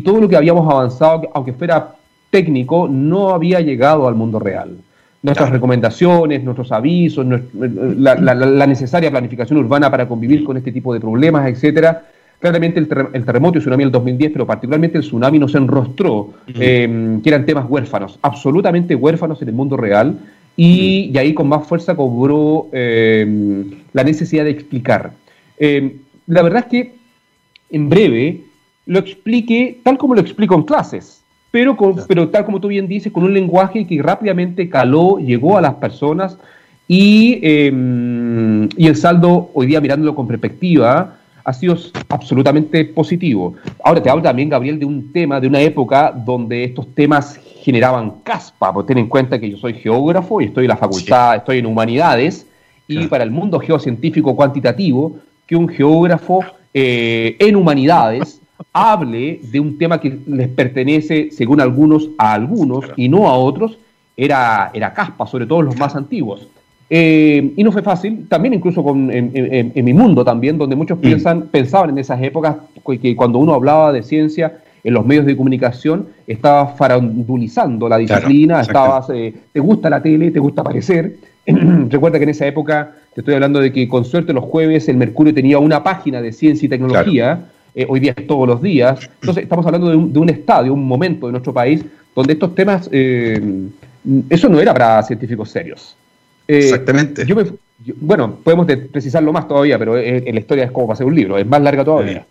todo 0.05 0.21
lo 0.21 0.29
que 0.29 0.37
habíamos 0.37 0.71
avanzado, 0.71 1.23
aunque 1.33 1.55
fuera 1.55 1.95
técnico, 2.29 2.89
no 2.89 3.31
había 3.31 3.61
llegado 3.61 4.07
al 4.07 4.17
mundo 4.17 4.39
real. 4.39 4.77
Nuestras 5.25 5.51
recomendaciones, 5.51 6.45
nuestros 6.45 6.71
avisos, 6.71 7.27
la, 7.55 8.15
la, 8.15 8.67
necesaria 8.67 9.11
planificación 9.11 9.59
urbana 9.59 9.91
para 9.91 10.07
convivir 10.07 10.45
con 10.45 10.57
este 10.57 10.71
tipo 10.71 10.93
de 10.95 11.01
problemas, 11.01 11.49
etcétera, 11.49 12.05
Claramente 12.45 12.79
el, 12.79 12.89
terremoto 13.25 13.57
y 13.57 13.63
tsunami 13.63 13.85
del 13.85 13.93
2010, 13.93 14.33
pero 14.33 14.47
particularmente 14.47 14.99
el 14.99 15.03
tsunami 15.03 15.39
nos 15.39 15.55
enrostró 15.55 16.35
eh, 16.49 17.19
que 17.23 17.29
eran 17.31 17.47
temas 17.47 17.65
huérfanos, 17.67 18.19
absolutamente 18.21 18.95
huérfanos 18.95 19.41
en 19.41 19.49
el 19.49 19.55
mundo 19.55 19.79
real, 19.79 20.19
y, 20.55 21.17
ahí 21.17 21.33
con 21.33 21.49
más 21.49 21.67
fuerza 21.67 21.97
cobró 21.97 22.69
eh, 22.71 23.65
la 23.95 24.05
necesidad 24.05 24.45
de 24.45 24.51
explicar. 24.51 25.13
Eh, 25.59 25.97
la 26.27 26.43
verdad 26.43 26.65
es 26.65 26.71
que, 26.71 26.95
en 27.71 27.89
breve, 27.89 28.43
lo 28.85 28.99
explique 28.99 29.81
tal 29.83 29.97
como 29.97 30.15
lo 30.15 30.21
explico 30.21 30.55
en 30.55 30.65
clases, 30.65 31.24
pero, 31.55 31.77
pero 32.09 32.31
tal 32.31 32.45
como 32.45 32.61
tú 32.61 32.67
bien 32.67 32.89
dices, 32.89 33.13
con 33.13 33.23
un 33.23 33.33
lenguaje 33.33 33.87
que 33.87 34.03
rápidamente 34.03 34.69
caló, 34.69 35.19
llegó 35.19 35.57
a 35.57 35.61
las 35.61 35.75
personas, 35.75 36.37
y, 36.89 37.39
y 37.45 38.87
el 38.89 38.97
saldo, 38.97 39.53
hoy 39.55 39.69
día 39.69 39.81
mirándolo 39.81 40.17
con 40.17 40.27
perspectiva, 40.27 41.17
ha 41.45 41.53
sido 41.53 41.77
absolutamente 42.09 42.85
positivo. 42.85 43.55
Ahora 43.85 44.03
te 44.03 44.11
hablo 44.11 44.25
también, 44.25 44.49
Gabriel, 44.49 44.81
de 44.81 44.85
un 44.85 45.13
tema, 45.13 45.41
de 45.41 45.47
una 45.47 45.61
época 45.61 46.11
donde 46.27 46.65
estos 46.65 46.93
temas 46.93 47.39
generaban 47.63 48.15
caspa, 48.25 48.73
porque 48.75 48.89
ten 48.89 48.99
en 48.99 49.09
cuenta 49.09 49.39
que 49.39 49.49
yo 49.49 49.57
soy 49.57 49.75
geógrafo 49.75 50.41
y 50.41 50.47
estoy 50.47 50.65
en 50.65 50.71
la 50.71 50.77
facultad, 50.77 51.37
estoy 51.37 51.59
en 51.59 51.67
humanidades, 51.67 52.49
y 52.89 53.07
para 53.07 53.23
el 53.23 53.31
mundo 53.31 53.61
geocientífico 53.61 54.35
cuantitativo, 54.35 55.19
que 55.47 55.55
un 55.55 55.69
geógrafo 55.69 56.41
eh, 56.73 57.37
en 57.39 57.55
humanidades 57.55 58.41
hable 58.73 59.41
de 59.43 59.61
un 59.61 59.79
tema 59.79 60.01
que 60.01 60.19
les 60.27 60.49
pertenece, 60.49 61.31
según 61.31 61.61
algunos, 61.61 62.11
a 62.19 62.33
algunos 62.35 62.85
y 62.97 63.09
no 63.09 63.29
a 63.29 63.35
otros, 63.35 63.79
era, 64.17 64.71
era 64.75 64.93
caspa, 64.93 65.27
sobre 65.27 65.47
todo 65.47 65.63
los 65.63 65.77
más 65.79 65.95
antiguos. 65.97 66.49
Eh, 66.91 67.53
y 67.57 67.65
no 67.65 67.73
fue 67.73 67.83
fácil, 67.83 68.29
también 68.29 68.55
incluso 68.55 68.83
con, 68.83 69.11
en, 69.11 69.73
mi 69.75 69.93
mundo 69.95 70.25
también, 70.25 70.59
donde 70.59 70.77
muchos 70.77 70.99
mm. 70.99 71.01
piensan, 71.01 71.43
pensaban 71.49 71.91
en 71.91 71.99
esas 71.99 72.23
épocas 72.23 72.57
que 73.01 73.17
cuando 73.17 73.39
uno 73.39 73.55
hablaba 73.55 73.93
de 73.93 74.03
ciencia 74.03 74.59
en 74.85 74.93
los 74.93 75.07
medios 75.07 75.25
de 75.25 75.37
comunicación, 75.37 76.09
estaba 76.27 76.69
farandulizando 76.69 77.89
la 77.89 77.97
disciplina, 77.97 78.61
estabas, 78.61 79.09
eh, 79.11 79.35
te 79.53 79.61
gusta 79.61 79.89
la 79.89 80.03
tele, 80.03 80.31
te 80.31 80.39
gusta 80.39 80.61
aparecer. 80.61 81.17
Recuerda 81.47 82.19
que 82.19 82.25
en 82.25 82.31
esa 82.31 82.47
época, 82.47 82.93
te 83.15 83.23
estoy 83.23 83.35
hablando 83.35 83.61
de 83.61 83.73
que 83.73 83.89
con 83.89 84.05
suerte 84.05 84.35
los 84.35 84.45
jueves 84.45 84.87
el 84.89 84.99
Mercurio 84.99 85.33
tenía 85.33 85.59
una 85.59 85.83
página 85.83 86.21
de 86.21 86.33
ciencia 86.33 86.67
y 86.67 86.69
tecnología, 86.69 87.47
eh, 87.75 87.87
hoy 87.89 88.01
día 88.01 88.15
es 88.17 88.27
todos 88.27 88.47
los 88.47 88.63
días. 88.63 89.09
Entonces 89.21 89.45
estamos 89.45 89.65
hablando 89.67 89.89
de 89.91 89.97
un, 89.97 90.13
de 90.13 90.19
un, 90.19 90.29
estadio, 90.29 90.73
un 90.73 90.87
momento 90.87 91.27
de 91.27 91.33
nuestro 91.33 91.53
país, 91.53 91.85
donde 92.15 92.33
estos 92.35 92.55
temas, 92.55 92.89
eso 92.93 94.49
no 94.49 94.61
era 94.61 94.73
para 94.73 95.03
científicos 95.03 95.51
serios. 95.51 95.97
Eh, 96.47 96.59
Exactamente. 96.59 97.27
bueno, 97.97 98.37
podemos 98.43 98.67
precisarlo 98.93 99.33
más 99.33 99.49
todavía, 99.49 99.79
pero 99.79 99.99
en 99.99 100.35
la 100.35 100.41
historia 100.41 100.65
es 100.65 100.71
como 100.71 100.87
para 100.87 100.95
hacer 100.95 101.07
un 101.07 101.15
libro, 101.15 101.39
es 101.39 101.47
más 101.47 101.61
larga 101.61 101.85
todavía. 101.85 102.27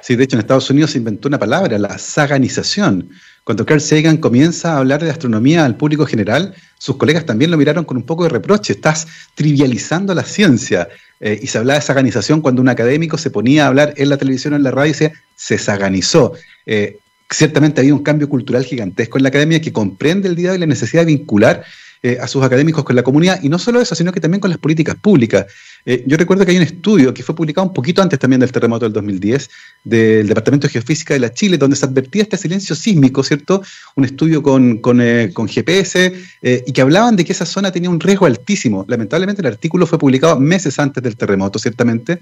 Sí, 0.00 0.16
de 0.16 0.24
hecho 0.24 0.36
en 0.36 0.40
Estados 0.40 0.70
Unidos 0.70 0.92
se 0.92 0.98
inventó 0.98 1.28
una 1.28 1.38
palabra, 1.38 1.78
la 1.78 1.98
saganización. 1.98 3.10
Cuando 3.48 3.64
Carl 3.64 3.80
Sagan 3.80 4.18
comienza 4.18 4.74
a 4.74 4.76
hablar 4.76 5.02
de 5.02 5.08
astronomía 5.08 5.64
al 5.64 5.74
público 5.74 6.04
general, 6.04 6.54
sus 6.76 6.96
colegas 6.98 7.24
también 7.24 7.50
lo 7.50 7.56
miraron 7.56 7.86
con 7.86 7.96
un 7.96 8.02
poco 8.02 8.24
de 8.24 8.28
reproche. 8.28 8.74
Estás 8.74 9.06
trivializando 9.34 10.14
la 10.14 10.22
ciencia. 10.22 10.86
Eh, 11.18 11.40
y 11.42 11.46
se 11.46 11.56
hablaba 11.56 11.78
de 11.78 11.86
saganización 11.86 12.42
cuando 12.42 12.60
un 12.60 12.68
académico 12.68 13.16
se 13.16 13.30
ponía 13.30 13.64
a 13.64 13.68
hablar 13.68 13.94
en 13.96 14.10
la 14.10 14.18
televisión 14.18 14.52
o 14.52 14.56
en 14.56 14.64
la 14.64 14.70
radio 14.70 14.90
y 14.90 14.92
decía, 14.92 15.12
se 15.34 15.56
saganizó. 15.56 16.34
Eh, 16.66 16.98
ciertamente 17.30 17.80
ha 17.80 17.82
habido 17.84 17.96
un 17.96 18.02
cambio 18.02 18.28
cultural 18.28 18.64
gigantesco 18.64 19.16
en 19.16 19.22
la 19.22 19.30
academia 19.30 19.62
que 19.62 19.72
comprende 19.72 20.28
el 20.28 20.36
día 20.36 20.48
de 20.48 20.52
hoy 20.52 20.58
la 20.58 20.66
necesidad 20.66 21.06
de 21.06 21.14
vincular 21.16 21.64
eh, 22.02 22.16
a 22.20 22.28
sus 22.28 22.44
académicos 22.44 22.84
con 22.84 22.94
la 22.94 23.02
comunidad, 23.02 23.40
y 23.42 23.48
no 23.48 23.58
solo 23.58 23.80
eso, 23.80 23.94
sino 23.94 24.12
que 24.12 24.20
también 24.20 24.40
con 24.40 24.50
las 24.50 24.58
políticas 24.58 24.94
públicas. 24.96 25.46
Eh, 25.84 26.04
yo 26.06 26.16
recuerdo 26.16 26.44
que 26.44 26.52
hay 26.52 26.56
un 26.56 26.62
estudio 26.62 27.12
que 27.12 27.24
fue 27.24 27.34
publicado 27.34 27.66
un 27.66 27.74
poquito 27.74 28.02
antes 28.02 28.18
también 28.18 28.38
del 28.38 28.52
terremoto 28.52 28.84
del 28.84 28.92
2010, 28.92 29.50
del 29.82 30.28
Departamento 30.28 30.68
de 30.68 30.72
Geofísica 30.72 31.14
de 31.14 31.20
la 31.20 31.32
Chile, 31.32 31.58
donde 31.58 31.74
se 31.74 31.86
advertía 31.86 32.22
este 32.22 32.36
silencio 32.36 32.76
sísmico, 32.76 33.24
¿cierto? 33.24 33.62
Un 33.96 34.04
estudio 34.04 34.42
con, 34.42 34.78
con, 34.78 35.00
eh, 35.00 35.32
GPS, 35.48 36.12
y 36.42 36.72
que 36.72 36.80
hablaban 36.80 37.16
de 37.16 37.24
que 37.24 37.32
esa 37.32 37.46
zona 37.46 37.72
tenía 37.72 37.90
un 37.90 37.98
riesgo 37.98 38.26
altísimo. 38.26 38.84
Lamentablemente 38.88 39.42
el 39.42 39.48
artículo 39.48 39.86
fue 39.86 39.98
publicado 39.98 40.38
meses 40.38 40.78
antes 40.78 41.02
del 41.02 41.16
terremoto, 41.16 41.58
ciertamente, 41.58 42.20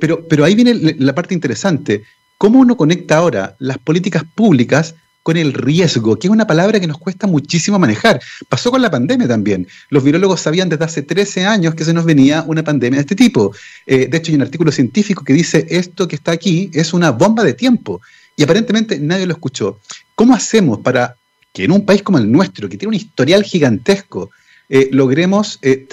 pero, 0.00 0.26
pero 0.28 0.44
ahí 0.44 0.54
viene 0.54 0.74
la 0.98 1.14
parte 1.14 1.34
interesante. 1.34 2.02
¿Cómo 2.36 2.58
uno 2.58 2.76
conecta 2.76 3.18
ahora 3.18 3.56
las 3.58 3.78
políticas 3.78 4.24
públicas 4.34 4.96
con 5.22 5.36
el 5.36 5.52
riesgo, 5.52 6.18
que 6.18 6.26
es 6.26 6.30
una 6.30 6.46
palabra 6.46 6.80
que 6.80 6.86
nos 6.86 6.98
cuesta 6.98 7.26
muchísimo 7.26 7.78
manejar. 7.78 8.20
Pasó 8.48 8.70
con 8.70 8.82
la 8.82 8.90
pandemia 8.90 9.28
también. 9.28 9.66
Los 9.88 10.02
virólogos 10.02 10.40
sabían 10.40 10.68
desde 10.68 10.84
hace 10.84 11.02
13 11.02 11.44
años 11.44 11.74
que 11.74 11.84
se 11.84 11.92
nos 11.92 12.04
venía 12.04 12.44
una 12.46 12.64
pandemia 12.64 12.98
de 12.98 13.02
este 13.02 13.14
tipo. 13.14 13.54
Eh, 13.86 14.08
de 14.08 14.16
hecho, 14.16 14.32
hay 14.32 14.36
un 14.36 14.42
artículo 14.42 14.72
científico 14.72 15.24
que 15.24 15.32
dice 15.32 15.66
esto 15.70 16.08
que 16.08 16.16
está 16.16 16.32
aquí 16.32 16.70
es 16.72 16.92
una 16.92 17.10
bomba 17.10 17.44
de 17.44 17.54
tiempo. 17.54 18.00
Y 18.36 18.42
aparentemente 18.42 18.98
nadie 18.98 19.26
lo 19.26 19.34
escuchó. 19.34 19.78
¿Cómo 20.14 20.34
hacemos 20.34 20.78
para 20.80 21.16
que 21.52 21.64
en 21.64 21.72
un 21.72 21.84
país 21.84 22.02
como 22.02 22.18
el 22.18 22.30
nuestro, 22.30 22.68
que 22.68 22.76
tiene 22.76 22.88
un 22.88 23.00
historial 23.00 23.44
gigantesco, 23.44 24.30
eh, 24.68 24.88
logremos 24.90 25.58
eh, 25.60 25.86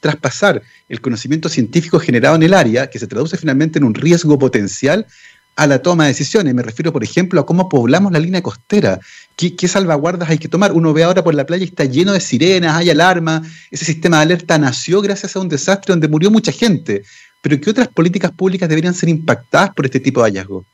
traspasar 0.00 0.60
el 0.88 1.00
conocimiento 1.00 1.48
científico 1.48 2.00
generado 2.00 2.34
en 2.34 2.42
el 2.42 2.54
área, 2.54 2.90
que 2.90 2.98
se 2.98 3.06
traduce 3.06 3.36
finalmente 3.36 3.78
en 3.78 3.84
un 3.84 3.94
riesgo 3.94 4.36
potencial 4.36 5.06
a 5.56 5.66
la 5.66 5.80
toma 5.80 6.04
de 6.04 6.10
decisiones. 6.10 6.54
Me 6.54 6.62
refiero, 6.62 6.92
por 6.92 7.02
ejemplo, 7.02 7.40
a 7.40 7.46
cómo 7.46 7.68
poblamos 7.68 8.12
la 8.12 8.18
línea 8.18 8.42
costera. 8.42 9.00
¿Qué, 9.34 9.68
salvaguardas 9.68 10.28
hay 10.28 10.38
que 10.38 10.48
tomar? 10.48 10.72
Uno 10.72 10.92
ve 10.92 11.02
ahora 11.02 11.24
por 11.24 11.34
la 11.34 11.46
playa 11.46 11.64
y 11.64 11.68
está 11.68 11.84
lleno 11.84 12.12
de 12.12 12.20
sirenas, 12.20 12.76
hay 12.76 12.90
alarma. 12.90 13.42
Ese 13.70 13.84
sistema 13.84 14.18
de 14.18 14.24
alerta 14.24 14.58
nació 14.58 15.00
gracias 15.00 15.34
a 15.34 15.40
un 15.40 15.48
desastre 15.48 15.92
donde 15.92 16.08
murió 16.08 16.30
mucha 16.30 16.52
gente. 16.52 17.02
Pero 17.40 17.60
¿qué 17.60 17.70
otras 17.70 17.88
políticas 17.88 18.30
públicas 18.32 18.68
deberían 18.68 18.94
ser 18.94 19.08
impactadas 19.08 19.70
por 19.70 19.86
este 19.86 20.00
tipo 20.00 20.20
de 20.20 20.30
hallazgo? 20.30 20.64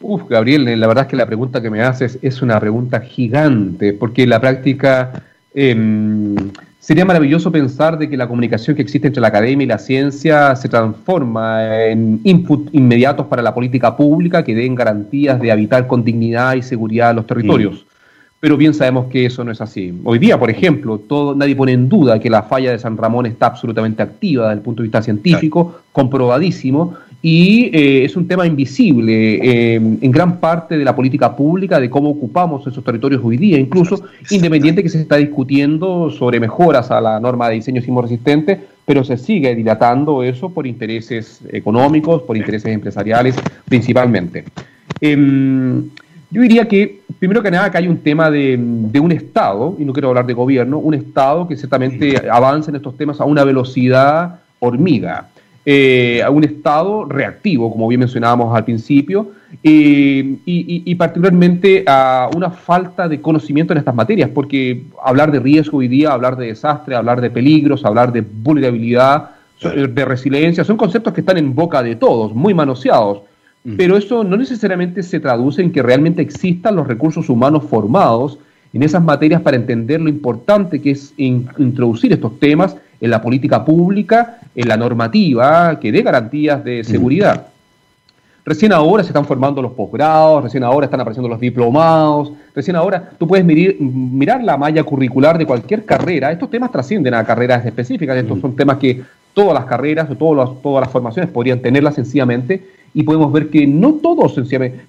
Uf, 0.00 0.22
Gabriel, 0.28 0.80
la 0.80 0.86
verdad 0.86 1.04
es 1.04 1.10
que 1.10 1.16
la 1.16 1.26
pregunta 1.26 1.60
que 1.60 1.68
me 1.68 1.82
haces 1.82 2.18
es 2.22 2.40
una 2.40 2.58
pregunta 2.58 3.00
gigante, 3.00 3.92
porque 3.92 4.26
la 4.26 4.40
práctica... 4.40 5.24
Em, 5.52 6.36
Sería 6.90 7.04
maravilloso 7.04 7.52
pensar 7.52 7.96
de 7.98 8.10
que 8.10 8.16
la 8.16 8.26
comunicación 8.26 8.74
que 8.74 8.82
existe 8.82 9.06
entre 9.06 9.20
la 9.20 9.28
academia 9.28 9.62
y 9.62 9.68
la 9.68 9.78
ciencia 9.78 10.56
se 10.56 10.68
transforma 10.68 11.86
en 11.86 12.20
input 12.24 12.68
inmediatos 12.72 13.26
para 13.26 13.42
la 13.42 13.54
política 13.54 13.96
pública 13.96 14.42
que 14.42 14.56
den 14.56 14.74
garantías 14.74 15.40
de 15.40 15.52
habitar 15.52 15.86
con 15.86 16.02
dignidad 16.02 16.56
y 16.56 16.62
seguridad 16.62 17.14
los 17.14 17.28
territorios. 17.28 17.86
Pero 18.40 18.56
bien 18.56 18.74
sabemos 18.74 19.06
que 19.06 19.24
eso 19.24 19.44
no 19.44 19.52
es 19.52 19.60
así. 19.60 19.94
Hoy 20.02 20.18
día, 20.18 20.36
por 20.36 20.50
ejemplo, 20.50 20.98
todo, 20.98 21.36
nadie 21.36 21.54
pone 21.54 21.74
en 21.74 21.88
duda 21.88 22.18
que 22.18 22.28
la 22.28 22.42
falla 22.42 22.72
de 22.72 22.80
San 22.80 22.96
Ramón 22.96 23.24
está 23.26 23.46
absolutamente 23.46 24.02
activa 24.02 24.46
desde 24.46 24.54
el 24.54 24.62
punto 24.62 24.82
de 24.82 24.88
vista 24.88 25.00
científico, 25.00 25.82
comprobadísimo, 25.92 26.96
y 27.22 27.70
eh, 27.76 28.04
es 28.04 28.16
un 28.16 28.26
tema 28.26 28.46
invisible 28.46 29.74
eh, 29.74 29.74
en 29.74 30.10
gran 30.10 30.38
parte 30.38 30.78
de 30.78 30.84
la 30.84 30.96
política 30.96 31.36
pública 31.36 31.78
de 31.78 31.90
cómo 31.90 32.10
ocupamos 32.10 32.66
esos 32.66 32.82
territorios 32.82 33.20
hoy 33.22 33.36
día, 33.36 33.58
incluso 33.58 34.02
independiente 34.30 34.82
que 34.82 34.88
se 34.88 35.02
está 35.02 35.16
discutiendo 35.16 36.10
sobre 36.10 36.40
mejoras 36.40 36.90
a 36.90 37.00
la 37.00 37.20
norma 37.20 37.48
de 37.48 37.56
diseño 37.56 37.82
sismo 37.82 38.00
resistente, 38.00 38.58
pero 38.86 39.04
se 39.04 39.18
sigue 39.18 39.54
dilatando 39.54 40.22
eso 40.22 40.48
por 40.48 40.66
intereses 40.66 41.42
económicos, 41.52 42.22
por 42.22 42.38
intereses 42.38 42.72
empresariales 42.72 43.36
principalmente. 43.66 44.44
Em, 45.00 45.90
yo 46.30 46.42
diría 46.42 46.66
que, 46.66 47.00
primero 47.18 47.42
que 47.42 47.50
nada, 47.50 47.70
que 47.70 47.78
hay 47.78 47.88
un 47.88 47.98
tema 47.98 48.30
de, 48.30 48.56
de, 48.58 49.00
un 49.00 49.12
Estado, 49.12 49.76
y 49.78 49.84
no 49.84 49.92
quiero 49.92 50.08
hablar 50.08 50.26
de 50.26 50.32
gobierno, 50.32 50.78
un 50.78 50.94
Estado 50.94 51.46
que 51.46 51.56
ciertamente 51.56 52.22
avanza 52.30 52.70
en 52.70 52.76
estos 52.76 52.96
temas 52.96 53.20
a 53.20 53.24
una 53.24 53.44
velocidad 53.44 54.40
hormiga. 54.60 55.28
Eh, 55.66 56.22
a 56.24 56.30
un 56.30 56.42
estado 56.42 57.04
reactivo, 57.04 57.70
como 57.70 57.86
bien 57.88 58.00
mencionábamos 58.00 58.56
al 58.56 58.64
principio, 58.64 59.32
eh, 59.62 60.36
y, 60.46 60.94
particularmente 60.94 61.84
a 61.86 62.30
una 62.34 62.50
falta 62.50 63.08
de 63.08 63.20
conocimiento 63.20 63.74
en 63.74 63.78
estas 63.78 63.94
materias, 63.94 64.30
porque 64.32 64.84
hablar 65.04 65.30
de 65.30 65.40
riesgo 65.40 65.78
hoy 65.78 65.88
día, 65.88 66.12
hablar 66.12 66.36
de 66.36 66.46
desastre, 66.46 66.94
hablar 66.94 67.20
de 67.20 67.30
peligros, 67.30 67.84
hablar 67.84 68.12
de 68.12 68.22
vulnerabilidad, 68.22 69.30
de 69.62 70.04
resiliencia, 70.06 70.64
son 70.64 70.78
conceptos 70.78 71.12
que 71.12 71.20
están 71.20 71.36
en 71.36 71.54
boca 71.54 71.82
de 71.82 71.94
todos, 71.94 72.34
muy 72.34 72.54
manoseados, 72.54 73.22
mm. 73.64 73.74
pero 73.76 73.98
eso 73.98 74.24
no 74.24 74.38
necesariamente 74.38 75.02
se 75.02 75.20
traduce 75.20 75.60
en 75.60 75.72
que 75.72 75.82
realmente 75.82 76.22
existan 76.22 76.76
los 76.76 76.86
recursos 76.86 77.28
humanos 77.28 77.64
formados 77.68 78.38
en 78.72 78.82
esas 78.82 79.02
materias 79.02 79.42
para 79.42 79.56
entender 79.56 80.00
lo 80.00 80.08
importante 80.08 80.80
que 80.80 80.92
es 80.92 81.12
introducir 81.18 82.12
estos 82.12 82.38
temas 82.38 82.76
en 83.00 83.10
la 83.10 83.22
política 83.22 83.64
pública, 83.64 84.38
en 84.54 84.68
la 84.68 84.76
normativa 84.76 85.78
que 85.80 85.90
dé 85.90 86.02
garantías 86.02 86.62
de 86.62 86.84
seguridad. 86.84 87.46
Recién 88.44 88.72
ahora 88.72 89.02
se 89.02 89.10
están 89.10 89.26
formando 89.26 89.60
los 89.62 89.72
posgrados, 89.72 90.42
recién 90.42 90.64
ahora 90.64 90.86
están 90.86 91.00
apareciendo 91.00 91.28
los 91.28 91.38
diplomados, 91.38 92.32
recién 92.54 92.74
ahora 92.74 93.10
tú 93.18 93.28
puedes 93.28 93.44
mirar 93.44 94.42
la 94.42 94.56
malla 94.56 94.82
curricular 94.82 95.38
de 95.38 95.46
cualquier 95.46 95.84
carrera. 95.84 96.32
Estos 96.32 96.50
temas 96.50 96.72
trascienden 96.72 97.14
a 97.14 97.24
carreras 97.24 97.64
específicas, 97.64 98.16
estos 98.16 98.40
son 98.40 98.56
temas 98.56 98.78
que 98.78 99.02
todas 99.34 99.54
las 99.54 99.66
carreras 99.66 100.10
o 100.10 100.16
todas 100.16 100.80
las 100.80 100.90
formaciones 100.90 101.30
podrían 101.30 101.60
tenerlas 101.60 101.94
sencillamente 101.94 102.79
y 102.92 103.02
podemos 103.04 103.32
ver 103.32 103.50
que 103.50 103.66
no 103.66 103.94
todos, 103.94 104.36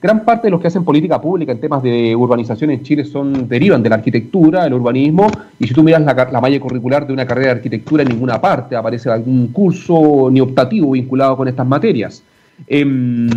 gran 0.01 0.25
parte 0.25 0.47
de 0.47 0.51
los 0.51 0.59
que 0.59 0.67
hacen 0.67 0.83
política 0.83 1.21
pública 1.21 1.51
en 1.51 1.59
temas 1.59 1.83
de 1.83 2.15
urbanización 2.15 2.71
en 2.71 2.81
Chile 2.81 3.05
son 3.05 3.47
derivan 3.47 3.83
de 3.83 3.89
la 3.89 3.95
arquitectura, 3.95 4.65
el 4.65 4.73
urbanismo, 4.73 5.29
y 5.59 5.67
si 5.67 5.73
tú 5.73 5.83
miras 5.83 6.01
la, 6.01 6.41
malla 6.41 6.59
curricular 6.59 7.05
de 7.05 7.13
una 7.13 7.25
carrera 7.25 7.47
de 7.47 7.59
arquitectura, 7.59 8.03
en 8.03 8.09
ninguna 8.09 8.41
parte 8.41 8.75
aparece 8.75 9.09
algún 9.09 9.47
curso 9.47 10.29
ni 10.31 10.41
optativo 10.41 10.91
vinculado 10.91 11.37
con 11.37 11.47
estas 11.47 11.67
materias. 11.67 12.23
Em, 12.67 13.29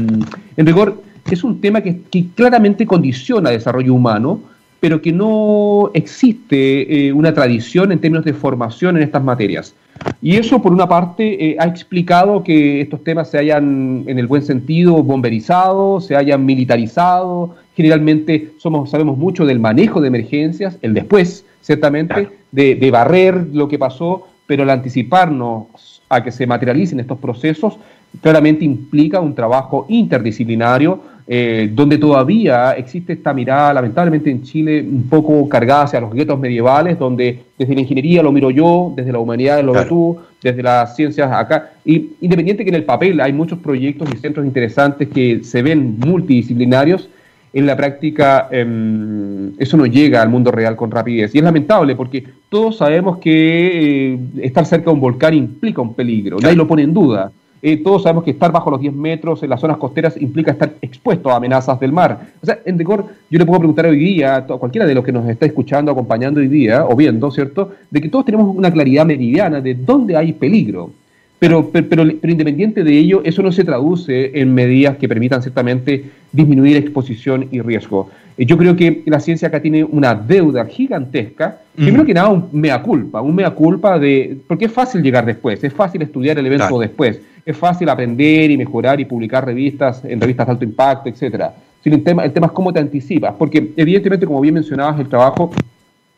en 0.56 0.66
rigor, 0.66 1.02
es 1.30 1.44
un 1.44 1.60
tema 1.60 1.80
que, 1.80 2.00
claramente 2.34 2.86
condiciona 2.86 3.50
el 3.50 3.58
desarrollo 3.58 3.94
humano, 3.94 4.40
pero 4.84 5.00
que 5.00 5.12
no 5.12 5.90
existe 5.94 7.06
eh, 7.06 7.10
una 7.10 7.32
tradición 7.32 7.90
en 7.90 8.00
términos 8.00 8.22
de 8.22 8.34
formación 8.34 8.98
en 8.98 9.02
estas 9.02 9.24
materias. 9.24 9.74
Y 10.20 10.36
eso, 10.36 10.60
por 10.60 10.74
una 10.74 10.86
parte, 10.86 11.52
eh, 11.52 11.56
ha 11.58 11.64
explicado 11.64 12.44
que 12.44 12.82
estos 12.82 13.02
temas 13.02 13.30
se 13.30 13.38
hayan, 13.38 14.04
en 14.06 14.18
el 14.18 14.26
buen 14.26 14.42
sentido, 14.42 15.02
bomberizado, 15.02 16.02
se 16.02 16.16
hayan 16.16 16.44
militarizado. 16.44 17.54
Generalmente 17.74 18.50
somos, 18.58 18.90
sabemos 18.90 19.16
mucho 19.16 19.46
del 19.46 19.58
manejo 19.58 20.02
de 20.02 20.08
emergencias, 20.08 20.76
el 20.82 20.92
después, 20.92 21.46
ciertamente, 21.62 22.28
de, 22.52 22.90
barrer 22.90 23.46
lo 23.54 23.68
que 23.68 23.78
pasó, 23.78 24.28
pero 24.46 24.64
el 24.64 24.68
anticiparnos 24.68 26.02
a 26.10 26.22
que 26.22 26.30
se 26.30 26.46
materialicen 26.46 27.00
estos 27.00 27.16
procesos 27.20 27.78
claramente 28.20 28.64
implica 28.64 29.20
un 29.20 29.34
trabajo 29.34 29.86
interdisciplinario 29.88 31.14
eh, 31.26 31.70
donde 31.72 31.96
todavía 31.96 32.72
existe 32.72 33.14
esta 33.14 33.32
mirada, 33.32 33.72
lamentablemente 33.72 34.30
en 34.30 34.42
Chile, 34.42 34.82
un 34.82 35.08
poco 35.08 35.48
cargada 35.48 35.84
hacia 35.84 36.00
los 36.00 36.12
guetos 36.12 36.38
medievales, 36.38 36.98
donde 36.98 37.44
desde 37.56 37.74
la 37.74 37.80
ingeniería 37.80 38.22
lo 38.22 38.30
miro 38.30 38.50
yo, 38.50 38.92
desde 38.94 39.10
la 39.10 39.20
humanidad 39.20 39.64
lo 39.64 39.72
ves 39.72 39.88
tú, 39.88 40.18
desde 40.42 40.62
las 40.62 40.94
ciencias 40.94 41.32
acá. 41.32 41.72
Y 41.82 42.10
independiente 42.20 42.62
que 42.62 42.68
en 42.68 42.76
el 42.76 42.84
papel 42.84 43.20
hay 43.22 43.32
muchos 43.32 43.58
proyectos 43.58 44.06
y 44.12 44.18
centros 44.18 44.44
interesantes 44.44 45.08
que 45.08 45.42
se 45.42 45.62
ven 45.62 45.98
multidisciplinarios, 45.98 47.08
en 47.54 47.66
la 47.66 47.76
práctica 47.76 48.48
em, 48.50 49.52
eso 49.58 49.76
no 49.76 49.86
llega 49.86 50.20
al 50.20 50.28
mundo 50.28 50.50
real 50.50 50.76
con 50.76 50.90
rapidez. 50.90 51.34
Y 51.34 51.38
es 51.38 51.44
lamentable 51.44 51.94
porque 51.94 52.22
todos 52.50 52.76
sabemos 52.76 53.18
que 53.18 54.12
eh, 54.12 54.18
estar 54.42 54.66
cerca 54.66 54.86
de 54.86 54.94
un 54.94 55.00
volcán 55.00 55.32
implica 55.32 55.80
un 55.80 55.94
peligro, 55.94 56.36
nadie 56.38 56.56
lo 56.56 56.66
pone 56.66 56.82
en 56.82 56.92
duda. 56.92 57.32
Eh, 57.66 57.78
todos 57.78 58.02
sabemos 58.02 58.24
que 58.24 58.32
estar 58.32 58.52
bajo 58.52 58.70
los 58.70 58.78
10 58.78 58.92
metros 58.92 59.42
en 59.42 59.48
las 59.48 59.58
zonas 59.58 59.78
costeras 59.78 60.20
implica 60.20 60.50
estar 60.50 60.74
expuesto 60.82 61.30
a 61.30 61.36
amenazas 61.36 61.80
del 61.80 61.92
mar. 61.92 62.20
O 62.42 62.44
sea, 62.44 62.58
en 62.62 62.76
decor, 62.76 63.06
yo 63.30 63.38
le 63.38 63.46
puedo 63.46 63.58
preguntar 63.58 63.86
hoy 63.86 63.98
día 63.98 64.36
a 64.36 64.42
cualquiera 64.44 64.86
de 64.86 64.94
los 64.94 65.02
que 65.02 65.12
nos 65.12 65.26
está 65.26 65.46
escuchando, 65.46 65.90
acompañando 65.90 66.40
hoy 66.40 66.48
día, 66.48 66.84
o 66.84 66.94
viendo, 66.94 67.30
¿cierto?, 67.30 67.72
de 67.90 68.02
que 68.02 68.10
todos 68.10 68.26
tenemos 68.26 68.54
una 68.54 68.70
claridad 68.70 69.06
meridiana 69.06 69.62
de 69.62 69.72
dónde 69.76 70.14
hay 70.14 70.34
peligro. 70.34 70.90
Pero, 71.38 71.70
pero, 71.70 71.88
pero, 71.88 72.30
independiente 72.30 72.84
de 72.84 72.98
ello, 72.98 73.22
eso 73.24 73.42
no 73.42 73.50
se 73.50 73.64
traduce 73.64 74.38
en 74.38 74.52
medidas 74.52 74.98
que 74.98 75.08
permitan 75.08 75.40
ciertamente 75.40 76.04
disminuir 76.32 76.76
exposición 76.76 77.48
y 77.50 77.62
riesgo. 77.62 78.10
Eh, 78.36 78.44
yo 78.44 78.58
creo 78.58 78.76
que 78.76 79.02
la 79.06 79.20
ciencia 79.20 79.48
acá 79.48 79.62
tiene 79.62 79.84
una 79.84 80.14
deuda 80.14 80.66
gigantesca. 80.66 81.60
Primero 81.74 82.04
que 82.04 82.12
nada, 82.12 82.28
un 82.28 82.46
mea 82.52 82.82
culpa, 82.82 83.22
un 83.22 83.34
mea 83.34 83.52
culpa 83.52 83.98
de... 83.98 84.36
Porque 84.46 84.66
es 84.66 84.72
fácil 84.72 85.02
llegar 85.02 85.24
después, 85.24 85.64
es 85.64 85.72
fácil 85.72 86.02
estudiar 86.02 86.38
el 86.38 86.44
evento 86.44 86.78
después 86.78 87.20
es 87.44 87.56
fácil 87.56 87.88
aprender 87.88 88.50
y 88.50 88.56
mejorar 88.56 89.00
y 89.00 89.04
publicar 89.04 89.44
revistas 89.44 90.04
en 90.04 90.20
revistas 90.20 90.46
de 90.46 90.52
alto 90.52 90.64
impacto, 90.64 91.08
etcétera. 91.08 91.54
Sino 91.82 91.96
el 91.96 92.02
tema, 92.02 92.24
el 92.24 92.32
tema 92.32 92.46
es 92.46 92.52
cómo 92.52 92.72
te 92.72 92.80
anticipas, 92.80 93.34
porque 93.38 93.72
evidentemente, 93.76 94.26
como 94.26 94.40
bien 94.40 94.54
mencionabas, 94.54 94.98
el 94.98 95.08
trabajo 95.08 95.50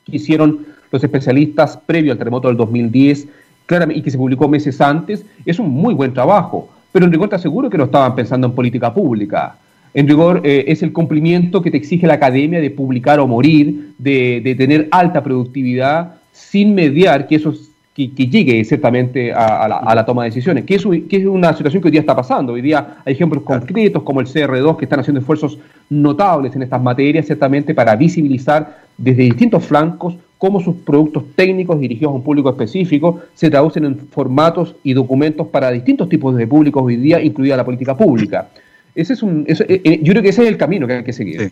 que 0.05 0.17
hicieron 0.17 0.67
los 0.93 1.03
especialistas 1.03 1.77
previo 1.77 2.13
al 2.13 2.19
terremoto 2.19 2.49
del 2.49 2.57
2010 2.57 3.27
claramente, 3.67 3.99
y 3.99 4.03
que 4.03 4.11
se 4.13 4.19
publicó 4.19 4.49
meses 4.49 4.81
antes, 4.81 5.27
es 5.45 5.59
un 5.59 5.71
muy 5.71 5.93
buen 5.93 6.15
trabajo. 6.15 6.69
Pero 6.93 7.05
en 7.05 7.13
rigor 7.13 7.29
te 7.29 7.35
aseguro 7.35 7.69
que 7.69 7.77
no 7.77 7.85
estaban 7.85 8.15
pensando 8.15 8.47
en 8.47 8.55
política 8.55 8.95
pública. 8.95 9.59
En 9.93 10.07
rigor 10.07 10.41
eh, 10.45 10.65
es 10.69 10.83
el 10.83 10.93
cumplimiento 10.93 11.61
que 11.61 11.71
te 11.71 11.77
exige 11.77 12.07
la 12.07 12.15
academia 12.15 12.61
de 12.61 12.71
publicar 12.71 13.19
o 13.19 13.27
morir, 13.27 13.95
de, 13.99 14.41
de 14.45 14.55
tener 14.55 14.89
alta 14.93 15.23
productividad, 15.23 16.15
sin 16.33 16.75
mediar 16.75 17.27
que 17.27 17.37
esos 17.37 17.71
que, 17.97 18.27
llegue 18.27 18.63
ciertamente 18.65 19.33
a, 19.33 19.95
la, 19.95 20.05
toma 20.05 20.25
de 20.25 20.29
decisiones, 20.29 20.65
que 20.65 20.75
es, 20.75 20.85
que 21.09 21.17
es 21.17 21.25
una 21.25 21.55
situación 21.55 21.81
que 21.81 21.89
hoy 21.89 21.93
día 21.93 22.01
está 22.01 22.15
pasando. 22.15 22.53
Hoy 22.53 22.61
día 22.61 22.99
hay 23.07 23.15
ejemplos 23.15 23.43
concretos 23.43 24.03
como 24.03 24.21
el 24.21 24.27
CR2 24.27 24.77
que 24.77 24.85
están 24.85 25.01
haciendo 25.01 25.21
esfuerzos 25.21 25.59
notables 25.89 26.55
en 26.55 26.63
estas 26.63 26.83
materias, 26.83 27.25
ciertamente 27.25 27.75
para 27.75 27.97
visibilizar 27.97 28.81
desde 28.99 29.23
distintos 29.23 29.65
flancos 29.65 30.15
cómo 30.37 30.61
sus 30.61 30.77
productos 30.77 31.25
técnicos 31.35 31.81
dirigidos 31.81 32.13
a 32.13 32.17
un 32.17 32.23
público 32.23 32.51
específico 32.51 33.21
se 33.33 33.49
traducen 33.49 33.87
en 33.87 33.99
formatos 34.11 34.77
y 34.83 34.93
documentos 34.93 35.47
para 35.47 35.71
distintos 35.71 36.11
tipos 36.11 36.37
de 36.37 36.47
públicos 36.47 36.83
hoy 36.85 36.97
día, 36.97 37.23
incluida 37.23 37.57
la 37.57 37.65
política 37.65 37.97
pública. 37.97 38.49
Ese 38.95 39.15
es 39.15 39.23
un, 39.23 39.47
eh, 39.49 39.81
eh, 39.85 40.01
yo 40.03 40.13
creo 40.13 40.23
que 40.23 40.29
ese 40.29 40.43
es 40.43 40.49
el 40.49 40.59
camino 40.59 40.87
que 40.87 40.93
hay 40.93 41.05
que 41.05 41.15
seguir. 41.15 41.51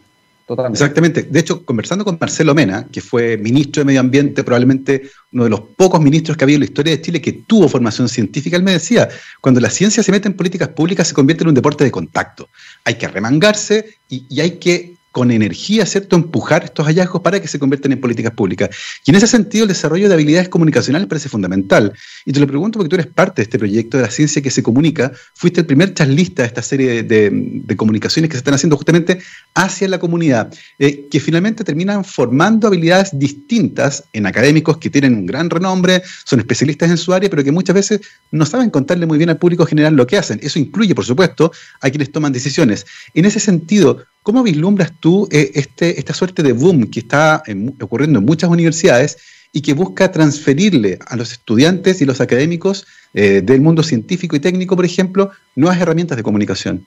Exactamente. 0.70 1.22
De 1.22 1.40
hecho, 1.40 1.64
conversando 1.64 2.04
con 2.04 2.18
Marcelo 2.20 2.54
Mena, 2.54 2.86
que 2.92 3.00
fue 3.00 3.38
ministro 3.38 3.80
de 3.80 3.86
Medio 3.86 4.00
Ambiente, 4.00 4.44
probablemente 4.44 5.10
uno 5.32 5.44
de 5.44 5.50
los 5.50 5.60
pocos 5.60 6.00
ministros 6.00 6.36
que 6.36 6.44
ha 6.44 6.46
habido 6.46 6.56
en 6.56 6.60
la 6.60 6.66
historia 6.66 6.96
de 6.96 7.00
Chile 7.00 7.20
que 7.20 7.32
tuvo 7.32 7.68
formación 7.68 8.08
científica, 8.08 8.56
él 8.56 8.62
me 8.62 8.72
decía, 8.72 9.08
cuando 9.40 9.60
la 9.60 9.70
ciencia 9.70 10.02
se 10.02 10.12
mete 10.12 10.28
en 10.28 10.34
políticas 10.34 10.68
públicas 10.68 11.08
se 11.08 11.14
convierte 11.14 11.44
en 11.44 11.48
un 11.48 11.54
deporte 11.54 11.84
de 11.84 11.90
contacto. 11.90 12.48
Hay 12.84 12.96
que 12.96 13.08
remangarse 13.08 13.98
y 14.08 14.40
hay 14.40 14.58
que 14.58 14.93
con 15.14 15.30
energía, 15.30 15.86
¿cierto?, 15.86 16.16
empujar 16.16 16.64
estos 16.64 16.84
hallazgos 16.86 17.22
para 17.22 17.40
que 17.40 17.46
se 17.46 17.60
conviertan 17.60 17.92
en 17.92 18.00
políticas 18.00 18.32
públicas. 18.32 18.70
Y 19.06 19.12
en 19.12 19.14
ese 19.14 19.28
sentido, 19.28 19.62
el 19.62 19.68
desarrollo 19.68 20.08
de 20.08 20.14
habilidades 20.14 20.48
comunicacionales 20.48 21.06
parece 21.06 21.28
fundamental. 21.28 21.92
Y 22.24 22.32
te 22.32 22.40
lo 22.40 22.48
pregunto 22.48 22.80
porque 22.80 22.88
tú 22.88 22.96
eres 22.96 23.06
parte 23.06 23.36
de 23.36 23.44
este 23.44 23.56
proyecto 23.56 23.96
de 23.96 24.02
la 24.02 24.10
ciencia 24.10 24.42
que 24.42 24.50
se 24.50 24.64
comunica. 24.64 25.12
Fuiste 25.34 25.60
el 25.60 25.66
primer 25.66 25.94
charlista 25.94 26.42
de 26.42 26.48
esta 26.48 26.62
serie 26.62 27.04
de, 27.04 27.76
comunicaciones 27.76 28.28
que 28.28 28.34
se 28.34 28.38
están 28.38 28.54
haciendo 28.54 28.76
justamente 28.76 29.20
hacia 29.54 29.86
la 29.86 30.00
comunidad, 30.00 30.52
eh, 30.80 31.06
que 31.08 31.20
finalmente 31.20 31.62
terminan 31.62 32.04
formando 32.04 32.66
habilidades 32.66 33.16
distintas 33.16 34.02
en 34.12 34.26
académicos 34.26 34.78
que 34.78 34.90
tienen 34.90 35.14
un 35.14 35.26
gran 35.26 35.48
renombre, 35.48 36.02
son 36.24 36.40
especialistas 36.40 36.90
en 36.90 36.96
su 36.96 37.12
área, 37.12 37.30
pero 37.30 37.44
que 37.44 37.52
muchas 37.52 37.74
veces 37.74 38.00
no 38.32 38.44
saben 38.46 38.70
contarle 38.70 39.06
muy 39.06 39.18
bien 39.18 39.30
al 39.30 39.38
público 39.38 39.64
general 39.64 39.94
lo 39.94 40.08
que 40.08 40.18
hacen. 40.18 40.40
Eso 40.42 40.58
incluye, 40.58 40.92
por 40.92 41.04
supuesto, 41.04 41.52
a 41.80 41.88
quienes 41.88 42.10
toman 42.10 42.32
decisiones. 42.32 42.84
En 43.14 43.26
ese 43.26 43.38
sentido, 43.38 44.04
¿Cómo 44.24 44.42
vislumbras 44.42 44.90
tú 45.00 45.28
eh, 45.30 45.50
este, 45.54 45.98
esta 45.98 46.14
suerte 46.14 46.42
de 46.42 46.54
boom 46.54 46.86
que 46.86 47.00
está 47.00 47.42
ocurriendo 47.78 48.20
en 48.20 48.24
muchas 48.24 48.48
universidades 48.48 49.18
y 49.52 49.60
que 49.60 49.74
busca 49.74 50.10
transferirle 50.10 50.98
a 51.06 51.14
los 51.14 51.32
estudiantes 51.32 52.00
y 52.00 52.06
los 52.06 52.22
académicos 52.22 52.86
eh, 53.12 53.42
del 53.44 53.60
mundo 53.60 53.82
científico 53.82 54.34
y 54.34 54.40
técnico, 54.40 54.76
por 54.76 54.86
ejemplo, 54.86 55.30
nuevas 55.54 55.78
herramientas 55.78 56.16
de 56.16 56.22
comunicación? 56.22 56.86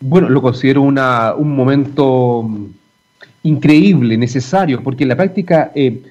Bueno, 0.00 0.30
lo 0.30 0.40
considero 0.40 0.80
un 0.80 1.54
momento 1.54 2.48
increíble, 3.42 4.16
necesario, 4.16 4.82
porque 4.82 5.04
en 5.04 5.10
la 5.10 5.16
práctica, 5.16 5.70
eh, 5.74 6.02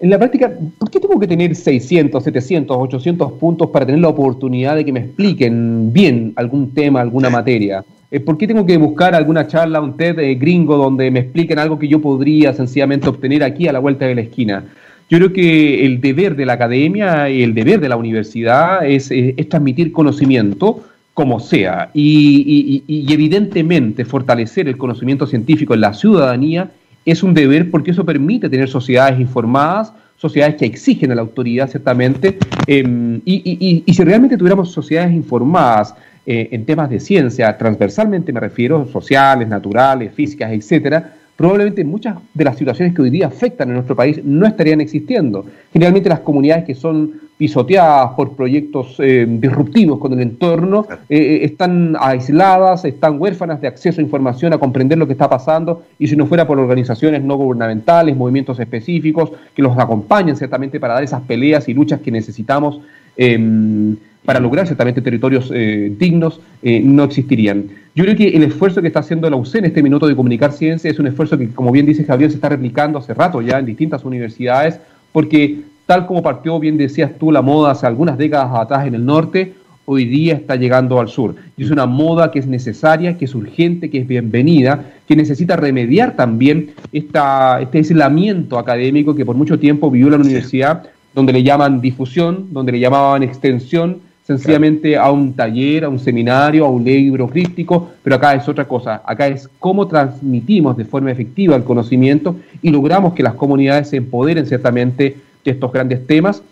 en 0.00 0.10
la 0.10 0.18
práctica, 0.18 0.52
¿por 0.76 0.90
qué 0.90 0.98
tengo 0.98 1.20
que 1.20 1.28
tener 1.28 1.54
600, 1.54 2.24
700, 2.24 2.76
800 2.76 3.32
puntos 3.34 3.70
para 3.70 3.86
tener 3.86 4.00
la 4.00 4.08
oportunidad 4.08 4.74
de 4.74 4.84
que 4.84 4.92
me 4.92 5.00
expliquen 5.00 5.92
bien 5.92 6.32
algún 6.34 6.74
tema, 6.74 7.00
alguna 7.00 7.30
materia? 7.40 7.84
Eh, 8.10 8.20
¿por 8.20 8.38
qué 8.38 8.46
tengo 8.46 8.64
que 8.64 8.76
buscar 8.76 9.14
alguna 9.14 9.46
charla, 9.46 9.80
un 9.80 9.96
TED 9.96 10.18
eh, 10.20 10.34
gringo 10.36 10.76
donde 10.76 11.10
me 11.10 11.20
expliquen 11.20 11.58
algo 11.58 11.78
que 11.78 11.88
yo 11.88 12.00
podría 12.00 12.52
sencillamente 12.52 13.08
obtener 13.08 13.42
aquí 13.42 13.66
a 13.66 13.72
la 13.72 13.80
vuelta 13.80 14.06
de 14.06 14.14
la 14.14 14.20
esquina? 14.20 14.64
Yo 15.08 15.18
creo 15.18 15.32
que 15.32 15.84
el 15.86 16.00
deber 16.00 16.36
de 16.36 16.46
la 16.46 16.54
academia 16.54 17.30
y 17.30 17.42
el 17.42 17.54
deber 17.54 17.80
de 17.80 17.88
la 17.88 17.96
universidad 17.96 18.84
es, 18.86 19.10
eh, 19.10 19.34
transmitir 19.48 19.92
conocimiento 19.92 20.84
como 21.14 21.40
sea 21.40 21.90
y, 21.94 22.82
evidentemente 23.08 24.04
fortalecer 24.04 24.68
el 24.68 24.76
conocimiento 24.76 25.26
científico 25.26 25.72
en 25.74 25.80
la 25.80 25.94
ciudadanía 25.94 26.70
es 27.04 27.22
un 27.22 27.32
deber 27.32 27.70
porque 27.70 27.92
eso 27.92 28.04
permite 28.04 28.50
tener 28.50 28.68
sociedades 28.68 29.18
informadas, 29.18 29.92
sociedades 30.16 30.56
que 30.56 30.66
exigen 30.66 31.12
a 31.12 31.14
la 31.14 31.22
autoridad, 31.22 31.70
ciertamente, 31.70 32.36
em, 32.66 33.20
y, 33.24 33.84
si 33.86 34.04
realmente 34.04 34.36
tuviéramos 34.36 34.72
sociedades 34.72 35.14
informadas 35.14 35.94
eh, 36.26 36.48
en 36.50 36.64
temas 36.64 36.90
de 36.90 37.00
ciencia, 37.00 37.56
transversalmente 37.56 38.32
me 38.32 38.40
refiero, 38.40 38.86
sociales, 38.86 39.48
naturales, 39.48 40.12
físicas, 40.12 40.52
etcétera, 40.52 41.14
probablemente 41.36 41.84
muchas 41.84 42.16
de 42.34 42.44
las 42.44 42.56
situaciones 42.56 42.94
que 42.94 43.02
hoy 43.02 43.10
día 43.10 43.26
afectan 43.26 43.70
a 43.70 43.74
nuestro 43.74 43.94
país 43.94 44.24
no 44.24 44.46
estarían 44.46 44.80
existiendo. 44.80 45.44
Generalmente 45.72 46.08
las 46.08 46.20
comunidades 46.20 46.64
que 46.64 46.74
son 46.74 47.26
pisoteadas 47.38 48.12
por 48.14 48.34
proyectos 48.34 48.96
eh, 48.98 49.26
disruptivos 49.28 49.98
con 49.98 50.14
el 50.14 50.20
entorno 50.20 50.86
eh, 51.08 51.40
están 51.42 51.94
aisladas, 52.00 52.86
están 52.86 53.20
huérfanas 53.20 53.60
de 53.60 53.68
acceso 53.68 54.00
a 54.00 54.04
información, 54.04 54.54
a 54.54 54.58
comprender 54.58 54.96
lo 54.96 55.06
que 55.06 55.12
está 55.12 55.28
pasando, 55.28 55.84
y 55.98 56.08
si 56.08 56.16
no 56.16 56.26
fuera 56.26 56.46
por 56.46 56.58
organizaciones 56.58 57.22
no 57.22 57.36
gubernamentales, 57.36 58.16
movimientos 58.16 58.58
específicos 58.58 59.32
que 59.54 59.62
los 59.62 59.76
acompañen 59.76 60.36
ciertamente 60.36 60.80
para 60.80 60.94
dar 60.94 61.04
esas 61.04 61.20
peleas 61.22 61.68
y 61.68 61.74
luchas 61.74 62.00
que 62.00 62.10
necesitamos 62.10 62.80
em, 63.18 63.96
para 64.26 64.40
lograr 64.40 64.66
ciertamente 64.66 65.00
territorios 65.00 65.50
dignos, 65.50 66.40
no 66.62 67.04
existirían. 67.04 67.64
Yo 67.94 68.04
creo 68.04 68.16
que 68.16 68.28
el 68.28 68.42
esfuerzo 68.42 68.82
que 68.82 68.88
está 68.88 69.00
haciendo 69.00 69.30
la 69.30 69.36
UCE 69.36 69.60
en 69.60 69.64
este 69.66 69.82
minuto 69.82 70.06
de 70.06 70.14
comunicar 70.14 70.52
ciencia 70.52 70.90
es 70.90 70.98
un 70.98 71.06
esfuerzo 71.06 71.38
que, 71.38 71.48
como 71.48 71.70
bien 71.72 71.86
dice 71.86 72.04
Javier, 72.04 72.30
se 72.30 72.36
está 72.36 72.50
replicando 72.50 72.98
hace 72.98 73.14
rato 73.14 73.40
ya 73.40 73.58
en 73.58 73.64
distintas 73.66 74.04
universidades, 74.04 74.78
porque 75.12 75.60
tal 75.86 76.06
como 76.06 76.22
partió, 76.22 76.58
bien 76.58 76.76
decías 76.76 77.12
tú, 77.18 77.32
la 77.32 77.40
moda 77.40 77.70
hace 77.70 77.86
algunas 77.86 78.18
décadas 78.18 78.50
atrás 78.52 78.86
en 78.86 78.96
el 78.96 79.06
norte, 79.06 79.54
hoy 79.86 80.04
día 80.04 80.34
está 80.34 80.56
llegando 80.56 80.98
al 80.98 81.08
sur. 81.08 81.36
Y 81.56 81.62
es 81.62 81.70
una 81.70 81.86
moda 81.86 82.32
que 82.32 82.40
es 82.40 82.46
necesaria, 82.46 83.16
que 83.16 83.24
es 83.24 83.34
urgente, 83.34 83.88
que 83.88 83.98
es 83.98 84.06
bienvenida, 84.08 84.84
que 85.06 85.14
necesita 85.14 85.54
remediar 85.56 86.16
también 86.16 86.72
esta, 86.92 87.60
este 87.60 87.78
aislamiento 87.78 88.58
académico 88.58 89.14
que 89.14 89.24
por 89.24 89.36
mucho 89.36 89.58
tiempo 89.58 89.90
vivió 89.90 90.10
la 90.10 90.16
universidad, 90.16 90.82
donde 91.14 91.32
le 91.32 91.44
llaman 91.44 91.80
difusión, 91.80 92.48
donde 92.50 92.72
le 92.72 92.80
llamaban 92.80 93.22
extensión, 93.22 94.00
sencillamente 94.26 94.96
a 94.96 95.12
un 95.12 95.34
taller, 95.34 95.84
a 95.84 95.88
un 95.88 96.00
seminario, 96.00 96.66
a 96.66 96.68
un 96.68 96.82
libro 96.82 97.28
críptico, 97.28 97.90
pero 98.02 98.16
acá 98.16 98.34
es 98.34 98.48
otra 98.48 98.66
cosa. 98.66 99.00
Acá 99.06 99.28
es 99.28 99.48
cómo 99.60 99.86
transmitimos 99.86 100.76
de 100.76 100.84
forma 100.84 101.12
efectiva 101.12 101.54
el 101.54 101.62
conocimiento 101.62 102.34
y 102.60 102.70
logramos 102.70 103.14
que 103.14 103.22
las 103.22 103.34
comunidades 103.34 103.90
se 103.90 103.98
empoderen 103.98 104.44
ciertamente 104.44 105.16
de 105.44 105.50
estos 105.50 105.72
grandes 105.72 106.04
temas. 106.08 106.42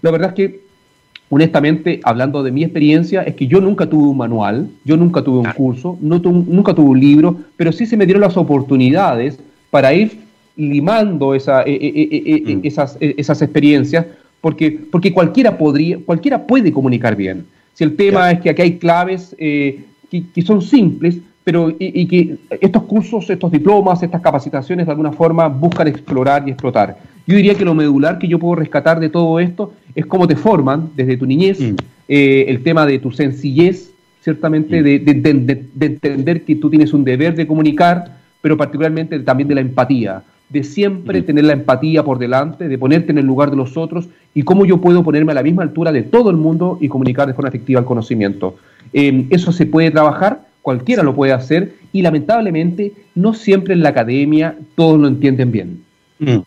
La 0.00 0.12
verdad 0.12 0.28
es 0.28 0.34
que, 0.34 0.60
honestamente, 1.28 2.00
hablando 2.04 2.44
de 2.44 2.52
mi 2.52 2.62
experiencia, 2.62 3.22
es 3.22 3.34
que 3.34 3.48
yo 3.48 3.60
nunca 3.60 3.86
tuve 3.86 4.10
un 4.10 4.16
manual, 4.16 4.68
yo 4.84 4.96
nunca 4.96 5.22
tuve 5.22 5.38
un 5.38 5.52
curso, 5.54 5.98
no 6.00 6.20
nunca 6.20 6.72
tuve 6.72 6.90
un 6.90 7.00
libro, 7.00 7.36
pero 7.56 7.72
sí 7.72 7.84
se 7.84 7.96
me 7.96 8.06
dieron 8.06 8.20
las 8.20 8.36
oportunidades 8.36 9.40
para 9.70 9.92
ir 9.92 10.20
limando 10.56 11.34
esa, 11.34 11.62
eh, 11.62 11.74
eh, 11.80 12.42
eh, 12.46 12.56
mm. 12.56 12.60
esas, 12.62 12.96
esas 13.00 13.42
experiencias 13.42 14.06
porque, 14.44 14.78
porque 14.92 15.10
cualquiera, 15.10 15.56
podría, 15.56 15.96
cualquiera 16.04 16.46
puede 16.46 16.70
comunicar 16.70 17.16
bien. 17.16 17.46
Si 17.72 17.82
el 17.82 17.96
tema 17.96 18.30
es 18.30 18.40
que 18.42 18.50
aquí 18.50 18.60
hay 18.60 18.76
claves 18.76 19.34
eh, 19.38 19.86
que, 20.10 20.42
son 20.42 20.60
simples, 20.60 21.16
pero 21.42 21.74
y, 21.78 22.06
que 22.06 22.36
estos 22.60 22.82
cursos, 22.82 23.30
estos 23.30 23.50
diplomas, 23.50 24.02
estas 24.02 24.20
capacitaciones 24.20 24.84
de 24.84 24.92
alguna 24.92 25.12
forma 25.12 25.48
buscan 25.48 25.88
explorar 25.88 26.46
y 26.46 26.50
explotar. 26.50 26.98
Yo 27.26 27.36
diría 27.36 27.54
que 27.54 27.64
lo 27.64 27.74
medular 27.74 28.18
que 28.18 28.28
yo 28.28 28.38
puedo 28.38 28.56
rescatar 28.56 29.00
de 29.00 29.08
todo 29.08 29.40
esto 29.40 29.72
es 29.94 30.04
cómo 30.04 30.28
te 30.28 30.36
forman 30.36 30.90
desde 30.94 31.16
tu 31.16 31.24
niñez, 31.24 31.58
mm. 31.58 31.76
eh, 32.08 32.44
el 32.46 32.62
tema 32.62 32.84
de 32.84 32.98
tu 32.98 33.12
sencillez, 33.12 33.92
ciertamente, 34.20 34.82
mm. 34.82 34.84
de, 34.84 34.98
de, 34.98 35.86
entender 35.86 36.44
que 36.44 36.56
tú 36.56 36.68
tienes 36.68 36.92
un 36.92 37.02
deber 37.02 37.34
de 37.34 37.46
comunicar, 37.46 38.18
pero 38.42 38.58
particularmente 38.58 39.18
también 39.20 39.48
de 39.48 39.54
la 39.54 39.62
empatía 39.62 40.22
de 40.54 40.62
siempre 40.62 41.20
tener 41.20 41.44
la 41.44 41.52
empatía 41.52 42.04
por 42.04 42.18
delante, 42.18 42.68
de 42.68 42.78
ponerte 42.78 43.10
en 43.10 43.18
el 43.18 43.26
lugar 43.26 43.50
de 43.50 43.56
los 43.56 43.76
otros 43.76 44.08
y 44.34 44.44
cómo 44.44 44.64
yo 44.64 44.80
puedo 44.80 45.02
ponerme 45.02 45.32
a 45.32 45.34
la 45.34 45.42
misma 45.42 45.64
altura 45.64 45.90
de 45.90 46.02
todo 46.02 46.30
el 46.30 46.36
mundo 46.36 46.78
y 46.80 46.88
comunicar 46.88 47.26
de 47.26 47.34
forma 47.34 47.48
efectiva 47.48 47.80
el 47.80 47.86
conocimiento. 47.86 48.56
Em, 48.92 49.26
eso 49.30 49.50
se 49.50 49.66
puede 49.66 49.90
trabajar, 49.90 50.46
cualquiera 50.62 51.02
lo 51.02 51.12
puede 51.12 51.32
hacer 51.32 51.74
y 51.92 52.02
lamentablemente 52.02 52.92
no 53.16 53.34
siempre 53.34 53.74
en 53.74 53.82
la 53.82 53.88
academia 53.88 54.56
todos 54.76 55.00
lo 55.00 55.08
entienden 55.08 55.50
bien. 55.50 55.82
Mm. 56.20 56.38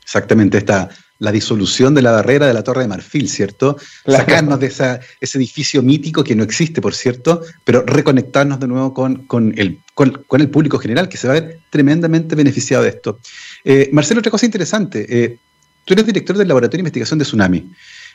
Exactamente, 0.00 0.58
esta 0.58 0.88
la 1.18 1.32
disolución 1.32 1.94
de 1.94 2.02
la 2.02 2.10
barrera 2.12 2.46
de 2.46 2.54
la 2.54 2.62
Torre 2.62 2.82
de 2.82 2.88
Marfil, 2.88 3.28
¿cierto? 3.28 3.76
Sacarnos 4.06 4.60
de 4.60 4.66
ese 4.66 5.38
edificio 5.38 5.82
mítico 5.82 6.22
que 6.22 6.34
no 6.34 6.42
existe, 6.42 6.80
por 6.80 6.94
cierto, 6.94 7.42
pero 7.64 7.82
reconectarnos 7.82 8.60
de 8.60 8.68
nuevo 8.68 8.92
con, 8.92 9.54
el, 9.56 9.80
con, 9.94 10.40
el 10.40 10.50
público 10.50 10.78
general, 10.78 11.08
que 11.08 11.16
se 11.16 11.28
va 11.28 11.34
a 11.34 11.40
ver 11.40 11.60
tremendamente 11.70 12.34
beneficiado 12.34 12.82
de 12.82 12.90
esto. 12.90 13.18
Eh, 13.64 13.88
Marcelo, 13.92 14.20
otra 14.20 14.30
cosa 14.30 14.46
interesante. 14.46 15.06
Eh, 15.08 15.38
tú 15.84 15.94
eres 15.94 16.06
director 16.06 16.36
del 16.36 16.48
Laboratorio 16.48 16.78
de 16.78 16.88
Investigación 16.88 17.18
de 17.18 17.24
Tsunami. 17.24 17.70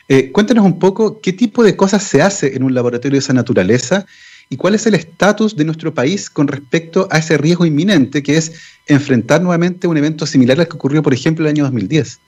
Eh, 0.08 0.30
cuéntanos 0.30 0.64
un 0.64 0.78
poco 0.78 1.20
qué 1.20 1.32
tipo 1.32 1.62
de 1.62 1.76
cosas 1.76 2.02
se 2.02 2.22
hace 2.22 2.56
en 2.56 2.62
un 2.62 2.74
laboratorio 2.74 3.16
de 3.16 3.20
esa 3.20 3.32
naturaleza 3.32 4.04
y 4.48 4.56
cuál 4.56 4.74
es 4.74 4.86
el 4.86 4.94
estatus 4.94 5.56
de 5.56 5.64
nuestro 5.64 5.94
país 5.94 6.28
con 6.28 6.48
respecto 6.48 7.08
a 7.10 7.18
ese 7.18 7.38
riesgo 7.38 7.64
inminente 7.64 8.22
que 8.22 8.36
es 8.36 8.52
enfrentar 8.86 9.40
nuevamente 9.40 9.86
un 9.86 9.96
evento 9.96 10.26
similar 10.26 10.60
al 10.60 10.68
que 10.68 10.74
ocurrió, 10.74 11.02
por 11.02 11.14
ejemplo, 11.14 11.44
el 11.44 11.50
año 11.50 11.64
2010. 11.64 12.20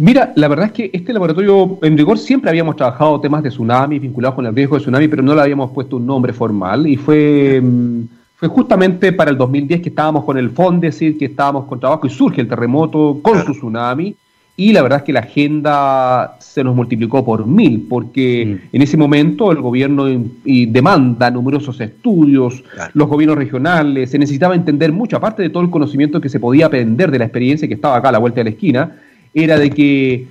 Mira, 0.00 0.32
la 0.36 0.46
verdad 0.46 0.66
es 0.66 0.72
que 0.72 0.90
este 0.92 1.12
laboratorio, 1.12 1.76
en 1.82 1.98
rigor, 1.98 2.18
siempre 2.18 2.48
habíamos 2.50 2.76
trabajado 2.76 3.20
temas 3.20 3.42
de 3.42 3.48
tsunami 3.48 3.98
vinculados 3.98 4.36
con 4.36 4.46
el 4.46 4.54
riesgo 4.54 4.76
de 4.76 4.82
tsunami, 4.82 5.08
pero 5.08 5.24
no 5.24 5.34
le 5.34 5.40
habíamos 5.40 5.72
puesto 5.72 5.96
un 5.96 6.06
nombre 6.06 6.32
formal. 6.32 6.86
Y 6.86 6.96
fue, 6.96 7.60
mm, 7.60 8.02
fue 8.36 8.46
justamente 8.46 9.12
para 9.12 9.32
el 9.32 9.36
2010 9.36 9.80
que 9.82 9.88
estábamos 9.88 10.22
con 10.22 10.38
el 10.38 10.52
decir 10.78 11.18
que 11.18 11.24
estábamos 11.24 11.64
con 11.64 11.80
trabajo 11.80 12.06
y 12.06 12.10
surge 12.10 12.40
el 12.40 12.46
terremoto 12.46 13.18
con 13.20 13.44
su 13.44 13.50
tsunami. 13.50 14.14
Y 14.56 14.72
la 14.72 14.82
verdad 14.82 14.98
es 14.98 15.04
que 15.04 15.12
la 15.12 15.20
agenda 15.20 16.36
se 16.38 16.62
nos 16.62 16.76
multiplicó 16.76 17.24
por 17.24 17.44
mil, 17.44 17.84
porque 17.90 18.60
mm. 18.72 18.76
en 18.76 18.82
ese 18.82 18.96
momento 18.96 19.50
el 19.50 19.60
gobierno 19.60 20.06
demanda 20.44 21.28
numerosos 21.28 21.80
estudios, 21.80 22.62
los 22.94 23.08
gobiernos 23.08 23.36
regionales, 23.36 24.12
se 24.12 24.18
necesitaba 24.20 24.54
entender 24.54 24.92
mucho, 24.92 25.16
aparte 25.16 25.42
de 25.42 25.50
todo 25.50 25.64
el 25.64 25.70
conocimiento 25.70 26.20
que 26.20 26.28
se 26.28 26.38
podía 26.38 26.66
aprender 26.66 27.10
de 27.10 27.18
la 27.18 27.24
experiencia 27.24 27.66
que 27.66 27.74
estaba 27.74 27.96
acá 27.96 28.10
a 28.10 28.12
la 28.12 28.18
vuelta 28.18 28.38
de 28.38 28.44
la 28.44 28.50
esquina 28.50 28.92
era 29.34 29.58
de 29.58 29.70
que 29.70 30.28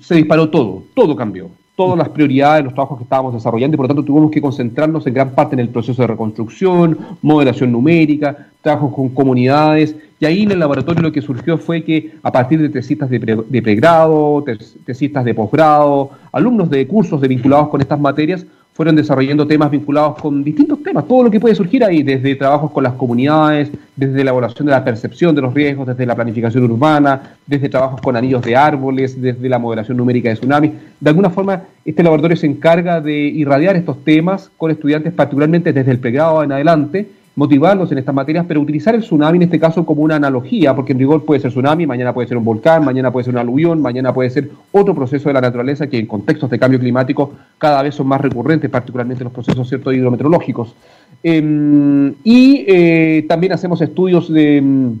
se 0.00 0.14
disparó 0.14 0.48
todo, 0.50 0.84
todo 0.94 1.16
cambió, 1.16 1.50
todas 1.74 1.98
las 1.98 2.10
prioridades, 2.10 2.64
los 2.64 2.74
trabajos 2.74 2.98
que 2.98 3.04
estábamos 3.04 3.34
desarrollando 3.34 3.74
y 3.74 3.76
por 3.78 3.84
lo 3.84 3.88
tanto 3.88 4.04
tuvimos 4.04 4.30
que 4.30 4.40
concentrarnos 4.40 5.06
en 5.06 5.14
gran 5.14 5.30
parte 5.30 5.54
en 5.54 5.60
el 5.60 5.70
proceso 5.70 6.02
de 6.02 6.08
reconstrucción, 6.08 6.98
moderación 7.22 7.72
numérica, 7.72 8.48
trabajos 8.60 8.94
con 8.94 9.08
comunidades. 9.08 9.96
Y 10.18 10.26
ahí 10.26 10.42
en 10.42 10.52
el 10.52 10.58
laboratorio 10.58 11.02
lo 11.02 11.12
que 11.12 11.22
surgió 11.22 11.56
fue 11.56 11.82
que 11.82 12.12
a 12.22 12.30
partir 12.30 12.60
de 12.60 12.68
tesistas 12.68 13.08
de, 13.08 13.62
pregrado, 13.62 14.44
tesistas 14.84 15.24
de 15.24 15.34
posgrado, 15.34 16.10
alumnos 16.32 16.68
de 16.68 16.86
cursos 16.86 17.20
de 17.20 17.28
vinculados 17.28 17.68
con 17.68 17.80
estas 17.80 17.98
materias, 17.98 18.44
fueron 18.80 18.96
desarrollando 18.96 19.46
temas 19.46 19.70
vinculados 19.70 20.16
con 20.22 20.42
distintos 20.42 20.82
temas, 20.82 21.06
todo 21.06 21.24
lo 21.24 21.30
que 21.30 21.38
puede 21.38 21.54
surgir 21.54 21.84
ahí, 21.84 22.02
desde 22.02 22.34
trabajos 22.34 22.70
con 22.70 22.82
las 22.82 22.94
comunidades, 22.94 23.70
desde 23.94 24.14
la 24.14 24.22
elaboración 24.22 24.64
de 24.64 24.72
la 24.72 24.82
percepción 24.82 25.34
de 25.34 25.42
los 25.42 25.52
riesgos, 25.52 25.86
desde 25.86 26.06
la 26.06 26.14
planificación 26.14 26.64
urbana, 26.64 27.36
desde 27.46 27.68
trabajos 27.68 28.00
con 28.00 28.16
anillos 28.16 28.40
de 28.40 28.56
árboles, 28.56 29.20
desde 29.20 29.50
la 29.50 29.58
moderación 29.58 29.98
numérica 29.98 30.30
de 30.30 30.36
tsunamis. 30.36 30.72
De 30.98 31.10
alguna 31.10 31.28
forma, 31.28 31.64
este 31.84 32.02
laboratorio 32.02 32.38
se 32.38 32.46
encarga 32.46 33.02
de 33.02 33.18
irradiar 33.18 33.76
estos 33.76 34.02
temas 34.02 34.50
con 34.56 34.70
estudiantes, 34.70 35.12
particularmente 35.12 35.74
desde 35.74 35.90
el 35.90 35.98
pregrado 35.98 36.42
en 36.42 36.52
adelante, 36.52 37.06
motivarlos 37.40 37.90
en 37.90 37.96
estas 37.96 38.14
materias, 38.14 38.44
pero 38.46 38.60
utilizar 38.60 38.94
el 38.94 39.00
tsunami 39.00 39.36
en 39.36 39.44
este 39.44 39.58
caso 39.58 39.86
como 39.86 40.02
una 40.02 40.16
analogía, 40.16 40.76
porque 40.76 40.92
en 40.92 40.98
rigor 40.98 41.24
puede 41.24 41.40
ser 41.40 41.50
tsunami, 41.50 41.86
mañana 41.86 42.12
puede 42.12 42.28
ser 42.28 42.36
un 42.36 42.44
volcán, 42.44 42.84
mañana 42.84 43.10
puede 43.10 43.24
ser 43.24 43.32
un 43.32 43.40
aluvión, 43.40 43.80
mañana 43.80 44.12
puede 44.12 44.28
ser 44.28 44.50
otro 44.72 44.94
proceso 44.94 45.30
de 45.30 45.32
la 45.32 45.40
naturaleza 45.40 45.86
que 45.86 45.98
en 45.98 46.04
contextos 46.04 46.50
de 46.50 46.58
cambio 46.58 46.78
climático 46.78 47.32
cada 47.56 47.82
vez 47.82 47.94
son 47.94 48.08
más 48.08 48.20
recurrentes, 48.20 48.68
particularmente 48.68 49.24
los 49.24 49.32
procesos 49.32 49.66
ciertos 49.66 49.94
hidrometeorológicos. 49.94 50.74
Em, 51.22 52.12
y 52.24 52.66
eh, 52.68 53.24
también 53.26 53.54
hacemos 53.54 53.80
estudios 53.80 54.30
de, 54.30 54.58
em, 54.58 54.98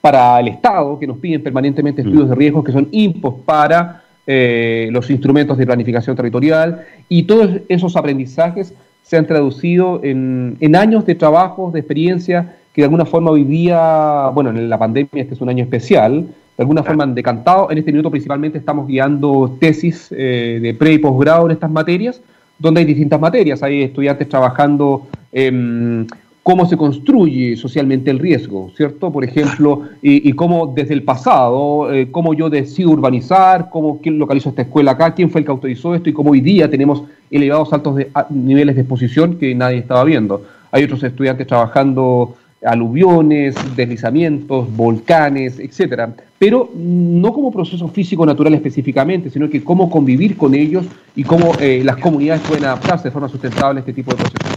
para 0.00 0.40
el 0.40 0.48
Estado, 0.48 0.98
que 0.98 1.06
nos 1.06 1.18
piden 1.18 1.40
permanentemente 1.40 2.02
mm. 2.02 2.06
estudios 2.08 2.30
de 2.30 2.34
riesgos 2.34 2.64
que 2.64 2.72
son 2.72 2.88
impos 2.90 3.36
para 3.44 4.02
eh, 4.26 4.88
los 4.90 5.08
instrumentos 5.08 5.56
de 5.56 5.66
planificación 5.66 6.16
territorial 6.16 6.80
y 7.08 7.22
todos 7.22 7.60
esos 7.68 7.94
aprendizajes 7.94 8.74
se 9.04 9.18
han 9.18 9.26
traducido 9.26 10.00
en, 10.02 10.74
años 10.74 11.04
de 11.06 11.14
trabajo, 11.14 11.70
de 11.70 11.80
experiencia, 11.80 12.56
que 12.72 12.80
de 12.80 12.86
alguna 12.86 13.04
forma 13.04 13.30
hoy 13.30 13.44
día, 13.44 14.30
bueno, 14.34 14.50
en 14.50 14.68
la 14.68 14.78
pandemia 14.78 15.22
este 15.22 15.34
es 15.34 15.40
un 15.40 15.50
año 15.50 15.62
especial, 15.62 16.26
de 16.56 16.62
alguna 16.62 16.82
forma 16.82 17.04
han 17.04 17.14
decantado. 17.14 17.70
En 17.70 17.78
este 17.78 17.92
minuto 17.92 18.10
principalmente 18.10 18.58
estamos 18.58 18.88
guiando 18.88 19.56
tesis 19.60 20.08
eh, 20.10 20.58
de 20.60 20.74
pre 20.74 20.94
y 20.94 20.98
posgrado 20.98 21.46
en 21.46 21.52
estas 21.52 21.70
materias, 21.70 22.20
donde 22.58 22.80
hay 22.80 22.86
distintas 22.86 23.20
materias. 23.20 23.62
Hay 23.62 23.82
estudiantes 23.82 24.28
trabajando 24.28 25.06
en 25.32 26.06
cómo 26.44 26.66
se 26.66 26.76
construye 26.76 27.56
socialmente 27.56 28.10
el 28.10 28.18
riesgo, 28.18 28.70
¿cierto? 28.76 29.10
Por 29.10 29.24
ejemplo, 29.24 29.84
y, 30.02 30.30
cómo 30.34 30.72
desde 30.76 30.92
el 30.92 31.02
pasado, 31.02 31.90
eh, 31.90 32.08
cómo 32.10 32.34
yo 32.34 32.50
decido 32.50 32.90
urbanizar, 32.90 33.70
cómo 33.70 33.98
quién 34.02 34.18
localizó 34.18 34.50
esta 34.50 34.60
escuela 34.60 34.92
acá, 34.92 35.14
quién 35.14 35.30
fue 35.30 35.40
el 35.40 35.46
que 35.46 35.50
autorizó 35.50 35.94
esto 35.94 36.10
y 36.10 36.12
cómo 36.12 36.32
hoy 36.32 36.42
día 36.42 36.70
tenemos 36.70 37.02
elevados 37.30 37.72
altos 37.72 37.96
niveles 38.28 38.74
de 38.74 38.82
exposición 38.82 39.38
que 39.38 39.54
nadie 39.54 39.78
estaba 39.78 40.04
viendo. 40.04 40.44
Hay 40.70 40.84
otros 40.84 41.02
estudiantes 41.02 41.46
trabajando 41.46 42.36
aluviones, 42.62 43.54
deslizamientos, 43.74 44.74
volcanes, 44.76 45.58
etcétera, 45.58 46.14
pero 46.38 46.70
no 46.76 47.32
como 47.32 47.52
proceso 47.52 47.88
físico 47.88 48.26
natural 48.26 48.52
específicamente, 48.52 49.30
sino 49.30 49.48
que 49.48 49.64
cómo 49.64 49.88
convivir 49.88 50.36
con 50.36 50.54
ellos 50.54 50.84
y 51.16 51.24
cómo 51.24 51.52
eh, 51.58 51.80
las 51.82 51.96
comunidades 51.96 52.42
pueden 52.46 52.66
adaptarse 52.66 53.04
de 53.04 53.12
forma 53.12 53.30
sustentable 53.30 53.78
a 53.78 53.80
este 53.80 53.94
tipo 53.94 54.10
de 54.10 54.18
procesos. 54.18 54.53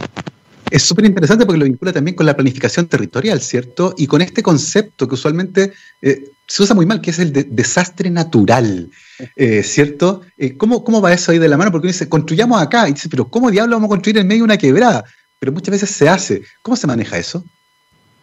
Es 0.70 0.82
súper 0.82 1.06
interesante 1.06 1.46
porque 1.46 1.58
lo 1.58 1.64
vincula 1.64 1.92
también 1.92 2.14
con 2.14 2.26
la 2.26 2.34
planificación 2.34 2.86
territorial, 2.86 3.40
¿cierto? 3.40 3.94
Y 3.96 4.06
con 4.06 4.20
este 4.20 4.42
concepto 4.42 5.08
que 5.08 5.14
usualmente 5.14 5.72
eh, 6.02 6.30
se 6.46 6.62
usa 6.62 6.74
muy 6.74 6.86
mal, 6.86 7.00
que 7.00 7.10
es 7.10 7.18
el 7.18 7.32
de 7.32 7.44
desastre 7.44 8.10
natural, 8.10 8.90
eh, 9.36 9.62
¿cierto? 9.62 10.22
¿cómo, 10.56 10.84
¿Cómo 10.84 11.00
va 11.00 11.12
eso 11.12 11.32
ahí 11.32 11.38
de 11.38 11.48
la 11.48 11.56
mano? 11.56 11.70
Porque 11.70 11.86
uno 11.86 11.92
dice, 11.92 12.08
construyamos 12.08 12.60
acá, 12.60 12.88
y 12.88 12.92
dice, 12.92 13.08
pero 13.08 13.28
¿cómo 13.28 13.50
diablo 13.50 13.76
vamos 13.76 13.88
a 13.88 13.90
construir 13.90 14.18
en 14.18 14.26
medio 14.26 14.40
de 14.40 14.44
una 14.44 14.56
quebrada? 14.58 15.04
Pero 15.38 15.52
muchas 15.52 15.72
veces 15.72 15.90
se 15.90 16.08
hace. 16.08 16.42
¿Cómo 16.62 16.76
se 16.76 16.86
maneja 16.86 17.16
eso? 17.16 17.44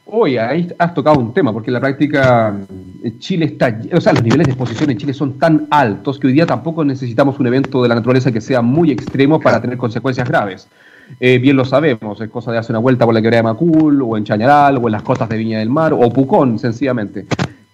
Oye, 0.07 0.39
ahí 0.39 0.67
has 0.77 0.93
tocado 0.93 1.19
un 1.19 1.33
tema, 1.33 1.51
porque 1.51 1.71
en 1.71 1.73
la 1.73 1.79
práctica 1.79 2.55
eh, 3.03 3.17
Chile 3.17 3.45
está, 3.45 3.79
o 3.91 3.99
sea, 3.99 4.13
los 4.13 4.23
niveles 4.23 4.45
de 4.45 4.53
exposición 4.53 4.91
en 4.91 4.97
Chile 4.97 5.13
son 5.15 5.39
tan 5.39 5.67
altos 5.71 6.19
que 6.19 6.27
hoy 6.27 6.33
día 6.33 6.45
tampoco 6.45 6.85
necesitamos 6.85 7.39
un 7.39 7.47
evento 7.47 7.81
de 7.81 7.89
la 7.89 7.95
naturaleza 7.95 8.31
que 8.31 8.39
sea 8.39 8.61
muy 8.61 8.91
extremo 8.91 9.39
para 9.39 9.59
tener 9.59 9.77
consecuencias 9.77 10.27
graves. 10.27 10.67
Eh, 11.19 11.37
bien 11.39 11.55
lo 11.55 11.65
sabemos, 11.65 12.19
es 12.19 12.29
cosa 12.29 12.51
de 12.51 12.57
hacer 12.57 12.73
una 12.73 12.79
vuelta 12.79 13.05
por 13.05 13.13
la 13.13 13.21
quebrada 13.21 13.43
de 13.43 13.43
Macul, 13.43 14.01
o 14.01 14.17
en 14.17 14.23
Chañaral, 14.23 14.77
o 14.77 14.87
en 14.87 14.91
las 14.91 15.03
costas 15.03 15.29
de 15.29 15.37
Viña 15.37 15.59
del 15.59 15.69
Mar, 15.69 15.93
o 15.93 16.09
Pucón, 16.09 16.59
sencillamente. 16.59 17.25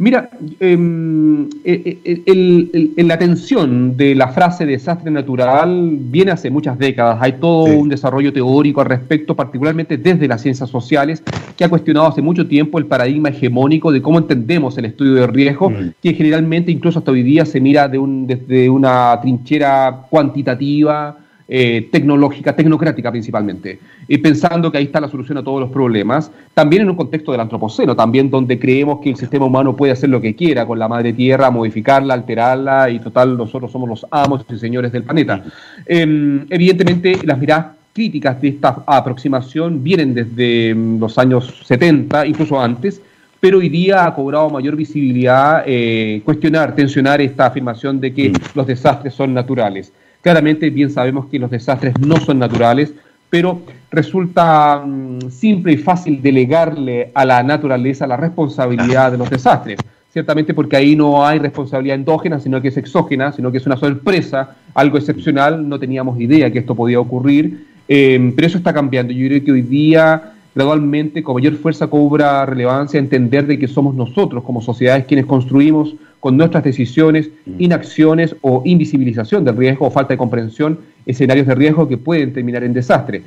Mira, 0.02 0.32
em, 0.60 1.48
eh, 1.64 2.00
eh, 2.04 3.04
la 3.04 3.14
atención 3.14 3.96
de 3.96 4.16
la 4.16 4.30
frase 4.30 4.66
desastre 4.66 5.12
natural 5.12 5.92
viene 5.96 6.32
hace 6.32 6.50
muchas 6.50 6.80
décadas. 6.80 7.20
Hay 7.22 7.34
todo 7.34 7.66
un 7.66 7.88
desarrollo 7.88 8.34
teórico 8.34 8.82
al 8.82 8.88
respecto, 8.88 9.36
particularmente 9.36 10.00
desde 10.00 10.28
las 10.28 10.42
ciencias 10.42 10.72
sociales, 10.72 11.22
que 11.56 11.66
ha 11.66 11.70
cuestionado 11.70 12.08
hace 12.08 12.24
mucho 12.24 12.48
tiempo 12.48 12.80
el 12.80 12.88
paradigma 12.88 13.30
hegemónico 13.30 13.92
de 13.92 14.02
cómo 14.02 14.18
entendemos 14.18 14.76
el 14.80 14.86
estudio 14.86 15.14
de 15.14 15.28
riesgo, 15.28 15.70
mm. 15.70 15.92
que 16.02 16.16
generalmente 16.16 16.72
incluso 16.72 16.98
hasta 16.98 17.12
hoy 17.12 17.22
día 17.22 17.46
se 17.46 17.62
mira 17.62 17.88
de 17.88 18.00
un, 18.00 18.26
desde 18.26 18.72
una 18.72 19.20
trinchera 19.22 20.08
cuantitativa, 20.10 21.16
eh, 21.54 21.90
tecnológica, 21.92 22.56
tecnocrática 22.56 23.12
principalmente, 23.12 23.78
y 24.08 24.18
pensando 24.20 24.72
que 24.72 24.78
ahí 24.78 24.86
está 24.86 25.02
la 25.02 25.10
solución 25.10 25.38
a 25.38 25.44
todos 25.44 25.60
los 25.60 25.70
problemas, 25.70 26.32
también 26.54 26.84
en 26.84 26.92
un 26.92 26.96
contexto 26.96 27.34
del 27.34 27.42
antropoceno, 27.42 27.94
también 27.94 28.30
donde 28.30 28.58
creemos 28.58 29.02
que 29.02 29.10
el 29.10 29.18
sistema 29.18 29.48
humano 29.48 29.76
puede 29.76 29.92
hacer 29.92 30.10
lo 30.10 30.22
que 30.22 30.34
quiera 30.34 30.66
con 30.66 30.80
la 30.80 30.88
madre 30.88 31.12
tierra, 31.12 31.52
modificarla, 31.52 32.14
alterarla, 32.14 32.90
y 32.90 33.00
total, 33.00 33.38
nosotros 33.38 33.70
somos 33.70 33.90
los 33.90 34.08
amos 34.12 34.46
y 34.50 34.58
señores 34.58 34.94
del 34.94 35.04
planeta. 35.04 35.44
Em, 35.86 36.46
evidentemente, 36.50 37.20
las 37.26 37.38
miradas 37.38 37.66
críticas 37.92 38.42
de 38.42 38.48
esta 38.48 38.84
aproximación 38.88 39.84
vienen 39.84 40.14
desde 40.14 40.74
mm, 40.74 41.00
los 41.02 41.18
años 41.18 41.64
70, 41.66 42.28
incluso 42.28 42.62
antes, 42.62 43.02
pero 43.42 43.58
hoy 43.58 43.68
día 43.68 44.06
ha 44.06 44.16
cobrado 44.16 44.50
mayor 44.50 44.78
visibilidad 44.78 45.64
eh, 45.66 46.22
cuestionar, 46.24 46.76
tensionar 46.76 47.20
esta 47.20 47.48
afirmación 47.48 48.00
de 48.00 48.14
que 48.14 48.32
los 48.56 48.66
desastres 48.66 49.14
son 49.14 49.34
naturales. 49.34 49.92
Claramente 50.22 50.70
bien 50.70 50.92
sabemos 50.92 51.26
que 51.26 51.40
los 51.40 51.50
desastres 51.50 52.00
no 52.00 52.18
son 52.18 52.40
naturales, 52.40 52.94
pero 53.30 53.62
resulta 53.90 54.84
mm, 54.86 55.32
simple 55.32 55.74
y 55.74 55.78
fácil 55.78 56.22
delegarle 56.22 57.12
a 57.14 57.26
la 57.26 57.42
naturaleza 57.42 58.06
la 58.06 58.18
responsabilidad 58.18 59.12
de 59.12 59.18
los 59.18 59.30
desastres. 59.30 59.80
Ciertamente 60.12 60.54
porque 60.54 60.76
ahí 60.76 60.96
no 60.96 61.26
hay 61.26 61.40
responsabilidad 61.40 61.96
endógena, 61.96 62.40
sino 62.40 62.62
que 62.62 62.68
es 62.68 62.78
exógena, 62.78 63.32
sino 63.32 63.52
que 63.52 63.58
es 63.58 63.66
una 63.66 63.78
sorpresa, 63.78 64.58
algo 64.74 64.98
excepcional, 64.98 65.68
no 65.68 65.80
teníamos 65.80 66.20
idea 66.20 66.52
que 66.52 66.60
esto 66.60 66.76
podía 66.76 67.00
ocurrir, 67.00 67.66
eh, 67.88 68.34
pero 68.36 68.48
eso 68.48 68.58
está 68.58 68.74
cambiando. 68.74 69.14
Yo 69.14 69.28
creo 69.28 69.44
que 69.44 69.52
hoy 69.54 69.62
día 69.62 70.34
gradualmente 70.54 71.24
con 71.24 71.36
mayor 71.36 71.56
fuerza 71.56 71.88
cobra 71.88 72.46
relevancia 72.46 73.00
entender 73.00 73.48
de 73.48 73.58
que 73.58 73.68
somos 73.68 73.96
nosotros 73.96 74.44
como 74.44 74.62
sociedades 74.62 75.06
quienes 75.06 75.26
construimos 75.26 75.96
con 76.22 76.38
nuestras 76.38 76.64
decisiones, 76.64 77.30
mm. 77.46 77.56
inacciones 77.60 78.34
o 78.40 78.62
invisibilización 78.64 79.44
del 79.44 79.58
riesgo 79.58 79.88
o 79.88 79.92
falta 79.92 80.14
de 80.14 80.18
comprensión 80.18 80.80
escenarios 81.06 81.48
de 81.48 81.56
riesgo 81.56 81.90
que 81.90 81.98
pueden 81.98 82.32
terminar 82.32 82.64
en 82.64 82.72
desastre. 82.72 83.22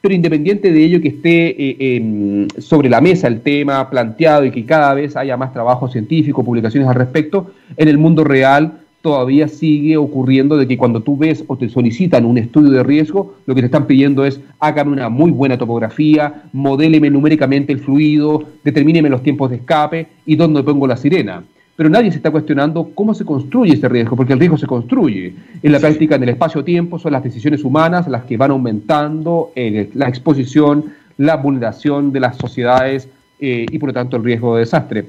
Pero 0.00 0.14
independiente 0.14 0.72
de 0.72 0.82
ello 0.82 1.00
que 1.00 1.08
esté 1.08 1.54
eh, 1.58 2.48
sobre 2.58 2.88
la 2.88 3.00
mesa 3.00 3.28
el 3.28 3.42
tema 3.42 3.90
planteado 3.90 4.44
y 4.44 4.50
que 4.50 4.64
cada 4.64 4.94
vez 4.94 5.14
haya 5.16 5.36
más 5.36 5.52
trabajo 5.52 5.88
científico, 5.88 6.44
publicaciones 6.44 6.88
al 6.88 6.94
respecto, 6.94 7.50
en 7.76 7.88
el 7.88 7.98
mundo 7.98 8.24
real 8.24 8.80
todavía 9.02 9.46
sigue 9.48 9.96
ocurriendo 9.96 10.56
de 10.56 10.66
que 10.66 10.76
cuando 10.76 11.02
tú 11.02 11.16
ves 11.16 11.44
o 11.46 11.56
te 11.56 11.68
solicitan 11.68 12.24
un 12.24 12.38
estudio 12.38 12.70
de 12.70 12.82
riesgo, 12.82 13.34
lo 13.46 13.54
que 13.54 13.60
te 13.60 13.66
están 13.66 13.86
pidiendo 13.86 14.24
es 14.24 14.40
hágame 14.58 14.92
una 14.92 15.08
muy 15.08 15.30
buena 15.30 15.58
topografía, 15.58 16.44
modéleme 16.52 17.10
numéricamente 17.10 17.72
el 17.72 17.80
fluido, 17.80 18.42
determíneme 18.64 19.08
los 19.08 19.22
tiempos 19.22 19.50
de 19.50 19.56
escape 19.56 20.06
y 20.26 20.36
dónde 20.36 20.62
pongo 20.62 20.86
la 20.86 20.96
sirena. 20.96 21.44
Pero 21.78 21.90
nadie 21.90 22.10
se 22.10 22.16
está 22.16 22.32
cuestionando 22.32 22.90
cómo 22.92 23.14
se 23.14 23.24
construye 23.24 23.74
ese 23.74 23.88
riesgo, 23.88 24.16
porque 24.16 24.32
el 24.32 24.40
riesgo 24.40 24.58
se 24.58 24.66
construye. 24.66 25.32
En 25.62 25.70
la 25.70 25.78
práctica, 25.78 26.16
en 26.16 26.24
el 26.24 26.30
espacio-tiempo, 26.30 26.98
son 26.98 27.12
las 27.12 27.22
decisiones 27.22 27.62
humanas 27.62 28.08
las 28.08 28.24
que 28.24 28.36
van 28.36 28.50
aumentando 28.50 29.52
eh, 29.54 29.88
la 29.94 30.08
exposición, 30.08 30.86
la 31.18 31.36
vulneración 31.36 32.10
de 32.10 32.18
las 32.18 32.36
sociedades 32.36 33.08
eh, 33.38 33.64
y, 33.70 33.78
por 33.78 33.90
lo 33.90 33.92
tanto, 33.92 34.16
el 34.16 34.24
riesgo 34.24 34.56
de 34.56 34.62
desastre. 34.62 35.06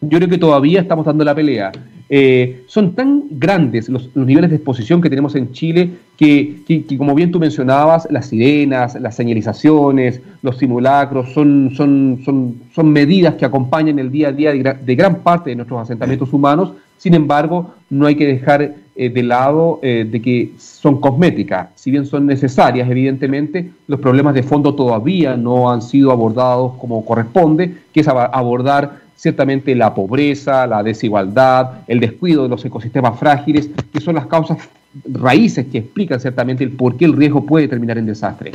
Yo 0.00 0.18
creo 0.18 0.28
que 0.28 0.38
todavía 0.38 0.80
estamos 0.80 1.06
dando 1.06 1.22
la 1.22 1.36
pelea. 1.36 1.70
Eh, 2.14 2.64
son 2.66 2.94
tan 2.94 3.22
grandes 3.30 3.88
los, 3.88 4.14
niveles 4.14 4.50
de 4.50 4.56
exposición 4.56 5.00
que 5.00 5.08
tenemos 5.08 5.34
en 5.34 5.50
Chile 5.52 5.92
que, 6.18 6.84
como 6.98 7.14
bien 7.14 7.30
tú 7.30 7.40
mencionabas, 7.40 8.06
las 8.10 8.26
sirenas, 8.26 9.00
las 9.00 9.16
señalizaciones, 9.16 10.20
los 10.42 10.58
simulacros 10.58 11.32
son, 11.32 11.72
son, 11.74 12.20
son, 12.22 12.56
son 12.74 12.92
medidas 12.92 13.36
que 13.36 13.46
acompañan 13.46 13.98
el 13.98 14.10
día 14.10 14.28
a 14.28 14.32
día 14.32 14.52
de, 14.52 14.94
gran 14.94 15.20
parte 15.20 15.48
de 15.48 15.56
nuestros 15.56 15.80
asentamientos 15.80 16.30
humanos. 16.34 16.74
Sin 16.98 17.14
embargo, 17.14 17.72
no 17.88 18.06
hay 18.06 18.14
que 18.14 18.26
dejar 18.26 18.74
eh, 18.94 19.08
de 19.08 19.22
lado 19.22 19.80
eh, 19.82 20.06
de 20.06 20.20
que 20.20 20.52
son 20.58 21.00
cosméticas. 21.00 21.70
Si 21.76 21.90
bien 21.90 22.04
son 22.04 22.26
necesarias, 22.26 22.90
evidentemente, 22.90 23.70
los 23.86 24.00
problemas 24.00 24.34
de 24.34 24.42
fondo 24.42 24.74
todavía 24.74 25.34
no 25.38 25.70
han 25.72 25.80
sido 25.80 26.12
abordados 26.12 26.74
como 26.78 27.06
corresponde, 27.06 27.74
que 27.90 28.00
es 28.00 28.08
abordar 28.08 29.00
ciertamente 29.22 29.76
la 29.76 29.94
pobreza, 29.94 30.66
la 30.66 30.82
desigualdad, 30.82 31.82
el 31.86 32.00
descuido 32.00 32.42
de 32.42 32.48
los 32.48 32.64
ecosistemas 32.64 33.16
frágiles, 33.20 33.70
que 33.92 34.00
son 34.00 34.16
las 34.16 34.26
causas 34.26 34.58
raíces 35.04 35.66
que 35.70 35.78
explican 35.78 36.18
ciertamente 36.18 36.64
el 36.64 36.72
por 36.72 36.96
qué 36.96 37.04
el 37.04 37.12
riesgo 37.12 37.46
puede 37.46 37.68
terminar 37.68 37.98
en 37.98 38.06
desastre. 38.06 38.50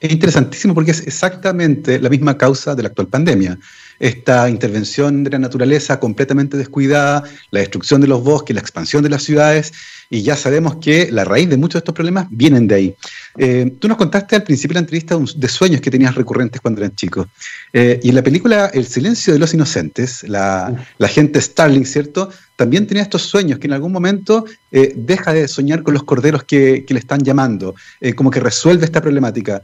Es 0.00 0.10
interesantísimo 0.10 0.74
porque 0.74 0.90
es 0.90 1.06
exactamente 1.06 2.00
la 2.00 2.08
misma 2.08 2.36
causa 2.36 2.74
de 2.74 2.82
la 2.82 2.88
actual 2.88 3.06
pandemia. 3.06 3.56
Esta 3.98 4.48
intervención 4.48 5.24
de 5.24 5.30
la 5.30 5.38
naturaleza 5.38 6.00
completamente 6.00 6.56
descuidada, 6.56 7.24
la 7.50 7.60
destrucción 7.60 8.00
de 8.00 8.08
los 8.08 8.22
bosques, 8.22 8.54
la 8.54 8.60
expansión 8.60 9.02
de 9.02 9.10
las 9.10 9.22
ciudades 9.22 9.72
y 10.10 10.22
ya 10.22 10.36
sabemos 10.36 10.76
que 10.76 11.10
la 11.10 11.24
raíz 11.24 11.48
de 11.48 11.56
muchos 11.56 11.74
de 11.74 11.78
estos 11.78 11.94
problemas 11.94 12.26
vienen 12.30 12.66
de 12.66 12.74
ahí. 12.74 12.94
Eh, 13.36 13.74
tú 13.78 13.88
nos 13.88 13.96
contaste 13.96 14.36
al 14.36 14.42
principio 14.42 14.74
de 14.74 14.80
la 14.80 14.84
entrevista 14.84 15.18
de 15.36 15.48
sueños 15.48 15.80
que 15.80 15.90
tenías 15.90 16.14
recurrentes 16.14 16.60
cuando 16.60 16.80
eran 16.80 16.94
chicos. 16.94 17.26
Eh, 17.72 18.00
y 18.02 18.10
en 18.10 18.14
la 18.14 18.22
película 18.22 18.70
El 18.72 18.86
silencio 18.86 19.32
de 19.32 19.38
los 19.38 19.54
inocentes, 19.54 20.22
la, 20.28 20.76
gente 21.08 21.40
Starling, 21.40 21.84
¿cierto? 21.84 22.30
También 22.56 22.86
tenía 22.86 23.02
estos 23.02 23.22
sueños 23.22 23.58
que 23.58 23.66
en 23.66 23.72
algún 23.72 23.92
momento 23.92 24.44
eh, 24.70 24.92
deja 24.94 25.32
de 25.32 25.48
soñar 25.48 25.82
con 25.82 25.94
los 25.94 26.04
corderos 26.04 26.44
que, 26.44 26.84
que 26.86 26.94
le 26.94 27.00
están 27.00 27.22
llamando, 27.22 27.74
como 28.16 28.30
que 28.30 28.40
resuelve 28.40 28.84
esta 28.84 29.00
problemática. 29.00 29.62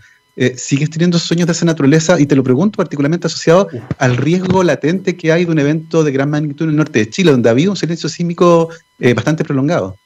¿Sigues 0.57 0.89
teniendo 0.91 1.19
sueños 1.19 1.47
de 1.47 1.53
esa 1.53 1.67
naturaleza? 1.67 2.19
Y 2.19 2.27
te 2.27 2.35
lo 2.35 2.43
pregunto 2.43 2.77
particularmente 2.77 3.27
asociado 3.27 3.69
al 3.99 4.17
riesgo 4.17 4.63
latente 4.63 5.17
que 5.17 5.33
hay 5.33 5.45
de 5.45 5.53
un 5.53 5.59
evento 5.59 6.03
de 6.03 6.13
gran 6.13 6.31
magnitud 6.31 6.65
en 6.65 6.71
el 6.71 6.77
norte 6.77 7.01
de 7.01 7.11
Chile, 7.11 7.31
donde 7.33 7.49
ha 7.49 7.53
habido 7.53 7.73
un 7.73 7.77
silencio 7.77 8.09
sísmico 8.09 8.71
bastante 9.15 9.45
prolongado. 9.45 9.97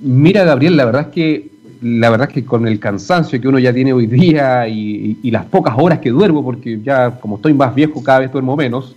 Mira, 0.00 0.44
Gabriel, 0.44 0.76
la 0.76 0.84
verdad 0.84 1.02
es 1.02 1.08
que 1.08 1.52
la 1.82 2.10
verdad 2.10 2.28
es 2.28 2.34
que 2.34 2.44
con 2.44 2.66
el 2.66 2.78
cansancio 2.78 3.40
que 3.40 3.48
uno 3.48 3.58
ya 3.58 3.72
tiene 3.72 3.92
hoy 3.92 4.06
día 4.06 4.68
y, 4.68 5.30
las 5.30 5.44
pocas 5.46 5.74
horas 5.76 5.98
que 5.98 6.10
duermo, 6.10 6.44
porque 6.44 6.80
ya 6.82 7.10
como 7.10 7.36
estoy 7.36 7.54
más 7.54 7.74
viejo 7.74 8.02
cada 8.02 8.20
vez 8.20 8.30
duermo 8.30 8.56
menos, 8.56 8.94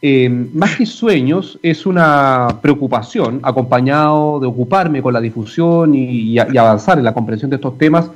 eh, 0.00 0.28
más 0.28 0.76
que 0.76 0.86
sueños 0.86 1.58
es 1.62 1.86
una 1.86 2.48
preocupación 2.62 3.40
acompañado 3.42 4.40
de 4.40 4.46
ocuparme 4.46 5.02
con 5.02 5.12
la 5.12 5.20
difusión 5.20 5.94
y, 5.94 6.38
avanzar 6.38 6.98
en 6.98 7.04
la 7.04 7.12
comprensión 7.12 7.50
de 7.50 7.56
estos 7.56 7.76
temas, 7.76 8.10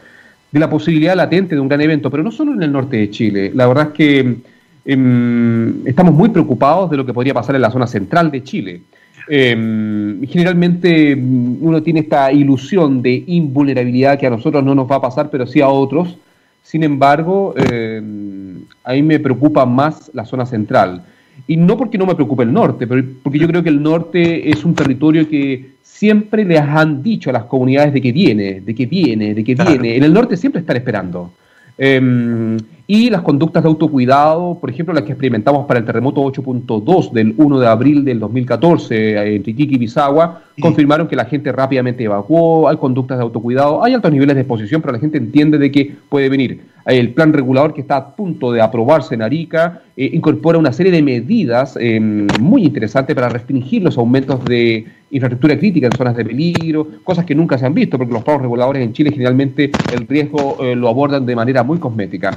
de 0.51 0.61
la 0.61 0.71
posibilidad 0.71 1.15
latente 1.15 1.55
de 1.55 1.61
un 1.61 1.69
gran 1.69 1.81
evento, 1.81 2.11
pero 2.11 2.23
no 2.23 2.31
solo 2.31 2.55
en 2.55 2.63
el 2.63 2.73
norte 2.73 2.97
de 2.97 3.11
Chile. 3.11 3.53
La 3.55 3.67
verdad 3.67 3.89
es 3.89 3.93
que 3.93 4.37
em, 4.85 5.87
estamos 5.87 6.15
muy 6.15 6.31
preocupados 6.31 6.91
de 6.91 6.97
lo 6.97 7.05
que 7.05 7.13
podría 7.13 7.35
pasar 7.35 7.55
en 7.55 7.63
la 7.63 7.71
zona 7.71 7.87
central 7.87 8.31
de 8.31 8.43
Chile. 8.43 8.83
Em, 9.29 10.23
generalmente 10.27 11.15
mm, 11.15 11.59
uno 11.61 11.83
tiene 11.83 12.01
esta 12.01 12.33
ilusión 12.33 13.03
de 13.03 13.25
invulnerabilidad 13.27 14.19
que 14.19 14.27
a 14.27 14.31
nosotros 14.31 14.65
no 14.65 14.75
nos 14.75 14.91
va 14.91 14.97
a 14.97 15.03
pasar, 15.03 15.29
pero 15.31 15.47
sí 15.47 15.61
a 15.61 15.69
otros. 15.69 16.17
Sin 16.63 16.83
embargo, 16.83 17.55
em, 17.57 18.63
a 18.85 18.93
mí 18.93 19.03
me 19.03 19.19
preocupa 19.19 19.67
más 19.67 20.11
la 20.15 20.25
zona 20.25 20.47
central. 20.47 21.03
Y 21.47 21.57
no 21.57 21.77
porque 21.77 21.99
no 21.99 22.07
me 22.07 22.15
preocupe 22.15 22.43
el 22.43 22.53
norte, 22.53 22.87
pero 22.87 23.03
porque 23.23 23.39
yo 23.39 23.47
creo 23.47 23.63
que 23.63 23.69
el 23.69 23.83
norte 23.83 24.51
es 24.51 24.65
un 24.65 24.75
territorio 24.75 25.29
que 25.29 25.78
siempre 25.99 26.45
les 26.45 26.61
han 26.61 27.03
dicho 27.03 27.31
a 27.31 27.33
las 27.33 27.45
comunidades 27.45 27.93
de 27.93 28.01
que 28.01 28.13
viene, 28.13 28.61
de 28.61 28.73
que 28.73 28.87
viene, 28.87 29.35
de 29.35 29.43
que 29.43 29.57
viene. 29.57 29.97
En 29.97 30.05
el 30.05 30.13
norte 30.13 30.37
siempre 30.37 30.61
están 30.61 30.77
esperando. 30.77 31.33
Em, 31.77 32.57
y 32.91 33.11
las 33.11 33.21
conductas 33.21 33.63
de 33.63 33.69
autocuidado, 33.69 34.59
por 34.59 34.71
ejemplo, 34.71 34.95
las 34.95 35.03
que 35.03 35.13
experimentamos 35.13 35.67
para 35.67 35.79
el 35.79 35.85
terremoto 35.85 36.23
8.2 36.23 37.13
del 37.13 37.35
1 37.37 37.61
de 37.61 37.67
abril 37.67 38.03
del 38.03 38.19
2014 38.19 39.35
en 39.35 39.43
Tiquiqui 39.43 39.75
y 39.75 39.79
Pisagua, 39.79 40.41
confirmaron 40.59 41.07
que 41.07 41.15
la 41.15 41.27
gente 41.27 41.53
rápidamente 41.53 42.05
evacuó, 42.05 42.67
hay 42.67 42.79
conductas 42.79 43.19
de 43.19 43.25
autocuidado, 43.25 43.85
hay 43.85 43.93
altos 43.93 44.11
niveles 44.11 44.37
de 44.37 44.41
exposición, 44.41 44.81
pero 44.81 44.95
la 44.95 45.01
gente 45.01 45.19
entiende 45.19 45.59
de 45.59 45.71
que 45.71 45.97
puede 46.09 46.31
venir. 46.31 46.63
El 46.87 47.13
plan 47.13 47.35
regulador 47.35 47.75
que 47.75 47.83
está 47.83 47.99
a 47.99 48.17
punto 48.17 48.53
de 48.53 48.63
aprobarse 48.63 49.15
en 49.15 49.21
Arica 49.21 49.83
eh, 49.95 50.09
incorpora 50.15 50.57
una 50.57 50.73
serie 50.73 50.91
de 50.91 51.03
medidas 51.03 51.77
eh, 51.79 52.01
muy 52.01 52.65
interesantes 52.65 53.15
para 53.15 53.29
restringir 53.29 53.83
los 53.83 53.99
aumentos 53.99 54.43
de 54.47 54.87
infraestructura 55.11 55.59
crítica 55.59 55.89
en 55.89 55.93
zonas 55.93 56.17
de 56.17 56.25
peligro, 56.25 56.89
cosas 57.05 57.27
que 57.27 57.35
nunca 57.35 57.59
se 57.59 57.67
han 57.67 57.75
visto, 57.75 57.99
porque 57.99 58.15
los 58.15 58.23
planos 58.23 58.41
reguladores 58.41 58.83
en 58.83 58.95
Chile 58.95 59.11
generalmente 59.11 59.71
el 59.93 60.07
riesgo 60.09 60.57
eh, 60.65 60.75
lo 60.75 60.89
abordan 60.89 61.27
de 61.27 61.37
manera 61.37 61.63
muy 61.63 61.77
cosmética. 61.77 62.31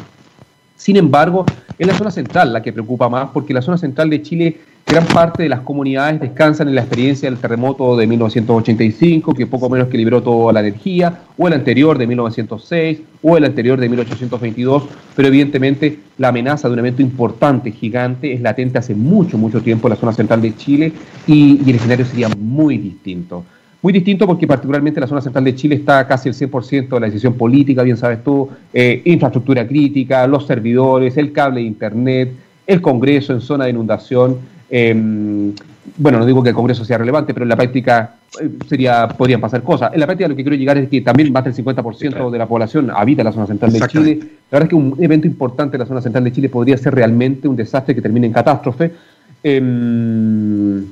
Sin 0.81 0.97
embargo, 0.97 1.45
es 1.77 1.85
la 1.85 1.93
zona 1.93 2.09
central 2.09 2.51
la 2.51 2.63
que 2.63 2.73
preocupa 2.73 3.07
más, 3.07 3.29
porque 3.31 3.53
la 3.53 3.61
zona 3.61 3.77
central 3.77 4.09
de 4.09 4.23
Chile, 4.23 4.57
gran 4.87 5.05
parte 5.05 5.43
de 5.43 5.49
las 5.49 5.59
comunidades 5.59 6.19
descansan 6.19 6.69
en 6.69 6.73
la 6.73 6.81
experiencia 6.81 7.29
del 7.29 7.37
terremoto 7.37 7.95
de 7.95 8.07
1985, 8.07 9.35
que 9.35 9.45
poco 9.45 9.69
menos 9.69 9.89
que 9.89 9.97
libró 9.99 10.23
toda 10.23 10.51
la 10.51 10.61
energía, 10.61 11.19
o 11.37 11.47
el 11.47 11.53
anterior 11.53 11.99
de 11.99 12.07
1906, 12.07 12.99
o 13.21 13.37
el 13.37 13.45
anterior 13.45 13.79
de 13.79 13.89
1822, 13.89 14.85
pero 15.15 15.27
evidentemente 15.27 15.99
la 16.17 16.29
amenaza 16.29 16.67
de 16.67 16.73
un 16.73 16.79
evento 16.79 17.03
importante, 17.03 17.71
gigante, 17.71 18.33
es 18.33 18.41
latente 18.41 18.79
hace 18.79 18.95
mucho, 18.95 19.37
mucho 19.37 19.61
tiempo 19.61 19.87
en 19.87 19.91
la 19.91 19.97
zona 19.97 20.13
central 20.13 20.41
de 20.41 20.55
Chile 20.55 20.93
y, 21.27 21.61
y 21.63 21.69
el 21.69 21.75
escenario 21.75 22.07
sería 22.07 22.29
muy 22.29 22.79
distinto. 22.79 23.45
Muy 23.81 23.93
distinto 23.93 24.27
porque 24.27 24.45
particularmente 24.45 24.99
la 24.99 25.07
zona 25.07 25.21
central 25.21 25.43
de 25.43 25.55
Chile 25.55 25.75
está 25.75 26.07
casi 26.07 26.29
el 26.29 26.35
100% 26.35 26.89
de 26.89 26.99
la 26.99 27.07
decisión 27.07 27.33
política, 27.33 27.81
bien 27.81 27.97
sabes 27.97 28.23
tú, 28.23 28.47
eh, 28.71 29.01
infraestructura 29.05 29.67
crítica, 29.67 30.27
los 30.27 30.45
servidores, 30.45 31.17
el 31.17 31.31
cable 31.31 31.61
de 31.61 31.67
Internet, 31.67 32.31
el 32.67 32.79
Congreso 32.79 33.33
en 33.33 33.41
zona 33.41 33.65
de 33.65 33.71
inundación. 33.71 34.37
Em, 34.69 35.53
bueno, 35.97 36.19
no 36.19 36.25
digo 36.27 36.43
que 36.43 36.49
el 36.49 36.55
Congreso 36.55 36.85
sea 36.85 36.99
relevante, 36.99 37.33
pero 37.33 37.43
en 37.43 37.49
la 37.49 37.55
práctica 37.55 38.17
eh, 38.39 38.49
sería, 38.69 39.07
podrían 39.07 39.41
pasar 39.41 39.63
cosas. 39.63 39.91
En 39.93 39.99
la 39.99 40.05
práctica 40.05 40.29
lo 40.29 40.35
que 40.35 40.43
quiero 40.43 40.55
llegar 40.55 40.77
es 40.77 40.87
que 40.87 41.01
también 41.01 41.31
más 41.33 41.43
del 41.43 41.55
50% 41.55 42.29
de 42.29 42.37
la 42.37 42.47
población 42.47 42.91
habita 42.93 43.23
la 43.23 43.31
zona 43.31 43.47
central 43.47 43.73
de 43.73 43.79
Chile. 43.87 44.19
La 44.51 44.59
verdad 44.59 44.63
es 44.63 44.69
que 44.69 44.75
un 44.75 44.95
evento 44.99 45.25
importante 45.25 45.75
en 45.77 45.79
la 45.79 45.87
zona 45.87 46.01
central 46.01 46.23
de 46.23 46.31
Chile 46.31 46.49
podría 46.49 46.77
ser 46.77 46.93
realmente 46.93 47.47
un 47.47 47.55
desastre 47.55 47.95
que 47.95 48.01
termine 48.01 48.27
en 48.27 48.33
catástrofe. 48.33 48.91
Em, 49.43 50.85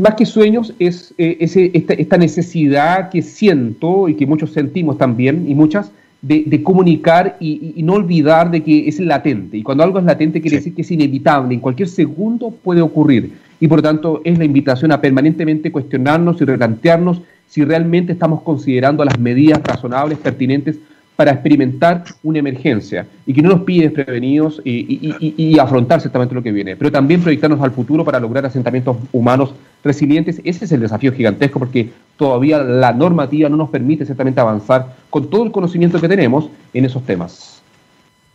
más 0.00 0.14
que 0.14 0.26
sueños 0.26 0.74
es 0.78 1.14
eh, 1.18 1.36
esta, 1.40 2.16
necesidad 2.16 3.10
que 3.10 3.22
siento 3.22 4.08
y 4.08 4.14
que 4.14 4.26
muchos 4.26 4.52
sentimos 4.52 4.98
también 4.98 5.48
y 5.48 5.54
muchas 5.54 5.92
de, 6.22 6.62
comunicar 6.62 7.36
y, 7.40 7.82
no 7.82 7.94
olvidar 7.94 8.50
de 8.50 8.62
que 8.62 8.88
es 8.88 9.00
latente. 9.00 9.56
Y 9.56 9.62
cuando 9.62 9.84
algo 9.84 9.98
es 9.98 10.04
latente 10.04 10.40
quiere 10.40 10.58
decir 10.58 10.74
que 10.74 10.82
es 10.82 10.90
inevitable, 10.90 11.54
en 11.54 11.60
cualquier 11.60 11.88
segundo 11.88 12.50
puede 12.50 12.82
ocurrir. 12.82 13.32
Y 13.58 13.68
por 13.68 13.78
lo 13.78 13.82
tanto 13.82 14.20
es 14.24 14.38
la 14.38 14.44
invitación 14.44 14.92
a 14.92 15.00
permanentemente 15.00 15.72
cuestionarnos 15.72 16.40
y 16.40 16.44
replantearnos 16.44 17.22
si 17.48 17.64
realmente 17.64 18.12
estamos 18.12 18.42
considerando 18.42 19.04
las 19.04 19.18
medidas 19.18 19.60
razonables, 19.62 20.18
pertinentes 20.18 20.78
para 21.16 21.32
experimentar 21.32 22.04
una 22.22 22.38
emergencia 22.38 23.06
y 23.26 23.34
que 23.34 23.42
no 23.42 23.50
nos 23.50 23.60
pide 23.60 23.90
desprevenidos 23.90 24.62
y, 24.64 25.58
afrontar 25.58 26.00
ciertamente 26.00 26.34
lo 26.34 26.42
que 26.42 26.50
viene, 26.50 26.76
pero 26.76 26.90
también 26.90 27.20
proyectarnos 27.20 27.60
al 27.60 27.72
futuro 27.72 28.04
para 28.04 28.18
lograr 28.18 28.46
asentamientos 28.46 28.96
humanos 29.12 29.52
resilientes. 29.82 30.40
Ese 30.44 30.64
es 30.64 30.72
el 30.72 30.80
desafío 30.80 31.12
gigantesco 31.12 31.58
porque 31.58 31.90
todavía 32.16 32.62
la 32.62 32.92
normativa 32.92 33.48
no 33.48 33.56
nos 33.56 33.70
permite 33.70 34.04
ciertamente 34.04 34.40
avanzar 34.40 34.96
con 35.08 35.30
todo 35.30 35.44
el 35.44 35.52
conocimiento 35.52 36.00
que 36.00 36.08
tenemos 36.08 36.48
en 36.72 36.84
esos 36.84 37.04
temas. 37.04 37.60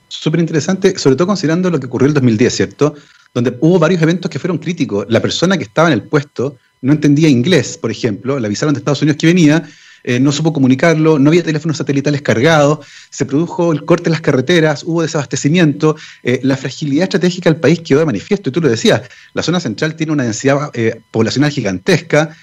Súper 0.07 0.39
interesante, 0.39 0.97
sobre 0.97 1.15
todo 1.15 1.27
considerando 1.27 1.69
lo 1.69 1.79
que 1.79 1.87
ocurrió 1.87 2.05
en 2.05 2.11
el 2.11 2.13
2010, 2.15 2.55
¿cierto? 2.55 2.95
Donde 3.33 3.57
hubo 3.59 3.79
varios 3.79 4.01
eventos 4.01 4.29
que 4.29 4.39
fueron 4.39 4.57
críticos. 4.57 5.05
La 5.09 5.19
persona 5.19 5.57
que 5.57 5.63
estaba 5.63 5.87
en 5.89 5.93
el 5.93 6.03
puesto 6.03 6.57
no 6.81 6.93
entendía 6.93 7.27
inglés, 7.27 7.77
por 7.77 7.91
ejemplo, 7.91 8.39
le 8.39 8.45
avisaron 8.45 8.73
de 8.73 8.79
Estados 8.79 9.01
Unidos 9.01 9.17
que 9.17 9.27
venía 9.27 9.63
eh, 10.07 10.19
no 10.19 10.31
supo 10.31 10.53
comunicarlo, 10.53 11.17
no 11.17 11.31
había 11.31 11.41
teléfonos 11.41 11.77
satelitales 11.77 12.21
cargados, 12.21 12.85
se 13.09 13.25
produjo 13.25 13.73
el 13.73 13.85
corte 13.85 14.09
en 14.09 14.11
las 14.11 14.21
carreteras, 14.21 14.83
hubo 14.83 15.01
desabastecimiento, 15.01 15.95
eh, 16.21 16.39
la 16.43 16.57
fragilidad 16.57 17.05
estratégica 17.05 17.49
del 17.49 17.59
país 17.59 17.79
quedó 17.79 18.01
de 18.01 18.05
manifiesto, 18.05 18.49
y 18.49 18.53
tú 18.53 18.61
lo 18.61 18.69
decías, 18.69 19.01
la 19.33 19.41
zona 19.41 19.59
central 19.59 19.95
tiene 19.95 20.13
una 20.13 20.23
densidad 20.23 20.69
eh, 20.75 21.01
poblacional 21.09 21.49
gigantesca, 21.49 22.35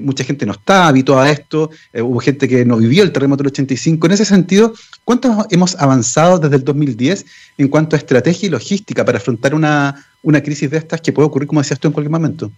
mucha 0.00 0.24
gente 0.24 0.46
no 0.46 0.52
está 0.52 0.88
habituada 0.88 1.26
a 1.26 1.30
esto, 1.30 1.70
hubo 1.94 2.18
gente 2.18 2.48
que 2.48 2.64
no 2.64 2.76
vivió 2.76 3.04
el 3.04 3.12
terremoto 3.12 3.44
del 3.44 3.52
85. 3.52 4.04
En 4.08 4.12
ese 4.12 4.24
sentido, 4.24 4.74
¿cuánto 5.04 5.46
hemos 5.48 5.76
avanzado 5.76 6.40
desde 6.40 6.56
el 6.56 6.64
2010 6.64 7.24
en 7.56 7.68
cuanto 7.68 7.94
a 7.94 8.00
estrategia 8.00 8.48
y 8.48 8.50
logística 8.50 9.04
para 9.04 9.18
afrontar 9.18 9.54
una, 9.54 10.04
una 10.24 10.42
crisis 10.42 10.68
de 10.72 10.78
estas 10.78 11.00
que 11.00 11.12
puede 11.12 11.28
ocurrir, 11.28 11.46
como 11.46 11.60
decías 11.60 11.78
tú, 11.78 11.86
en 11.86 11.92
cualquier 11.92 12.10
momento? 12.10 12.50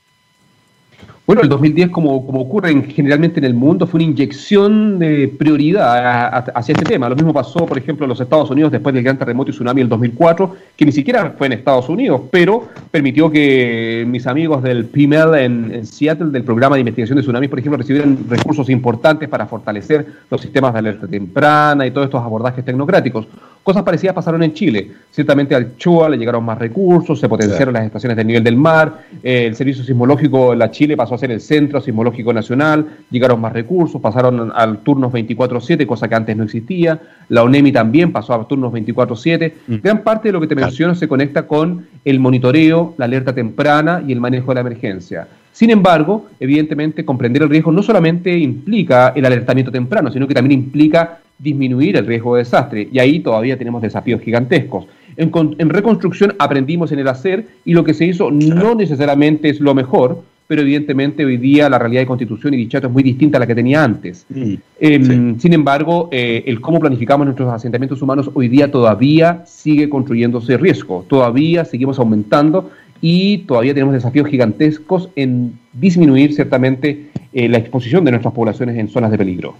Bueno, 1.25 1.43
el 1.43 1.49
2010, 1.49 1.91
como, 1.91 2.27
como 2.27 2.41
ocurre 2.41 2.75
generalmente 2.83 3.39
en 3.39 3.45
el 3.45 3.55
mundo, 3.55 3.87
fue 3.87 3.99
una 3.99 4.11
inyección 4.11 4.99
de 4.99 5.29
prioridad 5.29 6.51
hacia 6.53 6.73
este 6.73 6.85
tema. 6.85 7.09
Lo 7.09 7.15
mismo 7.15 7.33
pasó, 7.33 7.65
por 7.65 7.79
ejemplo, 7.79 8.05
en 8.07 8.09
los 8.09 8.21
Estados 8.21 8.51
Unidos 8.51 8.73
después 8.73 8.93
del 8.93 9.05
gran 9.05 9.17
terremoto 9.17 9.51
y 9.51 9.55
tsunami 9.55 9.83
del 9.83 9.89
2004, 9.89 10.57
que 10.77 10.85
ni 10.85 10.91
siquiera 10.91 11.33
fue 11.39 11.47
en 11.47 11.53
Estados 11.53 11.89
Unidos, 11.89 12.23
pero 12.33 12.69
permitió 12.91 13.31
que 13.31 14.05
mis 14.05 14.27
amigos 14.27 14.65
del 14.65 14.91
en, 14.93 15.73
en 15.73 15.87
Seattle, 15.87 16.31
del 16.31 16.43
programa 16.43 16.75
de 16.75 16.81
investigación 16.81 17.17
de 17.17 17.23
tsunamis, 17.23 17.49
por 17.49 17.61
ejemplo, 17.61 17.79
recibieran 17.79 18.19
recursos 18.29 18.69
importantes 18.69 19.29
para 19.29 19.47
fortalecer 19.47 20.05
los 20.29 20.41
sistemas 20.41 20.73
de 20.73 20.81
alerta 20.81 21.07
temprana 21.07 21.87
y 21.87 21.93
todos 21.93 22.07
estos 22.07 22.23
abordajes 22.23 22.65
tecnocráticos. 22.65 23.29
Cosas 23.63 23.85
parecidas 23.85 24.15
pasaron 24.15 24.43
en 24.43 24.55
Chile. 24.55 24.91
Ciertamente 25.13 25.55
al 25.55 25.77
CHOA 25.77 26.09
le 26.09 26.19
llegaron 26.19 26.45
más 26.45 26.59
recursos, 26.59 27.21
se 27.21 27.29
potenciaron 27.29 27.75
las 27.75 27.85
estaciones 27.85 28.17
del 28.17 28.27
nivel 28.27 28.43
del 28.43 28.57
mar, 28.57 29.05
eh, 29.23 29.47
el 29.47 29.55
servicio 29.55 29.85
sismológico 29.85 30.53
en 30.53 30.59
la 30.59 30.71
Chile 30.71 30.97
pasó 30.97 31.15
a 31.15 31.19
ser 31.19 31.31
el 31.31 31.41
Centro 31.41 31.81
Sismológico 31.81 32.33
Nacional, 32.33 32.87
llegaron 33.11 33.41
más 33.41 33.53
recursos, 33.53 34.01
pasaron 34.01 34.53
al 34.55 34.79
turnos 34.79 35.13
24-7, 35.13 35.87
cosa 35.87 36.09
que 36.09 36.15
antes 36.15 36.37
no 36.37 36.45
existía. 36.45 37.01
La 37.29 37.43
ONEMI 37.43 37.73
también 37.73 38.13
pasó 38.13 38.35
a 38.35 38.49
turnos 38.49 38.73
24-7. 38.73 39.53
Mm. 39.67 39.75
Gran 39.83 40.03
parte 40.03 40.29
de 40.29 40.33
lo 40.33 40.41
que 40.41 40.47
te 40.47 40.55
menciono 40.55 40.95
se 40.95 41.09
conecta 41.09 41.47
con 41.47 41.87
el 42.05 42.19
monitoreo, 42.19 42.95
la 42.99 43.05
alerta 43.05 43.35
temprana 43.35 44.03
y 44.07 44.13
el 44.13 44.21
manejo 44.21 44.51
de 44.51 44.55
la 44.57 44.61
emergencia. 44.61 45.29
Sin 45.53 45.71
embargo, 45.71 46.29
evidentemente, 46.41 47.05
comprender 47.05 47.43
el 47.43 47.51
riesgo 47.51 47.71
no 47.71 47.83
solamente 47.83 48.37
implica 48.37 49.13
el 49.15 49.25
alertamiento 49.27 49.71
temprano, 49.71 50.11
sino 50.11 50.27
que 50.27 50.35
también 50.35 50.61
implica 50.61 51.21
disminuir 51.39 51.97
el 51.97 52.07
riesgo 52.07 52.37
de 52.37 52.43
desastre. 52.43 52.89
Y 52.91 52.99
ahí 52.99 53.21
todavía 53.21 53.59
tenemos 53.59 53.83
desafíos 53.83 54.23
gigantescos. 54.23 54.87
En, 55.23 55.69
reconstrucción 55.71 56.35
aprendimos 56.39 56.93
en 56.93 56.99
el 56.99 57.09
hacer 57.09 57.47
y 57.65 57.75
lo 57.75 57.85
que 57.85 57.95
se 57.95 58.05
hizo 58.07 58.31
no 58.31 58.75
necesariamente 58.75 59.49
es 59.49 59.61
lo 59.61 59.75
mejor, 59.75 60.23
pero 60.47 60.63
evidentemente 60.63 61.25
hoy 61.25 61.37
día 61.37 61.71
la 61.71 61.79
realidad 61.79 62.03
de 62.03 62.07
Constitución 62.07 62.55
y 62.55 62.59
Dichato 62.59 62.89
es 62.89 62.93
muy 62.93 63.03
distinta 63.03 63.39
a 63.39 63.41
la 63.41 63.47
que 63.47 63.55
tenía 63.55 63.83
antes. 63.83 64.27
Mm, 64.29 64.55
em, 64.81 65.39
sin 65.39 65.53
embargo, 65.53 66.09
eh, 66.13 66.43
el 66.47 66.61
cómo 66.61 66.81
planificamos 66.81 67.25
nuestros 67.27 67.53
asentamientos 67.53 68.03
humanos 68.03 68.31
hoy 68.35 68.49
día 68.49 68.71
todavía 68.71 69.45
sigue 69.47 69.89
construyéndose 69.89 70.57
riesgo, 70.59 71.05
todavía 71.09 71.65
seguimos 71.65 71.99
aumentando 71.99 72.71
y 73.01 73.39
todavía 73.39 73.75
tenemos 73.75 73.95
desafíos 73.95 74.29
gigantescos 74.29 75.09
en 75.17 75.59
disminuir 75.73 76.35
ciertamente 76.35 77.11
eh, 77.33 77.49
la 77.49 77.59
exposición 77.59 78.05
de 78.05 78.11
nuestras 78.13 78.35
poblaciones 78.35 78.77
en 78.79 78.89
zonas 78.89 79.11
de 79.11 79.19
peligro. 79.19 79.55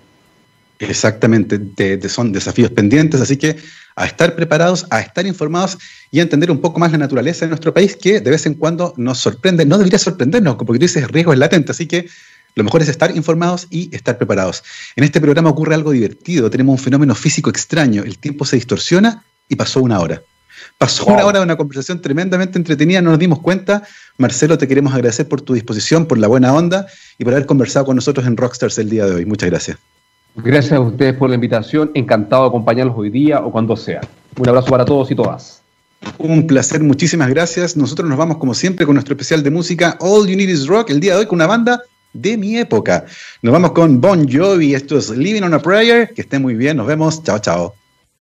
Exactamente, 0.79 1.61
son 2.09 2.33
desafíos 2.33 2.71
pendientes, 2.71 3.21
así 3.21 3.37
que 3.37 3.57
a 3.97 4.07
estar 4.07 4.35
preparados, 4.35 4.87
a 4.91 5.01
estar 5.01 5.27
informados 5.27 5.79
y 6.11 6.21
a 6.21 6.23
entender 6.23 6.51
un 6.51 6.61
poco 6.61 6.81
más 6.81 6.93
la 6.93 6.99
naturaleza 6.99 7.45
de 7.45 7.51
nuestro 7.51 7.73
país, 7.75 7.97
que 7.97 8.21
de 8.21 8.31
vez 8.31 8.47
en 8.47 8.55
cuando 8.55 8.95
nos 8.97 9.19
sorprende, 9.19 9.65
no 9.65 9.79
debería 9.79 9.99
sorprendernos, 9.99 10.57
porque 10.57 10.79
tú 10.79 10.85
dices 10.85 11.09
riesgo 11.09 11.33
es 11.33 11.39
latente, 11.39 11.73
así 11.73 11.87
que 11.87 12.09
lo 12.55 12.65
mejor 12.65 12.83
es 12.83 12.89
estar 12.89 13.17
informados 13.17 13.67
y 13.71 13.95
estar 13.95 14.19
preparados. 14.19 14.63
En 14.97 15.05
este 15.05 15.21
programa 15.21 15.51
ocurre 15.51 15.75
algo 15.75 15.93
divertido, 15.93 16.51
tenemos 16.51 16.73
un 16.73 16.85
fenómeno 16.85 17.15
físico 17.15 17.51
extraño, 17.51 18.03
el 18.03 18.19
tiempo 18.19 18.45
se 18.45 18.57
distorsiona 18.57 19.25
y 19.49 19.57
pasó 19.57 19.81
una 19.81 20.01
hora. 20.01 20.23
Pasó 20.79 21.07
una 21.07 21.25
hora 21.25 21.39
de 21.39 21.45
una 21.45 21.57
conversación 21.57 22.01
tremendamente 22.01 22.59
entretenida, 22.59 23.01
no 23.01 23.11
nos 23.11 23.19
dimos 23.19 23.41
cuenta. 23.41 23.83
Marcelo, 24.19 24.59
te 24.59 24.69
queremos 24.69 24.95
agradecer 24.95 25.29
por 25.29 25.41
tu 25.41 25.55
disposición, 25.55 26.07
por 26.07 26.19
la 26.19 26.29
buena 26.29 26.53
onda 26.55 26.87
y 27.19 27.25
por 27.25 27.33
haber 27.33 27.47
conversado 27.47 27.87
con 27.87 27.97
nosotros 27.97 28.27
en 28.27 28.37
Rockstars 28.37 28.79
el 28.79 28.91
día 28.91 29.07
de 29.07 29.15
hoy. 29.15 29.27
Muchas 29.27 29.51
gracias. 29.51 29.79
Gracias 30.35 30.73
a 30.73 30.81
ustedes 30.81 31.15
por 31.15 31.29
la 31.29 31.35
invitación. 31.35 31.91
Encantado 31.95 32.43
de 32.43 32.49
acompañarlos 32.49 32.97
hoy 32.97 33.11
día 33.11 33.41
o 33.41 33.53
cuando 33.53 33.77
sea. 33.77 34.01
Un 34.37 34.49
abrazo 34.49 34.71
para 34.71 34.85
todos 34.85 35.11
y 35.11 35.15
todas. 35.15 35.63
Un 36.19 36.47
placer, 36.47 36.83
muchísimas 36.83 37.29
gracias. 37.29 37.77
Nosotros 37.77 38.09
nos 38.09 38.19
vamos 38.19 38.39
como 38.39 38.55
siempre 38.55 38.87
con 38.87 38.95
nuestro 38.95 39.15
especial 39.15 39.43
de 39.43 39.51
música 39.51 39.97
All 40.01 40.27
You 40.27 40.37
Need 40.37 40.49
Is 40.49 40.67
Rock 40.67 40.91
el 40.91 41.01
día 41.01 41.15
de 41.15 41.21
hoy 41.21 41.27
con 41.27 41.37
una 41.37 41.47
banda 41.47 41.83
de 42.13 42.37
mi 42.37 42.57
época. 42.57 43.05
Nos 43.43 43.53
vamos 43.53 43.73
con 43.73 44.01
Bon 44.01 44.27
Jovi, 44.29 44.75
esto 44.75 44.99
es 44.99 45.11
Living 45.11 45.43
on 45.43 45.55
a 45.55 45.61
Prayer. 45.61 46.13
Que 46.15 46.23
estén 46.23 46.43
muy 46.43 46.55
bien, 46.55 46.77
nos 46.77 46.87
vemos. 46.87 47.23
Chao, 47.23 47.39
chao. 47.39 47.82